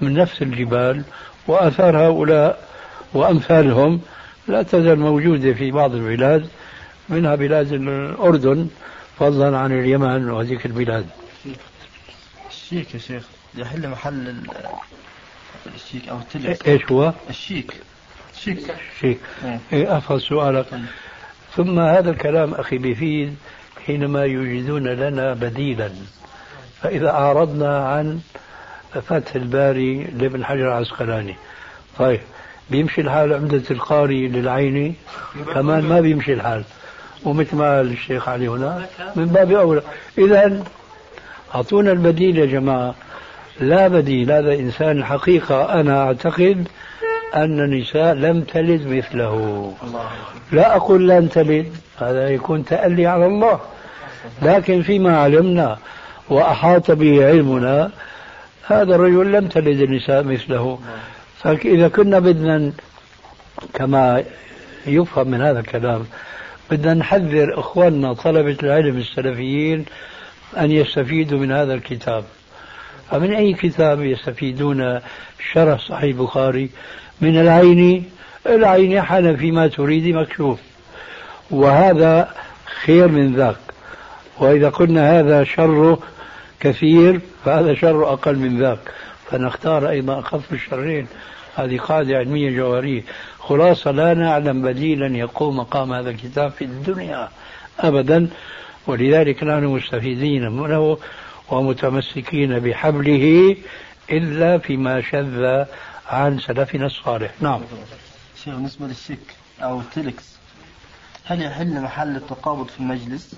من 0.00 0.14
نفس 0.14 0.42
الجبال 0.42 1.02
وآثار 1.46 1.98
هؤلاء 1.98 2.68
وأمثالهم 3.14 4.00
لا 4.48 4.62
تزال 4.62 4.98
موجودة 4.98 5.52
في 5.52 5.70
بعض 5.70 5.94
البلاد 5.94 6.48
منها 7.08 7.34
بلاد 7.34 7.72
الأردن 7.72 8.68
فضلا 9.18 9.58
عن 9.58 9.72
اليمن 9.72 10.30
وهذيك 10.30 10.66
البلاد. 10.66 11.06
الشيك 12.50 12.94
يا 12.94 12.98
شيخ 12.98 13.24
يحل 13.54 13.88
محل 13.88 14.42
الشيك 15.74 16.08
أو 16.08 16.18
التلك 16.18 16.68
إيش 16.68 16.92
هو؟ 16.92 17.12
الشيك. 17.30 17.72
شيك. 18.44 18.74
شيك. 19.00 19.18
إيه. 19.44 19.60
إيه 19.72 19.96
أفهم 19.96 20.18
سؤالك. 20.18 20.66
ثم 21.56 21.78
هذا 21.80 22.10
الكلام 22.10 22.54
أخي 22.54 22.78
بيفيد 22.78 23.36
حينما 23.86 24.24
يوجدون 24.24 24.88
لنا 24.88 25.34
بديلا. 25.34 25.90
فإذا 26.82 27.10
أعرضنا 27.10 27.88
عن 27.88 28.20
فتح 28.92 29.34
الباري 29.34 30.04
لابن 30.04 30.44
حجر 30.44 30.68
العسقلاني. 30.68 31.36
طيب 31.98 32.20
بيمشي 32.70 33.00
الحال 33.00 33.32
عمدة 33.32 33.62
القاري 33.70 34.28
للعيني 34.28 34.94
كمان 35.54 35.84
ما 35.84 36.00
بيمشي 36.00 36.32
الحال. 36.32 36.64
ومثل 37.24 37.56
ما 37.56 37.80
الشيخ 37.80 38.28
علي 38.28 38.48
هنا 38.48 38.86
من 39.16 39.26
باب 39.26 39.52
أولى. 39.52 39.82
إذا 40.18 40.64
أعطونا 41.54 41.92
البديل 41.92 42.38
يا 42.38 42.46
جماعة. 42.46 42.94
لا 43.60 43.88
بديل. 43.88 44.32
هذا 44.32 44.54
إنسان 44.54 44.98
الحقيقة 44.98 45.80
أنا 45.80 46.02
أعتقد 46.02 46.68
أن 47.34 47.60
النساء 47.60 48.14
لم 48.14 48.40
تلد 48.40 48.86
مثله. 48.86 49.74
لا 50.52 50.76
أقول 50.76 51.08
لن 51.08 51.28
تلد 51.28 51.76
هذا 51.98 52.28
يكون 52.28 52.64
تألي 52.64 53.06
على 53.06 53.26
الله. 53.26 53.60
لكن 54.42 54.82
فيما 54.82 55.18
علمنا 55.18 55.78
وأحاط 56.28 56.90
به 56.90 57.26
علمنا 57.26 57.90
هذا 58.66 58.94
الرجل 58.94 59.32
لم 59.32 59.46
تلد 59.46 59.80
النساء 59.80 60.22
مثله. 60.22 60.78
فإذا 61.42 61.88
كنا 61.88 62.18
بدنا 62.18 62.72
كما 63.74 64.24
يفهم 64.86 65.28
من 65.28 65.42
هذا 65.42 65.60
الكلام 65.60 66.06
بدنا 66.70 66.94
نحذر 66.94 67.60
إخواننا 67.60 68.12
طلبة 68.12 68.56
العلم 68.62 68.96
السلفيين 68.96 69.84
أن 70.58 70.70
يستفيدوا 70.70 71.38
من 71.38 71.52
هذا 71.52 71.74
الكتاب. 71.74 72.24
فمن 73.10 73.32
أي 73.32 73.54
كتاب 73.54 74.02
يستفيدون؟ 74.02 75.00
شرح 75.52 75.80
صحيح 75.80 76.02
البخاري. 76.02 76.70
من 77.20 77.40
العين 77.40 78.04
العين 78.46 79.02
حال 79.02 79.36
فيما 79.36 79.66
تريد 79.66 80.14
مكشوف. 80.14 80.58
وهذا 81.50 82.34
خير 82.84 83.08
من 83.08 83.34
ذاك. 83.34 83.56
وإذا 84.38 84.68
قلنا 84.68 85.20
هذا 85.20 85.44
شره 85.44 85.98
كثير 86.60 87.20
فهذا 87.44 87.74
شر 87.74 88.12
أقل 88.12 88.36
من 88.36 88.58
ذاك. 88.58 88.78
فنختار 89.30 89.88
أيضا 89.88 90.18
أخف 90.18 90.52
الشرين. 90.52 91.06
هذه 91.56 91.78
قاعدة 91.78 92.18
علمية 92.18 92.56
جوهرية. 92.56 93.02
خلاصة 93.38 93.90
لا 93.90 94.14
نعلم 94.14 94.62
بديلا 94.62 95.16
يقوم 95.16 95.56
مقام 95.56 95.92
هذا 95.92 96.10
الكتاب 96.10 96.50
في 96.50 96.64
الدنيا 96.64 97.28
أبدا. 97.80 98.28
ولذلك 98.86 99.44
نحن 99.44 99.64
مستفيدين 99.64 100.52
منه 100.52 100.98
ومتمسكين 101.50 102.58
بحبله 102.58 103.56
إلا 104.10 104.58
فيما 104.58 105.00
شذ 105.00 105.64
عن 106.08 106.38
سلفنا 106.38 106.86
الصالح 106.86 107.30
نعم 107.40 107.60
شيخ 108.44 108.54
بالنسبة 108.54 108.86
للشيك 108.86 109.34
أو 109.62 109.80
التلكس 109.80 110.24
هل 111.24 111.42
يحل 111.42 111.80
محل 111.80 112.16
التقابض 112.16 112.66
في 112.68 112.80
المجلس 112.80 113.34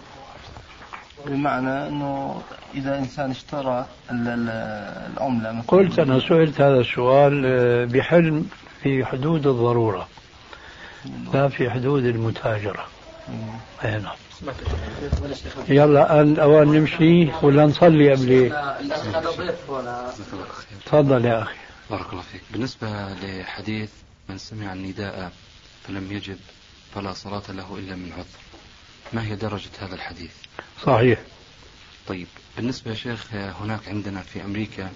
بمعنى 1.26 1.88
أنه 1.88 2.42
إذا 2.74 2.98
إنسان 2.98 3.30
اشترى 3.30 3.86
ال- 4.10 4.28
ال- 4.28 4.48
العملة 5.16 5.52
مثلا 5.52 5.62
قلت 5.68 5.98
أنا 5.98 6.20
سئلت 6.20 6.60
هذا 6.60 6.80
السؤال 6.80 7.42
آه، 7.46 7.84
بحلم 7.84 8.48
في 8.82 9.04
حدود 9.04 9.46
الضرورة 9.46 10.08
لا 11.34 11.48
في 11.48 11.70
حدود 11.70 12.04
المتاجرة 12.04 12.86
أي 13.84 13.90
نعم 13.98 14.14
يلا 15.68 16.20
أن 16.20 16.38
أوان 16.38 16.68
نمشي 16.68 17.28
ولا 17.42 17.66
نصلي 17.66 18.12
قبل 18.12 18.52
هذا 18.52 19.30
ضيف 19.38 19.70
ولا 19.70 20.06
تفضل 20.86 21.24
يا 21.24 21.42
أخي 21.42 21.54
بارك 21.90 22.12
الله 22.12 22.22
فيك. 22.22 22.40
بالنسبة 22.50 22.88
لحديث 23.14 23.90
من 24.28 24.38
سمع 24.38 24.72
النداء 24.72 25.32
فلم 25.86 26.12
يجب 26.12 26.36
فلا 26.94 27.12
صلاة 27.12 27.42
له 27.48 27.76
إلا 27.78 27.96
من 27.96 28.12
عذر. 28.12 28.40
ما 29.12 29.24
هي 29.26 29.36
درجة 29.36 29.70
هذا 29.80 29.94
الحديث؟ 29.94 30.30
صحيح. 30.82 31.18
طيب 32.08 32.26
بالنسبة 32.56 32.90
يا 32.90 32.96
شيخ 32.96 33.34
هناك 33.34 33.88
عندنا 33.88 34.20
في 34.22 34.44
أمريكا 34.44 34.92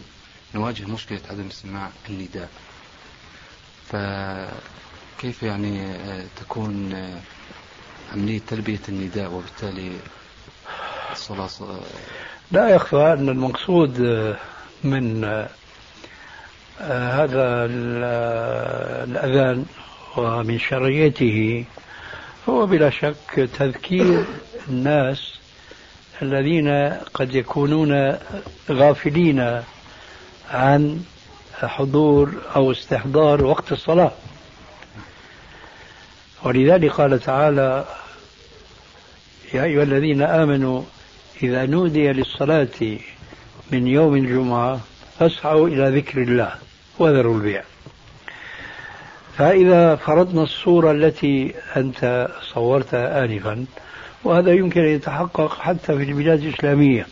نواجه 0.55 0.85
مشكلة 0.87 1.21
عدم 1.31 1.51
سماع 1.51 1.91
النداء. 2.09 2.49
فكيف 3.87 5.43
يعني 5.43 5.83
آه، 5.87 6.25
تكون 6.37 6.93
آه، 6.93 7.21
عملية 8.13 8.41
تلبية 8.49 8.81
النداء 8.89 9.31
وبالتالي 9.31 9.93
الصلاة 11.13 11.47
ص- 11.47 11.63
لا 12.53 12.69
يخفى 12.69 12.97
أن 13.19 13.29
المقصود 13.29 14.01
آه، 14.01 14.37
من 14.85 15.25
آه، 15.25 15.29
آه، 15.29 15.49
هذا 16.79 17.65
ال- 17.65 18.03
آه، 18.05 19.05
الأذان 19.05 19.65
ومن 20.17 20.59
شرعيته 20.59 21.65
هو 22.49 22.67
بلا 22.67 22.91
شك 22.91 23.49
تذكير 23.59 24.25
الناس 24.69 25.35
الذين 26.23 26.69
قد 27.15 27.35
يكونون 27.35 28.17
غافلين 28.71 29.63
عن 30.51 31.05
حضور 31.63 32.33
أو 32.57 32.71
استحضار 32.71 33.45
وقت 33.45 33.73
الصلاة. 33.73 34.13
ولذلك 36.43 36.91
قال 36.91 37.21
تعالى 37.21 37.85
يا 39.55 39.65
أيها 39.65 39.83
الذين 39.83 40.23
آمنوا 40.23 40.83
إذا 41.43 41.67
نودي 41.67 42.13
للصلاة 42.13 42.99
من 43.73 43.87
يوم 43.87 44.17
الجمعة 44.17 44.81
فاسعوا 45.19 45.69
إلى 45.69 45.97
ذكر 45.99 46.23
الله. 46.23 46.53
وذروا 46.99 47.37
البيع. 47.37 47.63
فإذا 49.39 49.97
فرضنا 49.97 50.43
الصورة 50.43 50.93
التي 50.93 51.55
أنت 51.77 52.29
صورتها 52.55 53.25
آنفا 53.25 53.65
وهذا 54.25 54.53
يمكن 54.53 54.81
أن 54.81 54.89
يتحقق 54.89 55.59
حتى 55.61 55.97
في 55.97 56.03
البلاد 56.03 56.43
الإسلامية. 56.43 57.07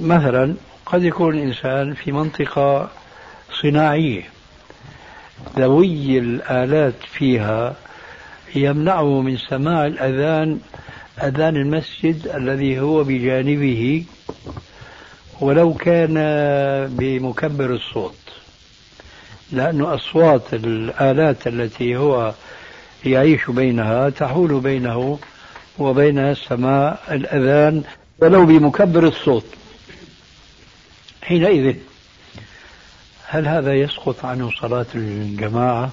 مثلا 0.00 0.54
قد 0.86 1.04
يكون 1.04 1.34
الإنسان 1.34 1.94
في 1.94 2.12
منطقة 2.12 2.90
صناعية 3.62 4.22
ذوي 5.58 6.18
الآلات 6.18 6.94
فيها 7.12 7.74
يمنعه 8.54 9.20
من 9.20 9.36
سماع 9.36 9.86
الأذان 9.86 10.60
أذان 11.22 11.56
المسجد 11.56 12.26
الذي 12.34 12.80
هو 12.80 13.04
بجانبه. 13.04 14.04
ولو 15.42 15.74
كان 15.74 16.14
بمكبر 16.86 17.74
الصوت 17.74 18.14
لأن 19.52 19.80
أصوات 19.80 20.54
الآلات 20.54 21.46
التي 21.46 21.96
هو 21.96 22.34
يعيش 23.04 23.50
بينها 23.50 24.10
تحول 24.10 24.60
بينه 24.60 25.18
وبين 25.78 26.34
سماع 26.34 26.98
الأذان 27.10 27.82
ولو 28.18 28.46
بمكبر 28.46 29.06
الصوت. 29.08 29.44
حينئذ 31.22 31.76
هل 33.26 33.48
هذا 33.48 33.74
يسقط 33.74 34.24
عنه 34.24 34.50
صلاة 34.60 34.86
الجماعة؟ 34.94 35.90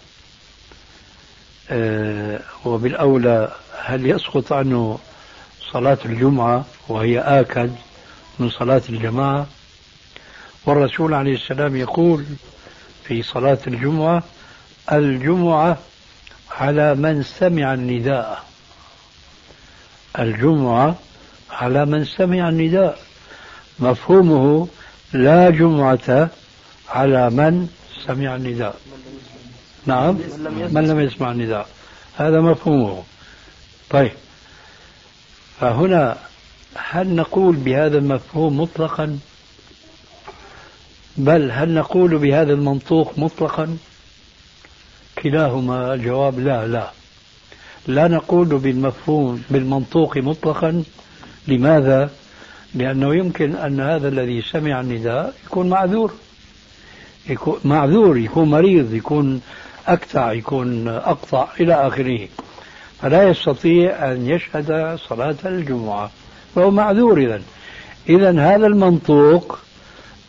آه 1.72 2.39
وبالأولى 2.66 3.52
هل 3.84 4.06
يسقط 4.10 4.54
عنه 4.54 5.00
صلاة 5.72 5.97
الجمعة 6.06 6.66
وهي 6.88 7.20
آكد؟ 7.20 7.76
من 8.40 8.50
صلاة 8.50 8.82
الجماعة 8.90 9.48
والرسول 10.66 11.14
عليه 11.14 11.36
السلام 11.36 11.76
يقول 11.76 12.26
في 13.04 13.24
صلاة 13.24 13.58
الجمعة 13.68 14.24
الجمعة 14.92 15.78
على 16.52 16.96
من 16.96 17.24
سمع 17.24 17.74
النداء. 17.74 18.44
الجمعة 20.20 20.96
على 21.52 21.86
من 21.86 22.06
سمع 22.06 22.50
النداء. 22.50 23.00
مفهومه 23.80 24.68
لا 25.14 25.50
جمعة 25.50 26.30
على 26.90 27.30
من 27.30 27.70
سمع 28.06 28.36
النداء. 28.36 28.76
نعم 29.86 30.14
من 30.72 30.88
لم 30.88 31.00
يسمع 31.00 31.32
النداء. 31.32 31.68
هذا 32.18 32.42
مفهومه. 32.42 33.04
طيب 33.90 34.12
فهنا 35.60 36.18
هل 36.76 37.15
نقول 37.15 37.55
بهذا 37.55 37.97
المفهوم 37.97 38.61
مطلقا؟ 38.61 39.20
بل 41.17 41.51
هل 41.51 41.74
نقول 41.74 42.17
بهذا 42.17 42.53
المنطوق 42.53 43.20
مطلقا؟ 43.20 43.78
كلاهما 45.24 45.93
الجواب 45.93 46.39
لا 46.39 46.67
لا. 46.67 46.91
لا 47.88 48.07
نقول 48.07 48.47
بالمفهوم 48.47 49.43
بالمنطوق 49.49 50.17
مطلقا. 50.17 50.84
لماذا؟ 51.47 52.09
لأنه 52.76 53.15
يمكن 53.15 53.55
أن 53.55 53.82
هذا 53.82 54.07
الذي 54.07 54.41
سمع 54.41 54.82
النداء 54.82 55.34
يكون 55.45 55.70
معذور. 55.70 56.13
يكون 57.30 57.59
معذور 57.65 58.17
يكون 58.17 58.49
مريض 58.49 58.93
يكون 58.93 59.41
أكتع 59.88 60.32
يكون 60.32 60.88
أقطع 60.88 61.47
إلى 61.59 61.88
آخره. 61.88 62.28
فلا 63.01 63.30
يستطيع 63.30 64.11
أن 64.11 64.30
يشهد 64.30 64.99
صلاة 65.09 65.36
الجمعة. 65.45 66.11
فهو 66.56 66.72
معذور 66.72 67.20
إذا 67.20 67.41
إذا 68.10 68.30
هذا 68.30 68.68
المنطوق 68.68 69.60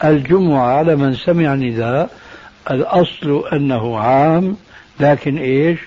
الجمعة 0.05 0.77
على 0.77 0.97
من 0.97 1.15
سمع 1.15 1.55
النداء 1.55 2.11
الأصل 2.71 3.45
أنه 3.53 3.99
عام 3.99 4.57
لكن 5.01 5.39
إيش؟ 5.39 5.79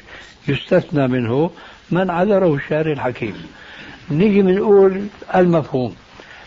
يستثنى 0.48 1.08
منه 1.08 1.50
من 1.92 2.10
عذره 2.10 2.56
الشارع 2.56 2.92
الحكيم. 2.92 3.36
نيجي 4.12 4.42
بنقول 4.42 5.06
المفهوم. 5.36 5.96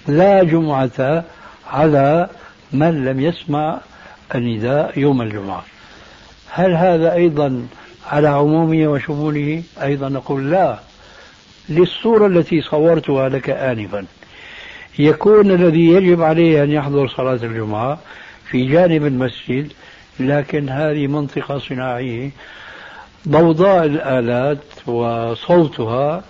لا 0.08 0.42
جمعة 0.42 1.24
على 1.70 2.28
من 2.72 3.04
لم 3.04 3.20
يسمع 3.20 3.80
النداء 4.34 4.98
يوم 4.98 5.22
الجمعة. 5.22 5.64
هل 6.50 6.74
هذا 6.74 7.12
أيضا 7.12 7.66
على 8.10 8.28
عمومه 8.28 8.86
وشموله؟ 8.86 9.62
أيضا 9.82 10.08
نقول 10.08 10.50
لا. 10.50 10.78
للصورة 11.68 12.26
التي 12.26 12.60
صورتها 12.60 13.28
لك 13.28 13.50
آنفا. 13.50 14.04
يكون 14.98 15.50
الذي 15.50 15.86
يجب 15.86 16.22
عليه 16.22 16.62
أن 16.62 16.70
يحضر 16.70 17.08
صلاة 17.08 17.40
الجمعة 17.42 17.98
في 18.50 18.66
جانب 18.66 19.06
المسجد 19.06 19.72
لكن 20.20 20.68
هذه 20.68 21.06
منطقة 21.06 21.58
صناعية. 21.58 22.30
ضوضاء 23.28 23.84
الآلات 23.84 24.88
وصوتها 24.88 26.24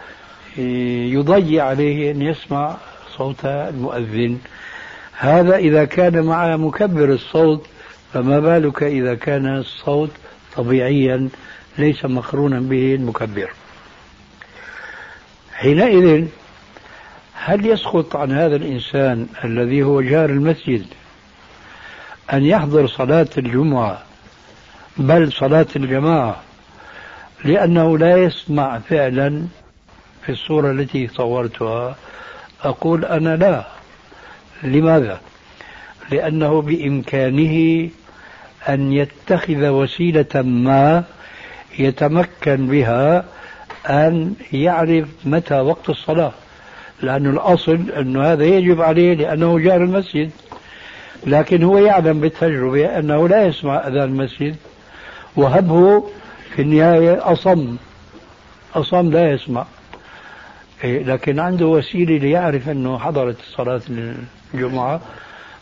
يضيع 0.58 1.64
عليه 1.64 2.10
أن 2.10 2.22
يسمع 2.22 2.76
صوت 3.16 3.44
المؤذن. 3.44 4.38
هذا 5.18 5.56
إذا 5.56 5.84
كان 5.84 6.22
مع 6.24 6.56
مكبر 6.56 7.12
الصوت 7.12 7.66
فما 8.12 8.40
بالك 8.40 8.82
إذا 8.82 9.14
كان 9.14 9.56
الصوت 9.56 10.10
طبيعيا 10.56 11.28
ليس 11.78 12.04
مقرونا 12.04 12.60
به 12.60 12.94
المكبر. 12.94 13.50
حينئذ 15.56 16.26
هل 17.34 17.66
يسقط 17.66 18.16
عن 18.16 18.32
هذا 18.32 18.56
الإنسان 18.56 19.26
الذي 19.44 19.82
هو 19.82 20.00
جار 20.00 20.30
المسجد 20.30 20.86
أن 22.32 22.44
يحضر 22.44 22.86
صلاة 22.86 23.28
الجمعة 23.38 24.02
بل 24.96 25.32
صلاة 25.32 25.66
الجماعة 25.76 26.40
لأنه 27.44 27.98
لا 27.98 28.16
يسمع 28.16 28.78
فعلا 28.78 29.46
في 30.26 30.32
الصورة 30.32 30.70
التي 30.70 31.08
صورتها 31.08 31.96
أقول 32.64 33.04
أنا 33.04 33.36
لا 33.36 33.66
لماذا؟ 34.62 35.20
لأنه 36.10 36.62
بإمكانه 36.62 37.88
أن 38.68 38.92
يتخذ 38.92 39.68
وسيلة 39.68 40.42
ما 40.42 41.04
يتمكن 41.78 42.66
بها 42.66 43.24
أن 43.86 44.34
يعرف 44.52 45.08
متى 45.24 45.60
وقت 45.60 45.90
الصلاة. 45.90 46.32
لأن 47.02 47.26
الأصل 47.26 47.90
أنه 47.96 48.32
هذا 48.32 48.44
يجب 48.44 48.80
عليه 48.80 49.14
لأنه 49.14 49.58
جار 49.58 49.82
المسجد. 49.82 50.30
لكن 51.26 51.62
هو 51.62 51.78
يعلم 51.78 52.20
بالتجربة 52.20 52.98
أنه 52.98 53.28
لا 53.28 53.46
يسمع 53.46 53.88
أذان 53.88 54.02
المسجد. 54.02 54.56
وهبه 55.36 56.04
في 56.54 56.62
النهاية 56.62 57.32
أصم. 57.32 57.76
أصم 58.74 59.10
لا 59.10 59.30
يسمع. 59.30 59.66
إيه، 60.84 61.04
لكن 61.04 61.40
عنده 61.40 61.66
وسيلة 61.66 62.16
ليعرف 62.16 62.68
أنه 62.68 62.98
حضرت 62.98 63.36
صلاة 63.56 63.80
الجمعة. 64.54 65.00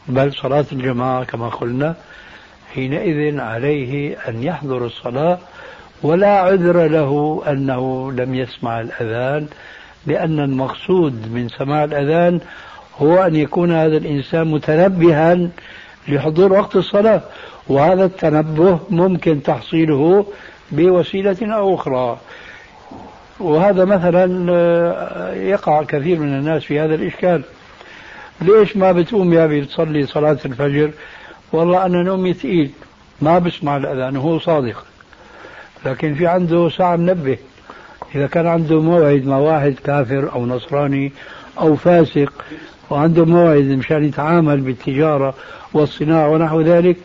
بل 0.09 0.33
صلاة 0.33 0.65
الجماعة 0.73 1.25
كما 1.25 1.49
قلنا 1.49 1.97
حينئذ 2.75 3.41
عليه 3.41 4.17
أن 4.29 4.43
يحضر 4.43 4.87
الصلاة 4.87 5.39
ولا 6.03 6.39
عذر 6.39 6.87
له 6.87 7.43
أنه 7.49 8.13
لم 8.13 8.35
يسمع 8.35 8.81
الأذان 8.81 9.47
لأن 10.07 10.41
المقصود 10.41 11.33
من 11.33 11.49
سماع 11.49 11.85
الأذان 11.85 12.41
هو 12.99 13.23
أن 13.23 13.37
يكون 13.37 13.73
هذا 13.73 13.97
الإنسان 13.97 14.51
متنبها 14.51 15.49
لحضور 16.09 16.53
وقت 16.53 16.77
الصلاة 16.77 17.21
وهذا 17.69 18.05
التنبه 18.05 18.81
ممكن 18.91 19.43
تحصيله 19.43 20.27
بوسيلة 20.73 21.37
أو 21.43 21.75
أخرى. 21.75 22.19
وهذا 23.41 23.85
مثلا 23.85 24.53
آه، 24.53 25.35
يقع 25.35 25.83
كثير 25.83 26.19
من 26.19 26.39
الناس 26.39 26.65
في 26.65 26.81
هذا 26.81 26.95
الإشكال. 26.95 27.43
ليش 28.41 28.77
ما 28.77 28.93
بتقوم 28.93 29.33
يا 29.33 29.45
أبي 29.45 29.65
تصلي 29.65 30.07
صلاة 30.07 30.39
الفجر؟ 30.45 30.91
والله 31.53 31.87
أنا 31.87 32.03
نومي 32.03 32.35
ثقيل 32.35 32.71
ما 33.21 33.39
بسمع 33.39 33.77
الأذان 33.77 34.17
وهو 34.17 34.39
صادق. 34.39 34.85
لكن 35.87 36.15
في 36.15 36.27
عنده 36.27 36.69
ساعة 36.69 36.97
منبه. 36.97 37.39
إذا 38.15 38.27
كان 38.27 38.47
عنده 38.47 38.81
موعد 38.81 39.27
مع 39.27 39.37
واحد 39.37 39.75
كافر 39.85 40.33
أو 40.33 40.47
نصراني 40.47 41.13
أو 41.59 41.77
فاسق 41.77 42.33
وعنده 42.91 43.25
موعد 43.25 43.65
مشان 43.65 44.05
يتعامل 44.05 44.61
بالتجارة 44.61 45.35
والصناعة 45.73 46.29
ونحو 46.29 46.61
ذلك 46.61 46.97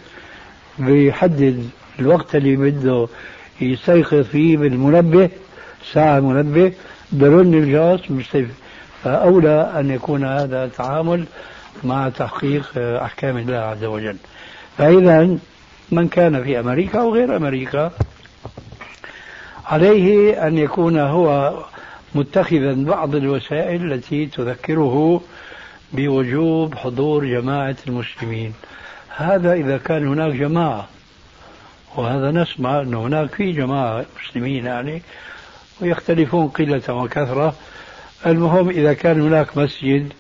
بيحدد 0.80 1.70
الوقت 2.00 2.36
اللي 2.36 2.56
بده 2.56 3.08
يستيقظ 3.62 4.24
فيه 4.24 4.58
بالمنبه 4.58 5.30
ساعة 5.94 6.20
منبه 6.20 6.74
برن 7.12 8.00
مستيقظ 8.10 8.50
فأولى 9.04 9.74
أن 9.80 9.92
يكون 9.92 10.26
هذا 10.26 10.70
تعامل 10.78 11.26
مع 11.84 12.10
تحقيق 12.10 12.72
أحكام 12.78 13.38
الله 13.38 13.56
عز 13.58 13.84
وجل. 13.84 14.16
فإذا 14.78 15.38
من 15.92 16.08
كان 16.08 16.44
في 16.44 16.60
أمريكا 16.60 17.00
أو 17.00 17.14
غير 17.14 17.36
أمريكا 17.36 17.92
عليه 19.70 20.48
أن 20.48 20.58
يكون 20.58 21.00
هو 21.00 21.54
متخذا 22.16 22.74
بعض 22.74 23.16
الوسائل 23.16 23.94
التي 23.94 24.26
تذكره 24.26 25.22
بوجوب 25.94 26.76
حضور 26.76 27.26
جماعة 27.26 27.76
المسلمين. 27.88 28.54
هذا 29.16 29.54
إذا 29.54 29.78
كان 29.78 30.08
هناك 30.08 30.34
جماعة 30.34 30.88
وهذا 31.96 32.32
نسمع 32.32 32.82
أن 32.82 32.94
هناك 32.94 33.36
في 33.36 33.52
جماعة 33.52 34.06
مسلمين 34.24 34.66
يعني 34.66 35.02
ويختلفون 35.82 36.48
قلة 36.48 36.94
وكثرة. 36.94 37.56
المهم 38.26 38.70
إذا 38.70 38.94
كان 38.94 39.22
هناك 39.22 39.58
مسجد 39.58 40.14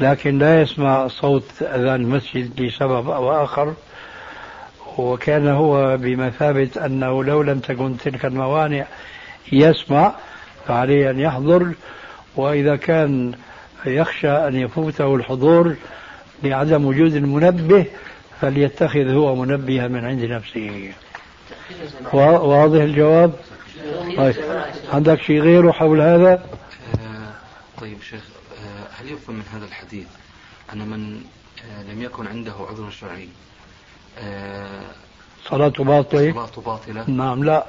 لكن 0.00 0.38
لا 0.38 0.60
يسمع 0.62 1.08
صوت 1.08 1.62
أذان 1.62 1.94
المسجد 1.94 2.60
لسبب 2.60 3.10
أو 3.10 3.44
آخر 3.44 3.74
وكان 4.98 5.48
هو 5.48 5.96
بمثابة 5.96 6.70
أنه 6.86 7.24
لو 7.24 7.42
لم 7.42 7.60
تكن 7.60 7.96
تلك 7.98 8.24
الموانع 8.24 8.86
يسمع 9.52 10.14
فعليه 10.66 11.10
أن 11.10 11.20
يحضر 11.20 11.72
وإذا 12.36 12.76
كان 12.76 13.32
يخشى 13.86 14.30
أن 14.30 14.56
يفوته 14.56 15.14
الحضور 15.14 15.76
لعدم 16.42 16.84
وجود 16.84 17.14
المنبه 17.14 17.86
فليتخذ 18.40 19.08
هو 19.10 19.34
منبها 19.34 19.88
من 19.88 20.04
عند 20.04 20.24
نفسه. 20.24 20.92
واضح 22.12 22.82
الجواب؟ 22.82 23.32
طيب. 24.16 24.34
عندك 24.92 25.22
شيء 25.22 25.40
غيره 25.40 25.72
حول 25.72 26.00
هذا؟ 26.00 26.32
آه، 26.32 27.32
طيب 27.80 28.02
شيخ 28.02 28.22
آه، 28.58 29.02
هل 29.02 29.12
يفهم 29.12 29.36
من 29.36 29.44
هذا 29.52 29.64
الحديث 29.64 30.06
أن 30.72 30.78
من 30.78 31.20
آه، 31.64 31.92
لم 31.92 32.02
يكن 32.02 32.26
عنده 32.26 32.52
عذر 32.52 32.90
شرعي 32.90 33.28
صلاته 35.44 35.84
باطلة؟ 35.84 36.32
صلاته 36.32 36.62
باطلة. 36.62 37.04
نعم 37.06 37.44
لا. 37.44 37.64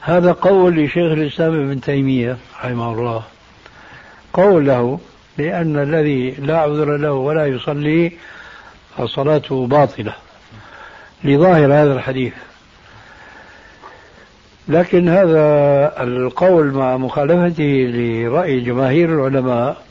هذا 0.00 0.32
قول 0.32 0.76
لشيخ 0.76 1.12
الإسلام 1.12 1.54
ابن 1.54 1.80
تيمية 1.80 2.36
رحمه 2.58 2.92
الله. 2.92 3.22
قول 4.32 4.66
له 4.66 5.00
لأن 5.38 5.78
الذي 5.78 6.30
لا 6.30 6.58
عذر 6.58 6.96
له 6.96 7.12
ولا 7.12 7.46
يصلي 7.46 8.12
فصلاته 8.98 9.66
باطلة 9.66 10.14
لظاهر 11.24 11.64
هذا 11.64 11.92
الحديث. 11.92 12.32
لكن 14.68 15.08
هذا 15.08 15.44
القول 16.02 16.72
مع 16.72 16.96
مخالفته 16.96 17.90
لرأي 17.94 18.60
جماهير 18.60 19.08
العلماء 19.14 19.82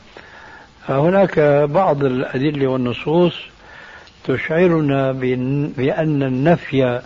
هناك 0.88 1.40
بعض 1.70 2.04
الأدلة 2.04 2.66
والنصوص 2.66 3.34
تشعرنا 4.24 5.12
بأن 5.12 6.22
النفي 6.22 7.02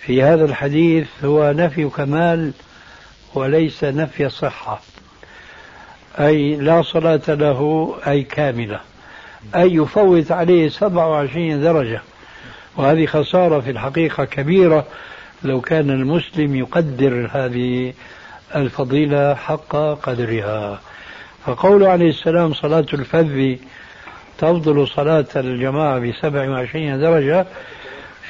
في 0.00 0.22
هذا 0.22 0.44
الحديث 0.44 1.08
هو 1.24 1.52
نفي 1.52 1.84
كمال 1.84 2.52
وليس 3.34 3.84
نفي 3.84 4.28
صحة. 4.28 4.80
أي 6.20 6.56
لا 6.56 6.82
صلاة 6.82 7.20
له 7.28 7.94
أي 8.06 8.22
كاملة. 8.22 8.80
أي 9.54 9.74
يفوت 9.74 10.32
عليه 10.32 10.68
27 10.68 11.62
درجة. 11.62 12.02
وهذه 12.76 13.06
خسارة 13.06 13.60
في 13.60 13.70
الحقيقة 13.70 14.24
كبيرة. 14.24 14.86
لو 15.42 15.60
كان 15.60 15.90
المسلم 15.90 16.56
يقدر 16.56 17.30
هذه 17.32 17.92
الفضيلة 18.56 19.34
حق 19.34 19.76
قدرها. 19.76 20.80
فقول 21.46 21.84
عليه 21.84 22.08
السلام 22.08 22.54
صلاة 22.54 22.86
الفذ 22.94 23.56
تفضل 24.38 24.88
صلاة 24.88 25.26
الجماعة 25.36 25.98
بسبع 25.98 26.48
وعشرين 26.48 27.00
درجة. 27.00 27.46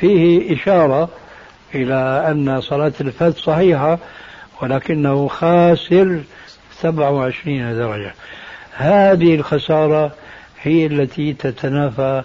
فيه 0.00 0.54
إشارة 0.54 1.08
إلى 1.74 2.24
أن 2.30 2.60
صلاة 2.60 2.92
الفذ 3.00 3.32
صحيحة 3.32 3.98
ولكنه 4.62 5.28
خاسر 5.28 6.22
سبع 6.80 7.08
وعشرين 7.08 7.76
درجة. 7.76 8.14
هذه 8.72 9.34
الخسارة 9.34 10.14
هي 10.62 10.86
التي 10.86 11.32
تتنافى 11.32 12.22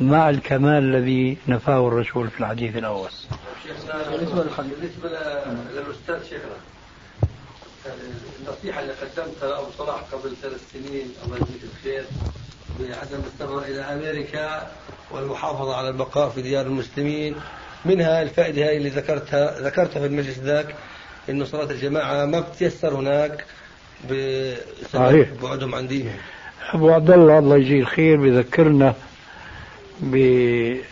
مع 0.00 0.30
الكمال 0.30 0.82
الذي 0.82 1.36
نفاه 1.48 1.88
الرسول 1.88 2.28
في 2.28 2.40
الحديث 2.40 2.76
الأول. 2.76 3.10
بالنسبة 4.58 5.08
للأستاذ 5.74 6.28
شيخنا 6.28 6.56
النصيحة 8.40 8.80
اللي 8.80 8.92
قدمتها 8.92 9.48
لأبو 9.48 9.70
صلاح 9.78 10.00
قبل 10.12 10.36
ثلاث 10.42 10.72
سنين 10.72 11.12
الله 11.24 11.36
يجزيك 11.36 11.62
الخير 11.62 12.04
بعدم 12.80 13.22
السفر 13.26 13.58
إلى 13.58 13.80
أمريكا 13.80 14.70
والمحافظة 15.10 15.76
على 15.76 15.88
البقاء 15.88 16.28
في 16.28 16.42
ديار 16.42 16.66
المسلمين 16.66 17.34
منها 17.84 18.22
الفائدة 18.22 18.70
هذه 18.70 18.76
اللي 18.76 18.88
ذكرتها 18.88 19.60
ذكرتها 19.60 20.00
في 20.00 20.06
المجلس 20.06 20.38
ذاك 20.38 20.74
إنه 21.30 21.44
صلاة 21.44 21.70
الجماعة 21.70 22.26
ما 22.26 22.40
بتيسر 22.40 22.94
هناك 22.94 23.44
بسبب 24.04 25.26
بعدهم 25.42 25.74
عن 25.74 25.86
دينهم. 25.88 26.16
أبو 26.72 26.90
عبد 26.90 27.10
الله 27.10 27.38
الله 27.38 27.56
يجزيه 27.56 27.80
الخير 27.80 28.16
بذكرنا 28.16 28.94
ببعض 30.00 30.84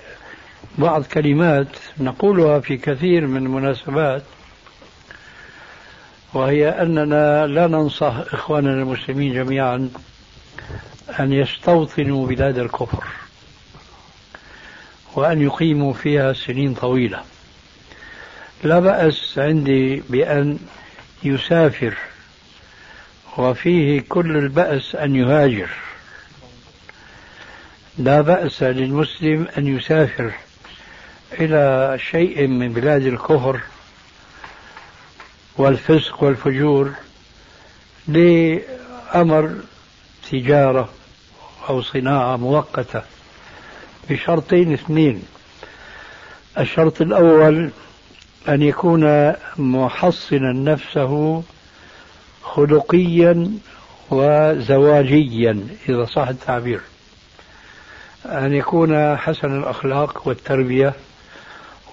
كلمات 1.13 1.69
نقولها 2.01 2.61
في 2.61 2.77
كثير 2.77 3.27
من 3.27 3.47
المناسبات 3.47 4.23
وهي 6.35 6.69
أننا 6.69 7.47
لا 7.47 7.67
ننصح 7.67 8.15
إخواننا 8.33 8.73
المسلمين 8.83 9.35
جميعا 9.35 9.91
أن 11.21 11.33
يستوطنوا 11.33 12.27
بلاد 12.27 12.59
الكفر. 12.59 13.05
وأن 15.15 15.43
يقيموا 15.43 15.93
فيها 15.93 16.33
سنين 16.33 16.75
طويلة 16.75 17.23
لا 18.65 18.81
بأس 18.81 19.39
عندي 19.39 20.03
بأن 20.09 20.59
يسافر 21.23 21.95
وفيه 23.37 24.01
كل 24.09 24.37
البأس 24.37 24.95
أن 24.95 25.17
يهاجر 25.17 25.69
لا 27.99 28.21
بأس 28.21 28.63
للمسلم 28.63 29.49
أن 29.59 29.67
يسافر 29.77 30.33
إلى 31.33 31.99
شيء 32.11 32.47
من 32.47 32.73
بلاد 32.73 33.07
الكفر 33.07 33.61
والفسق 35.57 36.23
والفجور 36.23 36.93
لأمر 38.09 39.57
تجارة 40.31 40.89
أو 41.69 41.83
صناعة 41.83 42.37
مؤقتة 42.37 43.03
بشرطين 44.11 44.73
اثنين. 44.73 45.23
الشرط 46.59 47.01
الأول 47.01 47.71
أن 48.49 48.63
يكون 48.63 49.33
محصنا 49.57 50.53
نفسه 50.53 51.43
خلقيا 52.43 53.51
وزواجيا 54.11 55.67
إذا 55.89 56.05
صح 56.05 56.29
التعبير. 56.29 56.81
أن 58.27 58.55
يكون 58.55 59.17
حسن 59.17 59.59
الأخلاق 59.59 60.29
والتربية 60.29 60.93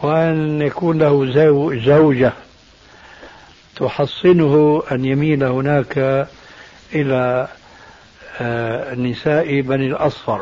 وأن 0.01 0.61
يكون 0.61 0.97
له 0.97 1.26
زوجة 1.86 2.34
تحصنه 3.76 4.84
أن 4.91 5.05
يميل 5.05 5.43
هناك 5.43 6.28
إلى 6.93 7.47
آه، 8.42 8.94
النساء 8.94 9.62
بني 9.62 9.88
الأصفر. 9.88 10.42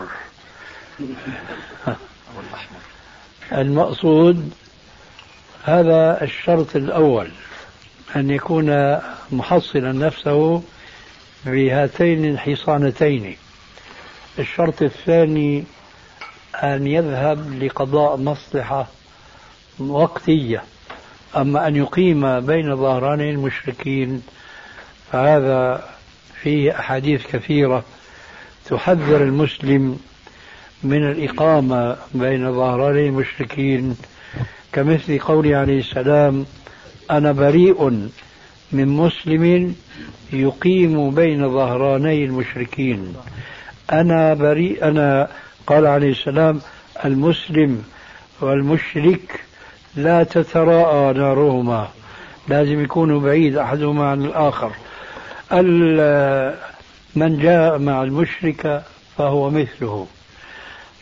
المقصود 3.52 4.54
هذا 5.64 6.24
الشرط 6.24 6.76
الأول 6.76 7.32
أن 8.16 8.30
يكون 8.30 9.00
محصنا 9.32 9.91
نفسه 9.91 10.64
بهاتين 11.46 12.26
الحصانتين. 12.26 13.38
الشرط 14.39 14.82
الثاني 14.82 15.64
أن 16.56 16.88
يذهب 16.88 17.64
لقضاء 17.64 18.18
مصلحة 18.18 18.88
وقتية. 19.80 20.64
أما 21.36 21.68
أن 21.68 21.76
يقيم 21.76 22.39
بين 22.39 22.76
ظهراني 22.76 23.30
المشركين 23.32 24.24
فهذا 25.12 25.93
فيه 26.44 26.80
أحاديث 26.80 27.28
كثيرة 27.28 27.84
تحذر 28.66 29.24
المسلم 29.24 30.00
من 30.84 31.12
الإقامة 31.12 31.98
بين 32.14 32.54
ظهراني 32.54 33.08
المشركين 33.08 33.96
كمثل 34.72 35.20
قوله 35.20 35.58
عليه 35.58 35.80
السلام 35.80 36.46
أنا 37.12 37.32
بريء 37.32 38.10
من 38.72 38.88
مسلم 38.88 39.76
يقيم 40.34 41.16
بين 41.16 41.50
ظهراني 41.50 42.26
المشركين. 42.26 43.16
أنا 43.91 44.34
بريء 44.34 44.84
أنا 44.84 45.28
قال 45.68 45.86
عليه 45.86 46.12
السلام 46.12 46.62
المسلم 47.06 47.84
والمشرك 48.41 49.39
لا 49.96 50.24
تتراءى 50.24 51.14
نارهما 51.20 51.88
لازم 52.48 52.84
يكونوا 52.84 53.20
بعيد 53.20 53.58
أحدهما 53.58 54.10
عن 54.10 54.26
الآخر. 54.26 54.72
من 57.16 57.39
جاء 57.39 57.78
مع 57.78 58.04
المشرك 58.04 58.84
فهو 59.18 59.49
مثله. 59.49 60.08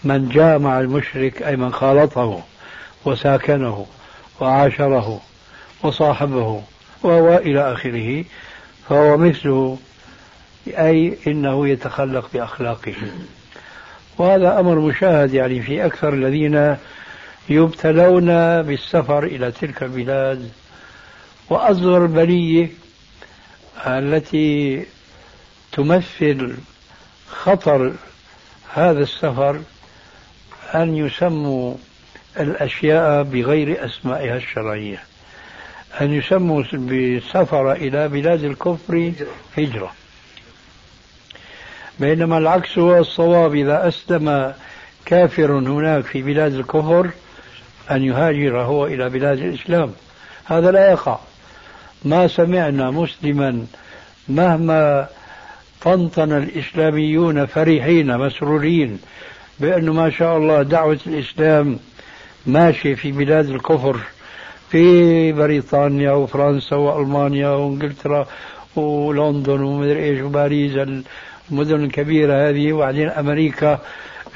من 0.04 0.30
جاء 0.30 0.60
مع 0.60 0.80
المشرك 0.80 1.41
أي 1.41 1.56
من 1.56 1.74
خالطه 1.74 2.43
وساكنه 3.06 3.86
وعاشره 4.39 5.22
وصاحبه 5.84 6.62
وهو 7.04 7.38
إلى 7.38 7.74
آخره 7.74 8.24
فهو 8.89 9.18
مثله 9.18 9.78
أي 10.68 11.18
إنه 11.28 11.68
يتخلق 11.68 12.30
بأخلاقه. 12.34 12.95
وهذا 14.18 14.60
أمر 14.60 14.76
مشاهد 14.76 15.34
يعني 15.34 15.62
في 15.62 15.86
أكثر 15.86 16.14
الذين 16.14 16.76
يبتلون 17.49 18.62
بالسفر 18.62 19.24
إلى 19.24 19.52
تلك 19.52 19.84
البلاد. 19.84 20.49
وأصغر 21.49 22.06
البلية 22.06 22.80
التي 23.78 24.86
تمثل 25.72 26.57
خطر 27.30 27.93
هذا 28.74 28.99
السفر 28.99 29.61
أن 30.76 30.97
يسموا 30.97 31.76
الأشياء 32.39 33.24
بغير 33.24 33.86
أسمائها 33.86 34.38
الشرعية. 34.38 35.03
أن 36.01 36.13
يسموا 36.13 36.63
بالسفر 36.74 37.72
إلى 37.72 38.07
بلاد 38.07 38.43
الكفر 38.43 39.13
هجرة. 39.57 39.91
بينما 41.99 42.38
العكس 42.38 42.78
هو 42.78 42.97
الصواب 42.97 43.55
إذا 43.55 43.88
أسلم 43.88 44.53
كافر 45.05 45.51
هناك 45.51 46.03
في 46.03 46.22
بلاد 46.22 46.53
الكفر 46.53 47.09
أن 47.91 48.03
يهاجر 48.03 48.61
هو 48.61 48.86
إلى 48.86 49.09
بلاد 49.09 49.38
الإسلام. 49.39 49.93
هذا 50.45 50.72
لا 50.72 50.91
يقع. 50.91 51.19
ما 52.06 52.28
سمعنا 52.28 52.91
مسلما 52.91 53.66
مهما 54.30 55.08
طنطن 55.82 56.32
الإسلاميون 56.32 57.45
فرحين 57.45 58.18
مسرورين 58.18 58.99
بأنه 59.60 59.93
ما 59.93 60.10
شاء 60.10 60.38
الله 60.38 60.62
دعوة 60.64 60.99
الإسلام 61.08 61.80
ماشية 62.45 62.95
في 62.95 63.12
بلاد 63.12 63.49
الكفر 63.49 63.99
في 64.70 65.32
بريطانيا 65.32 66.12
وفرنسا 66.12 66.76
وألمانيا 66.76 67.49
وإنجلترا 67.49 68.28
ولندن 68.76 69.62
ومدري 69.62 70.04
إيش 70.04 70.22
وباريس 70.22 70.72
المدن 71.52 71.84
الكبيرة 71.84 72.49
هذه 72.49 72.74
وبعدين 72.74 73.10
أمريكا 73.10 73.80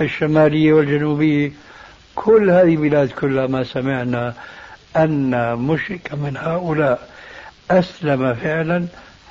الشمالية 0.02 0.74
والجنوبية. 0.74 1.52
كل 2.16 2.50
هذه 2.50 2.74
البلاد 2.76 3.10
كلها 3.12 3.48
ما 3.48 3.64
سمعنا 3.64 4.34
أن 4.96 5.56
مشرك 5.56 6.14
من 6.14 6.38
هؤلاء 6.38 7.15
أسلم 7.72 8.34
فعلا 8.34 8.86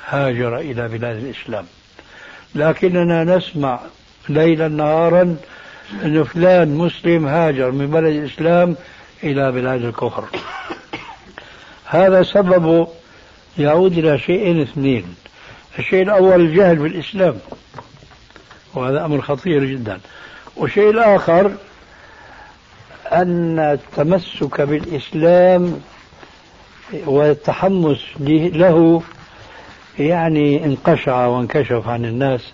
هاجر 0.09 0.59
إلى 0.59 0.89
بلاد 0.89 1.17
الإسلام. 1.17 1.67
لكننا 2.55 3.37
نسمع 3.37 3.81
ليلا 4.29 4.69
نهارا 4.69 5.37
أن 6.05 6.25
فلان 6.25 6.75
مسلم 6.75 7.27
هاجر 7.27 7.71
من 7.71 7.87
بلد 7.91 8.17
الإسلام 8.17 8.77
إلى 9.23 9.53
بلاد 9.53 9.85
الكفر. 9.85 10.25
هذا 11.87 12.23
سبب 12.23 12.89
يعود 13.59 13.99
إلى 13.99 14.19
شيئين 14.19 14.61
اثنين. 14.63 15.15
الشيء 15.79 16.03
الأول 16.03 16.41
الجهل 16.41 16.77
بالإسلام 16.77 17.39
وهذا 18.75 19.05
أمر 19.05 19.21
خطير 19.21 19.65
جدا. 19.65 20.01
والشيء 20.57 20.91
الآخر 20.91 21.53
أن 23.13 23.59
التمسك 23.59 24.61
بالإسلام 24.61 25.81
والتحمس 27.07 28.05
له 28.21 29.03
يعني 29.99 30.65
انقشع 30.65 31.27
وانكشف 31.27 31.89
عن 31.89 32.05
الناس 32.05 32.53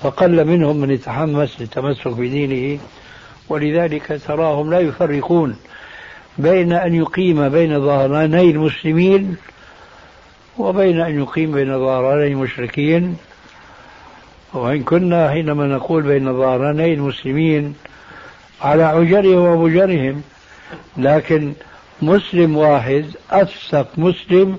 فقل 0.00 0.44
منهم 0.44 0.76
من 0.76 0.90
يتحمس 0.90 1.60
للتمسك 1.60 2.08
بدينه 2.08 2.78
ولذلك 3.48 4.20
تراهم 4.26 4.70
لا 4.70 4.80
يفرقون 4.80 5.56
بين 6.38 6.72
أن 6.72 6.94
يقيم 6.94 7.48
بين 7.48 7.80
ظهراني 7.80 8.50
المسلمين 8.50 9.36
وبين 10.58 11.00
أن 11.00 11.20
يقيم 11.22 11.52
بين 11.52 11.78
ظهراني 11.78 12.26
المشركين. 12.32 13.16
وإن 14.54 14.82
كنا 14.82 15.30
حينما 15.30 15.66
نقول 15.66 16.02
بين 16.02 16.32
ظهراني 16.32 16.94
المسلمين 16.94 17.74
على 18.62 18.82
عجرهم 18.82 19.38
وبجرهم 19.38 20.22
لكن 20.96 21.52
مسلم 22.02 22.56
واحد 22.56 23.04
أفسق 23.30 23.88
مسلم 23.98 24.58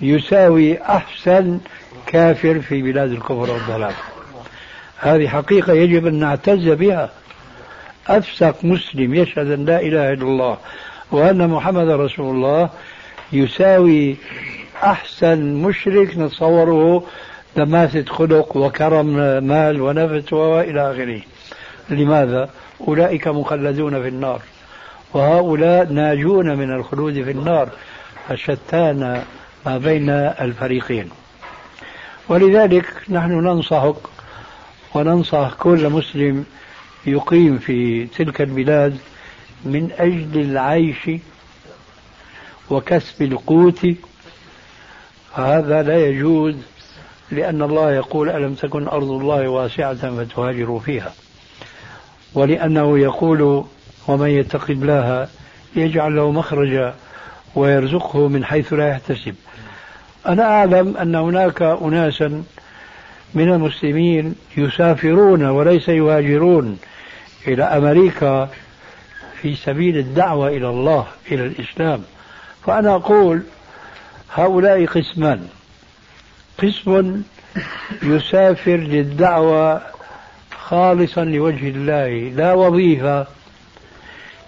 يساوي 0.00 0.82
أحسن 0.82 1.58
كافر 2.06 2.60
في 2.60 2.82
بلاد 2.82 3.10
الكفر 3.10 3.50
والضلال. 3.50 3.92
هذه 4.98 5.28
حقيقة 5.28 5.72
يجب 5.72 6.06
أن 6.06 6.14
نعتز 6.14 6.68
بها. 6.68 7.10
أفسق 8.08 8.64
مسلم 8.64 9.14
يشهد 9.14 9.50
أن 9.50 9.64
لا 9.64 9.80
إله 9.80 10.12
إلا 10.12 10.22
الله 10.22 10.58
وأن 11.10 11.48
محمد 11.48 11.88
رسول 11.88 12.34
الله 12.34 12.70
يساوي 13.32 14.16
أحسن 14.82 15.54
مشرك 15.54 16.18
نتصوره 16.18 17.04
دماثة 17.56 18.12
خلق 18.12 18.56
وكرم 18.56 19.06
مال 19.44 19.80
ونفس 19.80 20.32
وإلى 20.32 20.92
آخره. 20.92 21.20
لماذا؟ 21.90 22.50
أولئك 22.88 23.28
مخلدون 23.28 24.02
في 24.02 24.08
النار. 24.08 24.40
وهؤلاء 25.14 25.92
ناجون 25.92 26.58
من 26.58 26.72
الخلود 26.72 27.22
في 27.22 27.30
النار 27.30 27.68
فشتان 28.28 29.24
ما 29.66 29.78
بين 29.78 30.10
الفريقين. 30.10 31.10
ولذلك 32.28 32.86
نحن 33.08 33.30
ننصحك 33.32 33.96
وننصح 34.94 35.52
كل 35.58 35.88
مسلم 35.88 36.44
يقيم 37.06 37.58
في 37.58 38.06
تلك 38.06 38.40
البلاد 38.40 38.98
من 39.64 39.90
أجل 39.98 40.40
العيش 40.40 41.10
وكسب 42.70 43.22
القوت. 43.22 43.86
فهذا 45.36 45.82
لا 45.82 46.06
يجوز 46.06 46.54
لأن 47.30 47.62
الله 47.62 47.92
يقول 47.92 48.28
ألم 48.28 48.54
تكن 48.54 48.88
أرض 48.88 49.10
الله 49.10 49.48
واسعة 49.48 50.24
فتهاجروا 50.24 50.80
فيها. 50.80 51.12
ولأنه 52.34 52.98
يقول 52.98 53.64
ومن 54.08 54.28
يتق 54.28 54.70
الله 54.70 55.28
يجعل 55.76 56.16
له 56.16 56.30
مخرجا 56.30 56.94
ويرزقه 57.54 58.28
من 58.28 58.44
حيث 58.44 58.72
لا 58.72 58.88
يحتسب. 58.88 59.34
أنا 60.26 60.42
أعلم 60.42 60.96
أن 60.96 61.14
هناك 61.14 61.62
أناسا 61.62 62.44
من 63.34 63.52
المسلمين 63.52 64.34
يسافرون 64.56 65.44
وليس 65.44 65.88
يهاجرون 65.88 66.78
إلى 67.48 67.64
أمريكا 67.64 68.50
في 69.42 69.54
سبيل 69.54 69.98
الدعوة 69.98 70.48
إلى 70.48 70.68
الله 70.68 71.06
إلى 71.32 71.46
الإسلام. 71.46 72.02
فأنا 72.66 72.94
أقول 72.94 73.42
هؤلاء 74.34 74.86
قسمان. 74.86 75.48
قسم 76.62 77.22
يسافر 78.02 78.76
للدعوة 78.76 79.82
خالصا 80.58 81.24
لوجه 81.24 81.68
الله 81.68 82.08
لا 82.36 82.52
وظيفة 82.52 83.26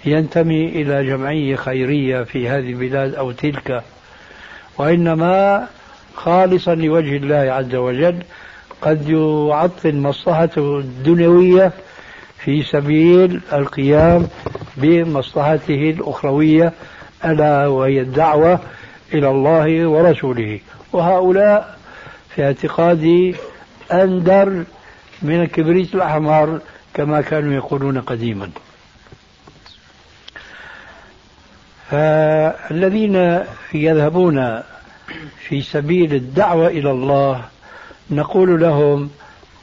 ينتمي 0.06 0.68
إلى 0.68 1.06
جمعية 1.06 1.56
خيرية 1.56 2.22
في 2.22 2.48
هذه 2.48 2.70
البلاد 2.70 3.14
أو 3.14 3.32
تلك 3.32 3.82
وإنما 4.78 5.66
خالصا 6.14 6.74
لوجه 6.74 7.16
الله 7.16 7.52
عز 7.52 7.74
وجل 7.74 8.22
قد 8.82 9.08
يعطل 9.08 9.96
مصلحته 9.96 10.78
الدنيوية 10.78 11.72
في 12.38 12.62
سبيل 12.62 13.40
القيام 13.52 14.26
بمصلحته 14.76 15.90
الأخروية 15.90 16.72
ألا 17.24 17.66
وهي 17.66 18.00
الدعوة 18.00 18.60
إلى 19.14 19.30
الله 19.30 19.86
ورسوله. 19.86 20.60
وهؤلاء 20.92 21.78
في 22.34 22.44
اعتقادي 22.44 23.34
أندر 23.92 24.64
من 25.22 25.42
الكبريت 25.42 25.94
الأحمر 25.94 26.60
كما 26.94 27.20
كانوا 27.20 27.52
يقولون 27.52 28.00
قديما. 28.00 28.50
فالذين 31.90 33.44
يذهبون 33.74 34.62
في 35.48 35.62
سبيل 35.62 36.14
الدعوة 36.14 36.66
إلى 36.66 36.90
الله 36.90 37.44
نقول 38.10 38.60
لهم 38.60 39.10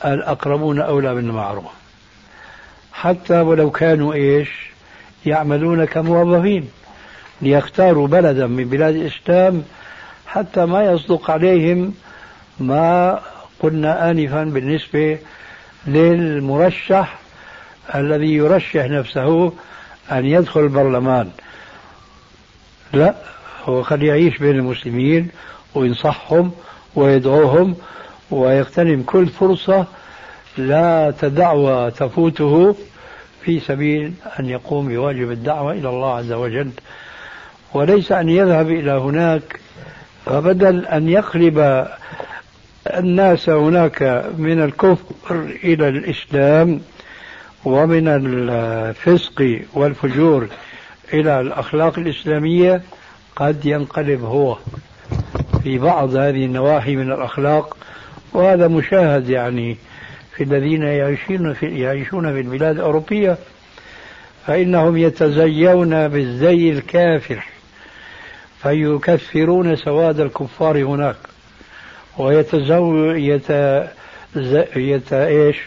الأقربون 0.06 0.82
أولى 0.82 1.16
بالمعروف. 1.16 1.66
حتى 2.94 3.40
ولو 3.40 3.72
كانوا 3.72 4.14
إيش؟ 4.14 4.50
يعملون 5.26 5.86
كموظفين 5.86 6.70
ليختاروا 7.42 8.08
بلدا 8.08 8.48
من 8.48 8.64
بلاد 8.70 8.96
الإسلام 8.96 9.64
حتى 10.28 10.66
ما 10.66 10.84
يصدق 10.84 11.32
عليهم 11.32 11.94
ما 12.60 13.20
قلنا 13.60 14.12
آنفا 14.12 14.44
بالنسبة 14.44 15.18
للمرشح 15.88 17.18
الذي 17.96 18.34
يرشح 18.34 18.86
نفسه 18.86 19.54
أن 20.12 20.26
يدخل 20.26 20.60
البرلمان. 20.60 21.30
لا 22.94 23.16
هو 23.66 23.82
قد 23.82 24.02
يعيش 24.02 24.38
بين 24.38 24.56
المسلمين 24.56 25.28
وينصحهم 25.76 26.52
ويدعوهم 26.96 27.76
ويغتنم 28.32 29.04
كل 29.04 29.28
فرصة 29.28 29.86
لا 30.58 31.14
تدعوى 31.22 31.92
تفوته 31.92 32.76
في 33.42 33.60
سبيل 33.60 34.14
أن 34.40 34.46
يقوم 34.50 34.88
بواجب 34.88 35.32
الدعوة 35.32 35.72
إلى 35.72 35.90
الله 35.90 36.16
عز 36.16 36.32
وجل. 36.32 36.70
وليس 37.74 38.12
أن 38.12 38.30
يذهب 38.30 38.70
إلى 38.70 38.92
هناك 38.92 39.60
فبدل 40.26 40.86
أن 40.86 41.10
يقلب 41.10 41.88
الناس 42.88 43.50
هناك 43.50 44.26
من 44.38 44.64
الكفر 44.64 45.36
إلى 45.64 45.88
الإسلام 45.88 46.82
ومن 47.66 48.08
الفسق 48.08 49.60
والفجور 49.74 50.48
إلى 51.14 51.40
الأخلاق 51.40 52.00
الإسلامية 52.00 52.82
قد 53.36 53.66
ينقلب 53.66 54.24
هو 54.24 54.58
في 55.64 55.78
بعض 55.78 56.16
هذه 56.16 56.46
النواحي 56.46 56.96
من 56.96 57.12
الأخلاق 57.12 57.78
وهذا 58.34 58.68
مشاهد 58.68 59.30
يعني 59.30 59.78
في 60.36 60.44
الذين 60.44 60.84
يعيشون 60.84 61.54
في 61.54 61.80
يعيشون 61.80 62.34
في 62.34 62.40
البلاد 62.40 62.76
الأوروبية 62.76 63.38
فإنهم 64.48 64.98
يتزيون 64.98 66.08
بالزي 66.08 66.70
الكافر 66.70 67.44
فيكفرون 68.62 69.76
سواد 69.76 70.20
الكفار 70.20 70.84
هناك 70.84 71.16
ويتزو 72.18 73.12
يت... 73.12 73.50
يت... 74.76 75.14
إيش؟ 75.14 75.58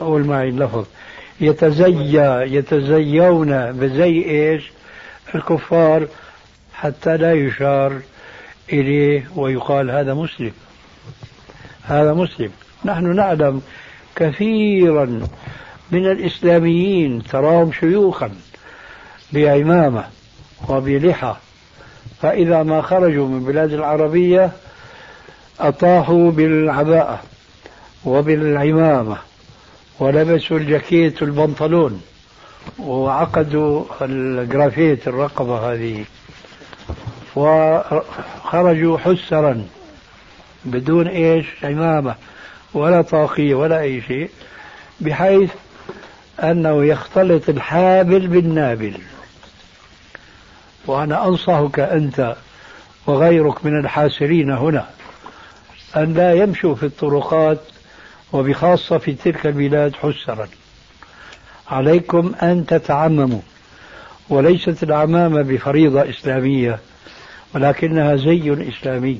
قول 0.00 0.24
معي 0.24 0.48
اللفظ 0.48 0.86
يتزي 1.40 2.18
يتزيون 2.56 3.72
بزي 3.72 4.24
إيش؟ 4.24 4.70
الكفار 5.34 6.06
حتى 6.74 7.16
لا 7.16 7.32
يشار 7.32 8.00
إليه 8.72 9.26
ويقال 9.36 9.90
هذا 9.90 10.14
مسلم. 10.14 10.52
هذا 11.82 12.14
مسلم. 12.14 12.50
نحن 12.84 13.16
نعلم 13.16 13.62
كثيرا 14.16 15.04
من 15.90 16.10
الإسلاميين 16.10 17.22
تراهم 17.22 17.72
شيوخا 17.72 18.30
بعمامه 19.32 20.04
وبلحى. 20.68 21.34
فإذا 22.22 22.62
ما 22.62 22.82
خرجوا 22.82 23.28
من 23.28 23.44
بلاد 23.44 23.72
العربية 23.72 24.50
أطاحوا 25.60 26.30
بالعباءة 26.30 27.22
وبالعمامة. 28.04 29.16
ولبسوا 29.98 30.58
الجاكيت 30.58 31.22
والبنطلون 31.22 32.02
وعقدوا 32.78 33.84
الجرافيت 34.02 35.08
الرقبة 35.08 35.72
هذه. 35.72 36.04
وخرجوا 37.36 38.98
حسرا 38.98 39.66
بدون 40.64 41.08
إيش؟ 41.08 41.46
عمامة 41.64 42.14
ولا 42.74 43.02
طاقية 43.02 43.54
ولا 43.54 43.80
أي 43.80 44.02
شيء 44.02 44.30
بحيث 45.00 45.50
أنه 46.42 46.84
يختلط 46.84 47.48
الحابل 47.48 48.26
بالنابل. 48.26 48.98
وأنا 50.86 51.26
أنصحك 51.26 51.78
أنت 51.80 52.36
وغيرك 53.06 53.64
من 53.66 53.78
الحاسرين 53.78 54.50
هنا 54.50 54.86
أن 55.96 56.14
لا 56.14 56.34
يمشوا 56.34 56.74
في 56.74 56.86
الطرقات 56.86 57.58
وبخاصة 58.34 58.98
في 58.98 59.12
تلك 59.12 59.46
البلاد 59.46 59.94
حسرا. 59.94 60.48
عليكم 61.70 62.32
أن 62.42 62.66
تتعمموا. 62.66 63.40
وليست 64.28 64.82
العمامة 64.82 65.42
بفريضة 65.42 66.10
إسلامية 66.10 66.78
ولكنها 67.54 68.16
زي 68.16 68.68
إسلامي. 68.68 69.18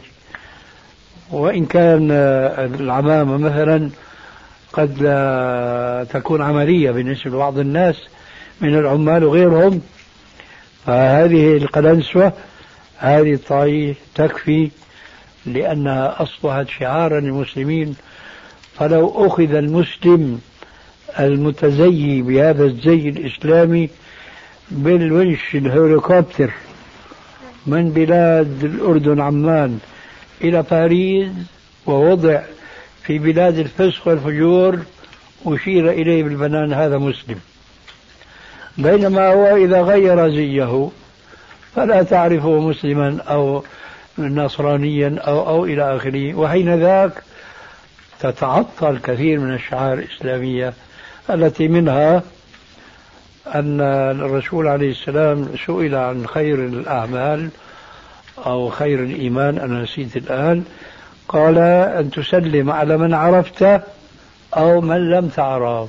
وإن 1.31 1.67
كان 1.67 2.11
العمامة 2.81 3.37
مثلا 3.37 3.91
قد 4.73 5.03
لا 5.03 6.07
تكون 6.11 6.43
عملية 6.43 6.91
بالنسبة 6.91 7.31
لبعض 7.31 7.59
الناس 7.59 7.97
من 8.61 8.75
العمال 8.79 9.25
وغيرهم 9.25 9.83
فهذه 10.87 11.57
القلنسوة 11.57 12.33
هذه 12.99 13.33
الطاقية 13.33 13.95
تكفي 14.15 14.71
لأنها 15.47 16.23
أصبحت 16.23 16.69
شعارا 16.69 17.21
للمسلمين 17.21 17.97
فلو 18.79 19.27
أخذ 19.27 19.55
المسلم 19.55 20.41
المتزيي 21.19 22.23
بهذا 22.23 22.65
الزي 22.65 23.09
الإسلامي 23.09 23.91
بالونش 24.71 25.55
الهليكوبتر 25.55 26.51
من 27.67 27.91
بلاد 27.91 28.65
الأردن 28.65 29.21
عمان 29.21 29.79
إلى 30.43 30.65
باريس 30.71 31.31
ووضع 31.87 32.43
في 33.03 33.19
بلاد 33.19 33.59
الفسق 33.59 34.09
والفجور 34.09 34.79
أشير 35.47 35.91
إليه 35.91 36.23
بالبنان 36.23 36.73
هذا 36.73 36.99
مسلم. 36.99 37.39
بينما 38.79 39.29
هو 39.29 39.57
إذا 39.57 39.83
غير 39.83 40.29
زيه 40.29 40.89
فلا 41.77 42.03
تعرفه 42.03 42.61
مسلما 42.61 43.19
أو 43.29 43.65
نصرانيا 44.19 45.19
أو 45.19 45.49
أو 45.49 45.65
إلى 45.65 45.97
آخره. 45.97 46.35
وحين 46.35 46.75
ذاك 46.75 47.13
تتعطل 48.25 48.99
كثير 48.99 49.41
من 49.41 49.55
الشعائر 49.55 49.99
الإسلامية 49.99 50.73
التي 51.31 51.69
منها 51.69 52.23
أن 53.55 53.81
الرسول 54.21 54.69
عليه 54.69 54.91
السلام 54.91 55.49
سئل 55.67 55.95
عن 55.95 56.27
خير 56.27 56.55
الأعمال 56.55 57.49
أو 58.47 58.71
خير 58.71 59.03
الإيمان 59.03 59.59
أنا 59.59 59.83
نسيت 59.83 60.17
الآن. 60.17 60.65
قال 61.29 61.59
أن 61.99 62.11
تسلم 62.11 62.71
على 62.71 62.97
من 62.97 63.15
عرفت 63.15 63.81
أو 64.57 64.81
من 64.81 65.11
لم 65.11 65.29
تعرف. 65.29 65.89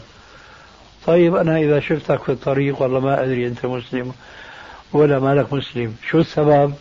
طيب 1.06 1.36
أنا 1.36 1.58
إذا 1.58 1.80
شفتك 1.80 2.24
في 2.24 2.32
الطريق 2.32 2.82
والله 2.82 3.00
ما 3.00 3.24
أدري 3.24 3.48
أنت 3.48 3.66
مسلم 3.66 4.12
ولا 4.94 5.20
مالك 5.20 5.54
مسلم 5.54 5.96
شو 6.10 6.20
السبب؟ 6.20 6.74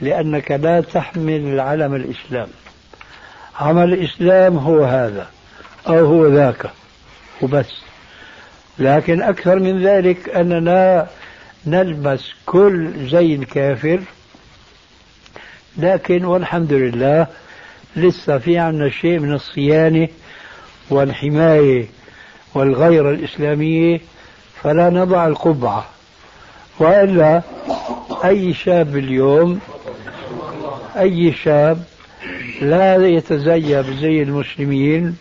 لأنك 0.00 0.50
لا 0.50 0.80
تحمل 0.80 1.60
علم 1.60 1.94
الإسلام. 1.94 2.48
عمل 3.58 3.92
الإسلام 3.92 4.58
هو 4.58 4.84
هذا 4.84 5.26
أو 5.88 6.06
هو 6.06 6.26
ذاك 6.26 6.70
وبس. 7.42 7.72
لكن 8.78 9.22
أكثر 9.22 9.58
من 9.58 9.82
ذلك 9.86 10.28
أننا 10.28 11.06
نلبس 11.66 12.30
كل 12.46 12.92
زي 13.10 13.34
الكافر 13.34 14.00
لكن 15.76 16.24
والحمد 16.24 16.72
لله 16.72 17.26
لسه 17.96 18.38
في 18.38 18.58
عنا 18.58 18.90
شيء 18.90 19.18
من 19.18 19.34
الصيانة 19.34 20.08
والحماية 20.90 21.86
والغيرة 22.54 23.10
الإسلامية 23.10 24.00
فلا 24.62 24.90
نضع 24.90 25.26
القبعة. 25.26 25.86
وإلا 26.78 27.42
أي 28.24 28.54
شاب 28.54 28.96
اليوم 28.96 29.60
أي 30.96 31.32
شاب 31.32 31.82
لا 32.60 33.06
يتزيى 33.06 33.82
بزي 33.82 34.22
المسلمين 34.22 35.16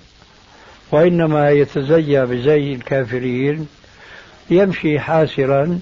وإنما 0.91 1.49
يتزيى 1.49 2.25
بزي 2.25 2.73
الكافرين. 2.73 3.67
يمشي 4.49 4.99
حاسرا. 4.99 5.79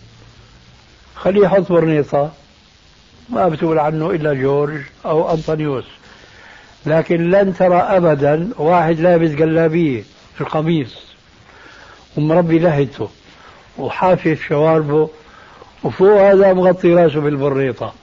خليه 1.16 1.42
يحط 1.42 1.72
برنيطة 1.72 2.32
ما 3.30 3.48
بتقول 3.48 3.80
عنه 3.80 4.12
إلا 4.12 4.34
جورج 4.34 4.82
أو 5.06 5.34
أنطونيوس. 5.34 5.86
لكن 6.86 7.32
لن 7.32 7.54
ترى 7.54 7.78
أبدا 7.78 8.50
واحد 8.58 9.00
لابس 9.00 9.30
جلابية 9.30 10.04
في 10.36 10.42
القميص. 10.42 10.96
ومربي 12.18 12.60
لهته 12.60 13.10
وحافف 13.78 14.46
شواربه 14.48 15.10
وفوق 15.84 16.22
هذا 16.22 16.54
مغطي 16.54 16.94
راسه 16.94 17.20
بالبريطة. 17.22 17.94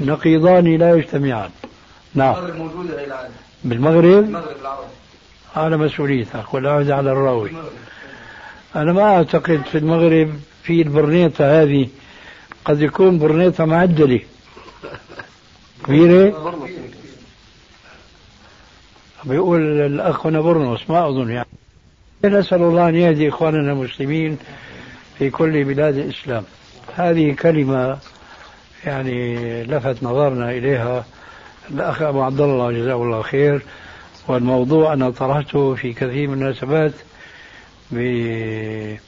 نقيضان 0.00 0.76
لا 0.76 0.94
يجتمعان. 0.94 1.50
نعم. 2.16 2.56
موجودة 2.58 2.96
بالمغرب؟ 3.64 4.24
المغرب 4.24 4.56
العربي. 4.60 4.86
على 5.56 5.76
مسؤوليتك 5.76 6.54
والعودة 6.54 6.96
على 6.96 7.12
الراوي. 7.12 7.50
أنا 8.76 8.92
ما 8.92 9.02
أعتقد 9.02 9.62
في 9.72 9.78
المغرب 9.78 10.40
في 10.62 10.82
البرنيطة 10.82 11.62
هذه. 11.62 11.88
قد 12.64 12.80
يكون 12.80 13.18
برنيطة 13.18 13.64
معدلة. 13.64 14.20
كبيرة؟ 15.84 16.56
بيقول 19.24 19.60
الأخ 19.80 20.26
هنا 20.26 20.40
برنس 20.40 20.90
ما 20.90 21.08
أظن 21.08 21.30
يعني. 21.30 21.48
نسأل 22.24 22.62
الله 22.62 22.88
أن 22.88 22.94
يهدي 22.94 23.28
إخواننا 23.28 23.72
المسلمين 23.72 24.38
في 25.18 25.30
كل 25.30 25.64
بلاد 25.64 25.96
الإسلام. 25.96 26.44
هذه 26.96 27.32
كلمة 27.32 27.98
يعني 28.84 29.62
لفت 29.64 30.02
نظرنا 30.02 30.50
إليها. 30.50 31.04
الأخ 31.70 32.02
أبو 32.02 32.22
عبد 32.22 32.40
الله 32.40 32.72
جزاه 32.72 32.94
الله 32.94 33.22
خير. 33.22 33.62
والموضوع 34.28 34.92
أنا 34.92 35.10
طرحته 35.10 35.74
في 35.74 35.92
كثير 35.92 36.28
من 36.28 36.34
المناسبات 36.34 36.92
بأشياء 37.90 38.98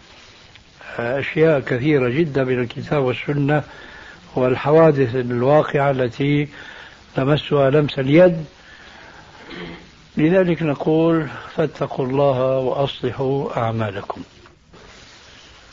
كثيرة 1.61 2.09
جدا 2.09 2.45
من 2.45 2.61
الكتاب 2.63 3.03
والسنة 3.03 3.63
والحوادث 4.35 5.15
الواقعة 5.15 5.91
التي 5.91 6.49
لمسها 7.19 7.71
لمس 7.71 7.99
اليد. 7.99 8.45
لذلك 10.17 10.63
نقول 10.63 11.27
فاتقوا 11.57 12.07
الله 12.07 12.59
وأصلحوا 12.59 13.57
أعمالكم. 13.57 14.23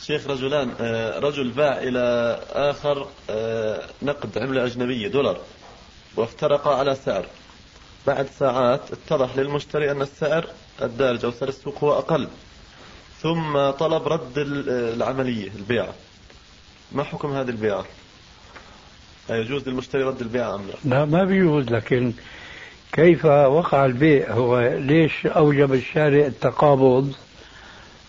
شيخ 0.06 0.26
رجلان 0.26 0.70
آه، 0.80 1.18
رجل 1.18 1.50
باع 1.50 1.78
إلى 1.78 2.38
آخر 2.52 3.06
آه، 3.30 3.82
نقد 4.02 4.38
عملة 4.38 4.64
أجنبية 4.64 5.08
دولار. 5.08 5.36
وافترقا 6.16 6.74
على 6.74 6.94
سعر. 6.94 7.26
بعد 8.06 8.26
ساعات 8.38 8.80
اتضح 8.92 9.36
للمشتري 9.36 9.90
أن 9.90 10.02
السعر 10.02 10.46
الدارج 10.82 11.24
أو 11.24 11.30
سعر 11.30 11.48
السوق 11.48 11.84
هو 11.84 11.98
أقل. 11.98 12.28
ثم 13.22 13.70
طلب 13.70 14.08
رد 14.08 14.32
العملية 14.68 15.50
البيعة 15.56 15.94
ما 16.92 17.02
حكم 17.04 17.32
هذه 17.32 17.48
البيعة 17.48 17.84
يجوز 19.30 19.68
للمشتري 19.68 20.02
رد 20.02 20.20
البيعة 20.20 20.54
أم 20.54 20.62
لا؟ 20.66 20.90
لا 20.90 21.04
ما 21.04 21.24
بيجوز 21.24 21.64
لكن 21.70 22.12
كيف 22.92 23.24
وقع 23.24 23.84
البيع؟ 23.84 24.32
هو 24.32 24.60
ليش 24.60 25.26
أوجب 25.26 25.74
الشارع 25.74 26.26
التقابض 26.26 27.14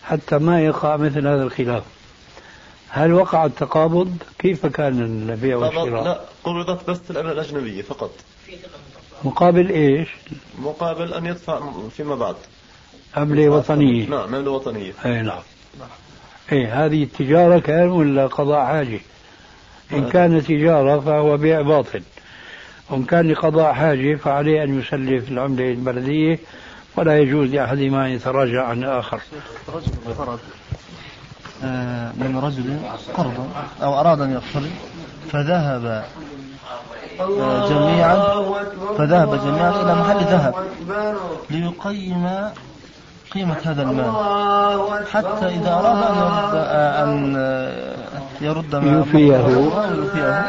حتى 0.04 0.38
ما 0.38 0.62
يقع 0.62 0.98
مثل 0.98 1.28
هذا 1.28 1.44
الخلاف؟ 1.44 1.84
هل 2.90 3.14
وقع 3.14 3.46
التقابض؟ 3.46 4.18
كيف 4.40 4.66
كان 4.66 5.02
البيع 5.30 5.58
والشراء 5.58 6.04
لا 6.04 6.22
قبضت 6.44 6.90
بس 6.90 7.00
العملة 7.10 7.32
الأجنبية 7.32 7.82
فقط. 7.82 8.12
مقابل 9.24 9.70
إيش؟ 9.70 10.10
مقابل 10.60 11.14
أن 11.14 11.26
يدفع 11.26 11.72
فيما 11.98 12.16
بعد. 12.16 12.36
عملة 13.16 13.50
وطنية 13.50 14.10
نعم 14.10 14.36
عملة 14.36 14.52
وطنية 14.52 14.94
أي 15.06 15.22
نعم. 15.22 15.42
إيه 16.52 16.86
هذه 16.86 17.04
التجارة 17.04 17.60
كان 17.60 17.90
ولا 17.90 18.28
قضاء 18.28 18.66
حاجة؟ 18.66 19.00
إن 19.94 20.10
كان 20.10 20.44
تجارة 20.44 21.00
فهو 21.00 21.38
بيع 21.38 21.62
باطل. 21.62 22.02
وإن 22.90 23.04
كان 23.04 23.32
لقضاء 23.32 23.74
حاجة 23.74 24.16
فعليه 24.16 24.64
أن 24.64 24.80
يسلف 24.80 25.32
العملة 25.32 25.72
البلدية 25.72 26.40
ولا 26.96 27.20
يجوز 27.20 27.50
لأحدهما 27.50 28.06
أن 28.06 28.12
يتراجع 28.12 28.64
عن 28.64 28.84
الآخر. 28.84 29.22
من 32.18 32.40
رجل 32.44 32.78
قرضا 33.18 33.48
أو 33.84 34.00
أراد 34.00 34.22
أن 34.22 34.32
يقترض 34.34 34.72
فذهب 35.32 36.04
آه، 37.20 37.70
جميعا 37.70 38.16
فذهب 38.98 39.36
جميعا 39.46 39.70
إلى 39.82 39.96
محل 39.96 40.18
ذهب 40.20 40.56
ليقيم 41.50 42.30
قيمة 43.34 43.56
هذا 43.66 43.82
المال. 43.82 44.12
حتى 45.14 45.46
إذا 45.46 45.74
أراد 45.74 46.56
أن 47.08 47.36
يرد 48.42 48.76
ما 48.76 48.92
يوفيه. 48.98 49.38
يوفيه. 49.38 50.42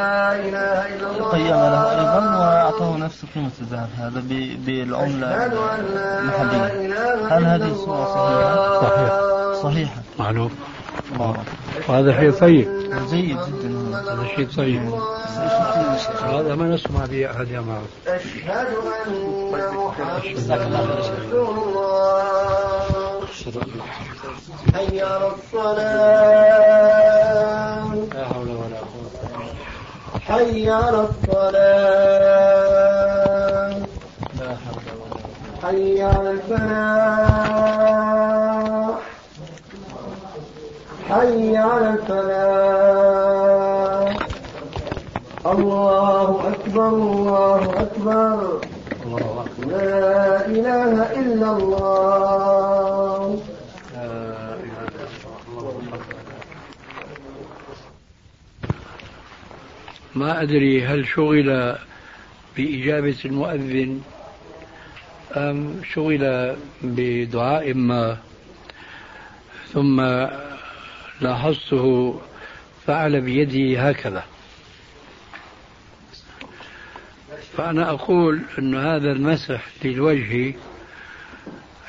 قيم 1.33 1.47
له 1.47 1.91
أيضا 1.91 2.39
وأعطاه 2.39 2.97
نفس 2.97 3.25
قيمة 3.35 3.51
الذهب 3.61 3.89
هذا 3.99 4.21
ب- 4.21 4.65
بالعملة 4.67 5.47
المحلية. 6.21 7.15
هل 7.31 7.45
هذه 7.45 7.71
الصورة 7.73 8.05
صحيحة؟ 8.05 8.81
صحيح. 8.83 9.63
صحيحة. 9.63 10.03
معلوم. 10.19 10.51
وهذا 11.89 12.21
شيء 12.21 12.31
طيب. 12.33 12.69
جيد 13.11 13.39
جدا 13.39 13.69
هذا. 13.99 14.27
شيء 14.37 14.49
طيب. 14.57 14.83
هذا 16.25 16.55
ما 16.55 16.65
نسمع 16.65 17.05
به 17.07 17.31
أحد 17.31 17.49
يا 17.49 17.61
معه 17.61 17.83
أشهد 18.07 18.67
أن 19.07 19.13
محمدا 19.77 20.57
رسول 20.99 21.59
الله. 21.59 22.23
حي 24.75 25.01
على 25.03 25.27
الصلاة. 25.27 25.85
لا 28.15 28.25
حول 28.25 28.49
ولا 28.49 28.79
قوة. 28.79 29.11
حي 30.21 30.71
على 30.71 31.01
الصلاة. 31.09 32.09
لا 34.41 34.51
حول 34.65 34.85
ولا 35.01 35.15
قوة. 35.15 35.21
حي 35.63 36.03
على 36.03 36.31
الفلاح. 36.31 37.39
حي 41.09 41.57
على 41.57 41.89
الفلاح. 41.91 43.09
الله 45.47 46.49
أكبر 46.53 46.89
الله 46.89 47.81
أكبر. 47.81 48.61
لا 49.67 50.47
إله 50.47 50.95
إلا 51.21 51.57
الله. 51.57 53.41
ما 60.15 60.43
أدري 60.43 60.85
هل 60.87 61.07
شغل 61.07 61.77
بإجابة 62.57 63.17
المؤذن 63.25 64.01
أم 65.37 65.83
شغل 65.95 66.57
بدعاء 66.83 67.75
ما. 67.75 68.17
ثم 69.73 70.01
لاحظته 71.21 72.21
فعل 72.87 73.21
بيده 73.21 73.89
هكذا. 73.89 74.25
فأنا 77.57 77.91
أقول 77.91 78.43
أن 78.59 78.75
هذا 78.75 79.13
المسح 79.13 79.65
للوجه 79.85 80.55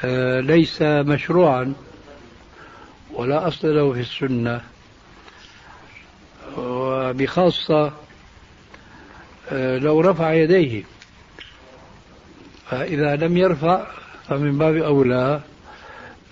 آه، 0.03 0.39
ليس 0.39 0.81
مشروعا 0.81 1.73
ولا 3.13 3.47
أصل 3.47 3.75
له 3.75 3.93
في 3.93 3.99
السنة. 3.99 4.61
وبخاصة 6.57 7.93
آه، 9.51 9.77
لو 9.77 10.01
رفع 10.01 10.33
يديه. 10.33 10.83
فإذا 12.69 13.15
لم 13.15 13.37
يرفع 13.37 13.87
فمن 14.27 14.57
باب 14.57 14.75
أولى 14.75 15.41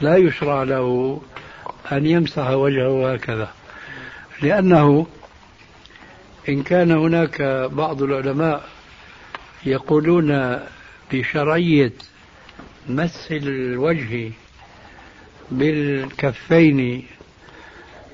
لا 0.01 0.17
يشرع 0.17 0.63
له 0.63 1.21
أن 1.91 2.05
يمسح 2.05 2.49
وجهه 2.49 3.13
هكذا. 3.13 3.49
لأنه 4.41 5.07
إن 6.49 6.63
كان 6.63 6.91
هناك 6.91 7.41
بعض 7.71 8.03
العلماء 8.03 8.69
يقولون 9.65 10.59
بشرعية 11.13 11.93
مس 12.89 13.27
الوجه 13.31 14.31
بالكفين 15.51 17.05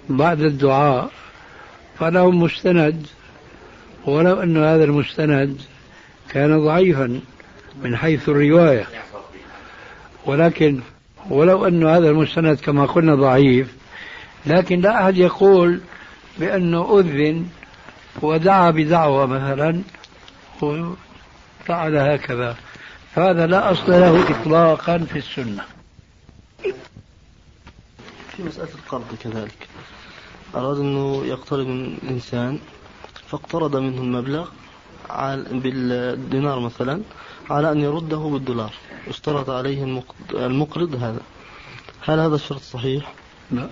بعد 0.09 0.41
الدعاء 0.41 1.11
فلهم 1.99 2.43
مستند 2.43 3.07
ولو 4.05 4.41
أن 4.41 4.57
هذا 4.57 4.83
المستند 4.83 5.61
كان 6.29 6.65
ضعيفا 6.65 7.21
من 7.83 7.97
حيث 7.97 8.29
الرواية. 8.29 8.87
ولكن 10.25 10.81
ولو 11.29 11.67
أن 11.67 11.87
هذا 11.87 12.09
المستند 12.09 12.57
كما 12.57 12.85
قلنا 12.85 13.15
ضعيف 13.15 13.73
لكن 14.45 14.81
لا 14.81 15.03
أحد 15.03 15.17
يقول 15.17 15.81
بأنه 16.39 16.99
أذن 16.99 17.45
ودعا 18.21 18.71
بدعوة 18.71 19.25
مثلا 19.25 19.81
وفعل 20.61 21.95
هكذا. 21.97 22.57
هذا 23.15 23.47
لا 23.47 23.71
أصل 23.71 23.91
له 23.91 24.31
إطلاقا 24.31 24.97
في 24.97 25.17
السنة. 25.19 25.63
في 28.29 28.43
مسألة 28.43 28.69
القرض 28.75 29.15
كذلك. 29.23 29.67
أراد 30.55 30.77
أنه 30.79 31.25
يقترض 31.25 31.67
من 31.67 31.97
إنسان 32.09 32.59
فاقترض 33.27 33.75
منه 33.75 34.01
المبلغ 34.01 34.49
بالدينار 35.51 36.59
مثلا 36.59 37.01
على 37.49 37.71
أن 37.71 37.79
يرده 37.81 38.17
بالدولار. 38.17 38.73
اشترط 39.07 39.49
عليه 39.49 39.83
المق- 39.83 40.35
المقرض 40.35 40.95
هذا. 40.95 41.21
هل 42.05 42.19
هذا 42.19 42.35
الشرط 42.35 42.61
صحيح؟ 42.61 43.13
لا. 43.51 43.69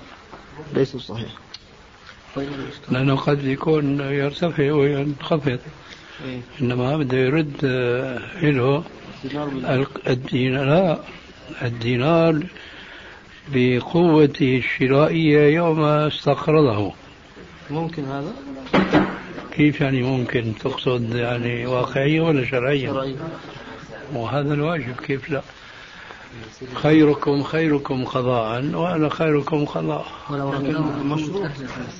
ليس 0.74 0.98
صحيح. 0.98 1.30
لأنه 2.92 3.16
قد 3.16 3.46
يكون 3.46 4.00
يرتفع 4.00 4.72
وينخفض. 4.72 5.60
إيه. 6.26 6.42
إنما 6.62 6.98
بده 6.98 7.18
يرد 7.18 7.54
آه، 7.64 8.50
له 8.50 8.84
الدينار 10.08 10.66
لا 10.66 11.00
الدينار 11.62 12.44
بقوته 13.54 14.58
الشرائية 14.58 15.56
يوم 15.56 15.84
استقرضه. 15.84 16.94
ممكن 17.70 18.06
هذا؟ 18.06 18.34
كيف 19.54 19.82
يعني 19.82 20.02
ممكن؟ 20.04 20.54
تقصد 20.64 21.16
يعني 21.16 21.66
واقعية 21.66 22.22
ولا 22.22 22.46
شرعية؟ 22.46 22.88
شرعي 22.92 23.16
وهذا 24.14 24.54
الواجب 24.54 24.96
كيف 24.96 25.30
لا؟ 25.30 25.42
خيركم 26.74 27.44
خيركم 27.44 28.06
قضاء 28.06 28.66
وأنا 28.66 29.10
خيركم 29.10 29.66
قضاء. 29.66 30.06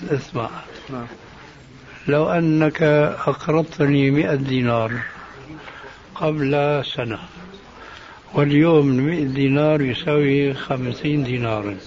اسمع. 0.10 0.50
لو 2.08 2.30
أنك 2.30 2.82
أقرضتني 3.28 4.12
مئة 4.12 4.36
دينار 4.36 4.92
قبل 6.16 6.82
سنة 6.96 7.20
واليوم 8.34 8.88
مئة 8.88 9.24
دينار 9.26 9.82
يساوي 9.82 10.54
خمسين 10.54 11.24
دينارا 11.24 11.78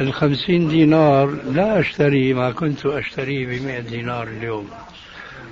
الخمسين 0.00 0.68
دينار 0.68 1.26
لا 1.52 1.80
أشتري 1.80 2.34
ما 2.34 2.50
كنت 2.52 2.86
أشتريه 2.86 3.46
بمئة 3.46 3.80
دينار 3.80 4.28
اليوم. 4.28 4.70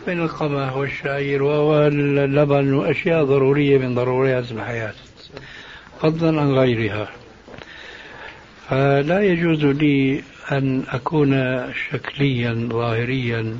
من 0.06 0.20
القمح 0.20 0.76
والشعير 0.76 1.42
واللبن 1.42 2.74
وأشياء 2.74 3.24
ضرورية 3.24 3.78
من 3.78 3.94
ضروريات 3.94 4.52
الحياة 4.52 4.94
فضلا 6.00 6.40
عن 6.40 6.52
غيرها 6.52 7.08
فلا 8.68 9.22
يجوز 9.22 9.64
لي 9.64 10.22
أن 10.52 10.82
أكون 10.88 11.62
شكليا 11.90 12.68
ظاهريا 12.72 13.58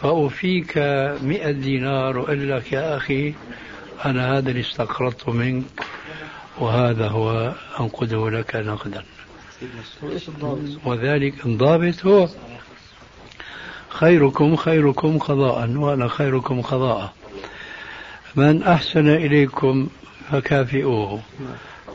فأوفيك 0.00 0.78
مئة 1.22 1.50
دينار 1.50 2.18
وأقول 2.18 2.50
لك 2.50 2.72
يا 2.72 2.96
أخي 2.96 3.34
أنا 4.04 4.38
هذا 4.38 4.50
اللي 4.50 4.60
استقرضته 4.60 5.32
منك 5.32 5.64
وهذا 6.58 7.08
هو 7.08 7.54
أنقذه 7.80 8.30
لك 8.30 8.56
نقدا؟ 8.56 9.02
وذلك 10.84 11.46
الضابط 11.46 12.06
هو 12.06 12.28
خيركم 13.92 14.56
خيركم 14.56 15.18
قضاء 15.18 15.70
وأنا 15.70 16.08
خيركم 16.08 16.60
قضاء. 16.60 17.12
من 18.36 18.62
أحسن 18.62 19.08
إليكم 19.08 19.88
فكافئوه. 20.30 21.20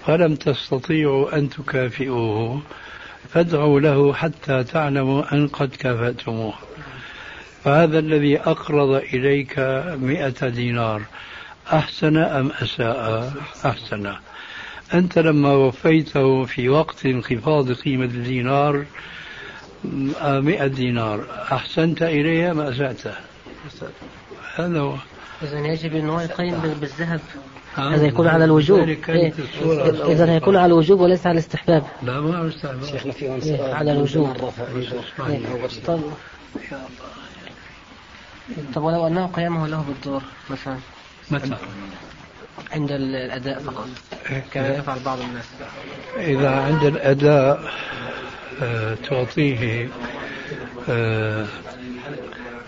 فلم 0.06 0.36
تستطيعوا 0.36 1.38
أن 1.38 1.50
تكافئوه. 1.50 2.62
فادعوا 3.30 3.80
له 3.80 4.14
حتى 4.14 4.64
تعلموا 4.64 5.34
أن 5.34 5.48
قد 5.48 5.70
كافأتموه. 5.70 6.54
فهذا 7.64 8.00
الذي 8.00 8.40
أقرض 8.40 8.90
إليك 8.90 9.60
مئة 10.02 10.48
دينار. 10.48 11.02
أحسن 11.74 12.18
أم 12.18 12.52
أساء؟ 12.62 13.34
أحسن. 13.66 14.14
أنت 14.94 15.20
لما 15.20 15.54
وفيته 15.54 16.46
في 16.46 16.70
وقت 16.70 17.06
انخفاض 17.06 17.72
قيمة 17.72 18.06
الدينار 18.06 18.86
مئة 20.24 20.68
دينار. 20.68 21.26
أحسنت 21.52 22.02
إليها 22.02 22.54
ما 22.54 22.70
أسأت 22.70 23.14
هذا 24.56 24.80
هو. 24.80 24.96
إذا 25.44 25.60
يجب 25.68 25.96
أن 25.96 26.10
هو 26.10 26.20
يقيم 26.20 26.60
بال- 26.60 26.76
بالذهب. 26.76 27.20
هذا 27.76 28.06
يكون 28.06 28.28
على 28.28 28.46
الوجوب. 28.46 28.80
إيه. 29.10 29.34
إذا 30.06 30.36
يكون 30.36 30.56
على 30.56 30.66
الوجوب 30.66 31.00
وليس 31.00 31.28
على 31.28 31.34
الاستحباب. 31.34 31.84
لا 32.04 32.20
ما 32.22 32.48
أستعمل 32.48 32.86
شيخنا 32.90 33.12
في 33.12 33.26
إيه. 33.26 33.74
على 33.74 33.92
الوجوب. 33.92 34.52
إيه. 35.28 35.42
طب 35.86 36.00
طب 38.76 38.84
ولو 38.84 39.08
أنه 39.08 39.26
قيامه 39.28 39.68
له 39.68 39.86
بالدور 39.88 40.22
مثلا. 40.50 40.78
متى؟ 41.32 41.56
عند 42.72 42.92
الأداء 42.92 43.60
فقط. 43.60 43.88
كما 44.54 44.68
يفعل 44.68 45.00
بعض 45.06 45.20
الناس. 45.22 45.46
إذا 46.18 46.50
عند 46.50 46.84
الأداء 46.84 47.72
تعطيه 49.10 49.88
آه، 50.90 51.46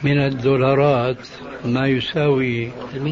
من 0.03 0.17
الدولارات 0.19 1.17
ما 1.65 1.87
يساوي 1.87 2.71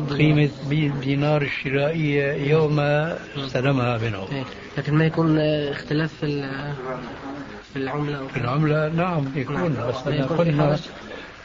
قيمة 0.09 0.49
الدينار 0.71 1.41
الشرائية 1.41 2.34
يوم 2.51 2.80
استلمها 2.80 3.97
منه 3.97 4.28
إيه. 4.32 4.43
لكن 4.78 4.93
ما 4.93 5.05
يكون 5.05 5.39
آه، 5.39 5.71
اختلاف 5.71 6.13
في 6.13 6.23
ال- 6.25 6.73
في 7.73 7.80
العملة 7.80 8.28
في 8.28 8.38
العملة 8.38 8.89
نعم 8.89 9.25
يكون 9.36 9.55
نعم. 9.55 9.88
بس 9.89 10.07
أنا 10.07 10.25
قلنا. 10.25 10.78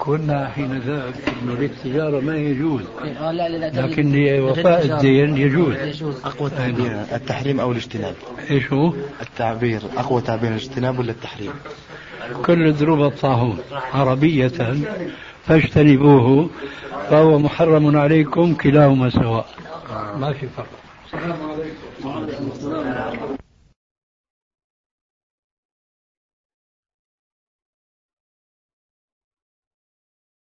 كنا 0.04 0.48
حين 0.48 0.78
ذاك 0.78 1.14
انه 1.42 1.54
للتجارة 1.54 2.20
ما 2.20 2.36
يجوز. 2.36 2.82
إيه، 3.04 3.28
آه 3.28 3.32
لا 3.32 3.48
لا 3.48 3.70
لا 3.70 3.86
لكن 3.86 4.12
لوفاء 4.12 4.84
الدين 4.84 5.36
يجوز. 5.36 5.76
يجوز. 5.76 6.20
أقوى 6.24 6.50
تعبير 6.50 7.04
التحريم 7.12 7.60
أو 7.60 7.72
الاجتناب؟ 7.72 8.14
إيش 8.50 8.72
هو؟ 8.72 8.92
التعبير. 9.20 9.80
أقوى 9.96 10.20
تعبير 10.20 10.50
الاجتناب 10.50 10.98
ولا 10.98 11.10
التحريم؟ 11.10 11.52
كل 12.44 12.72
دروب 12.72 13.02
الطاعون 13.02 13.58
عربية. 13.94 14.76
فاجتنبوه. 15.46 16.50
فهو 17.10 17.38
محرم 17.38 17.96
عليكم 17.96 18.54
كلاهما 18.54 19.10
سواء. 19.10 19.46
ما 20.18 20.32
في 20.32 20.46
فرق. 20.56 20.68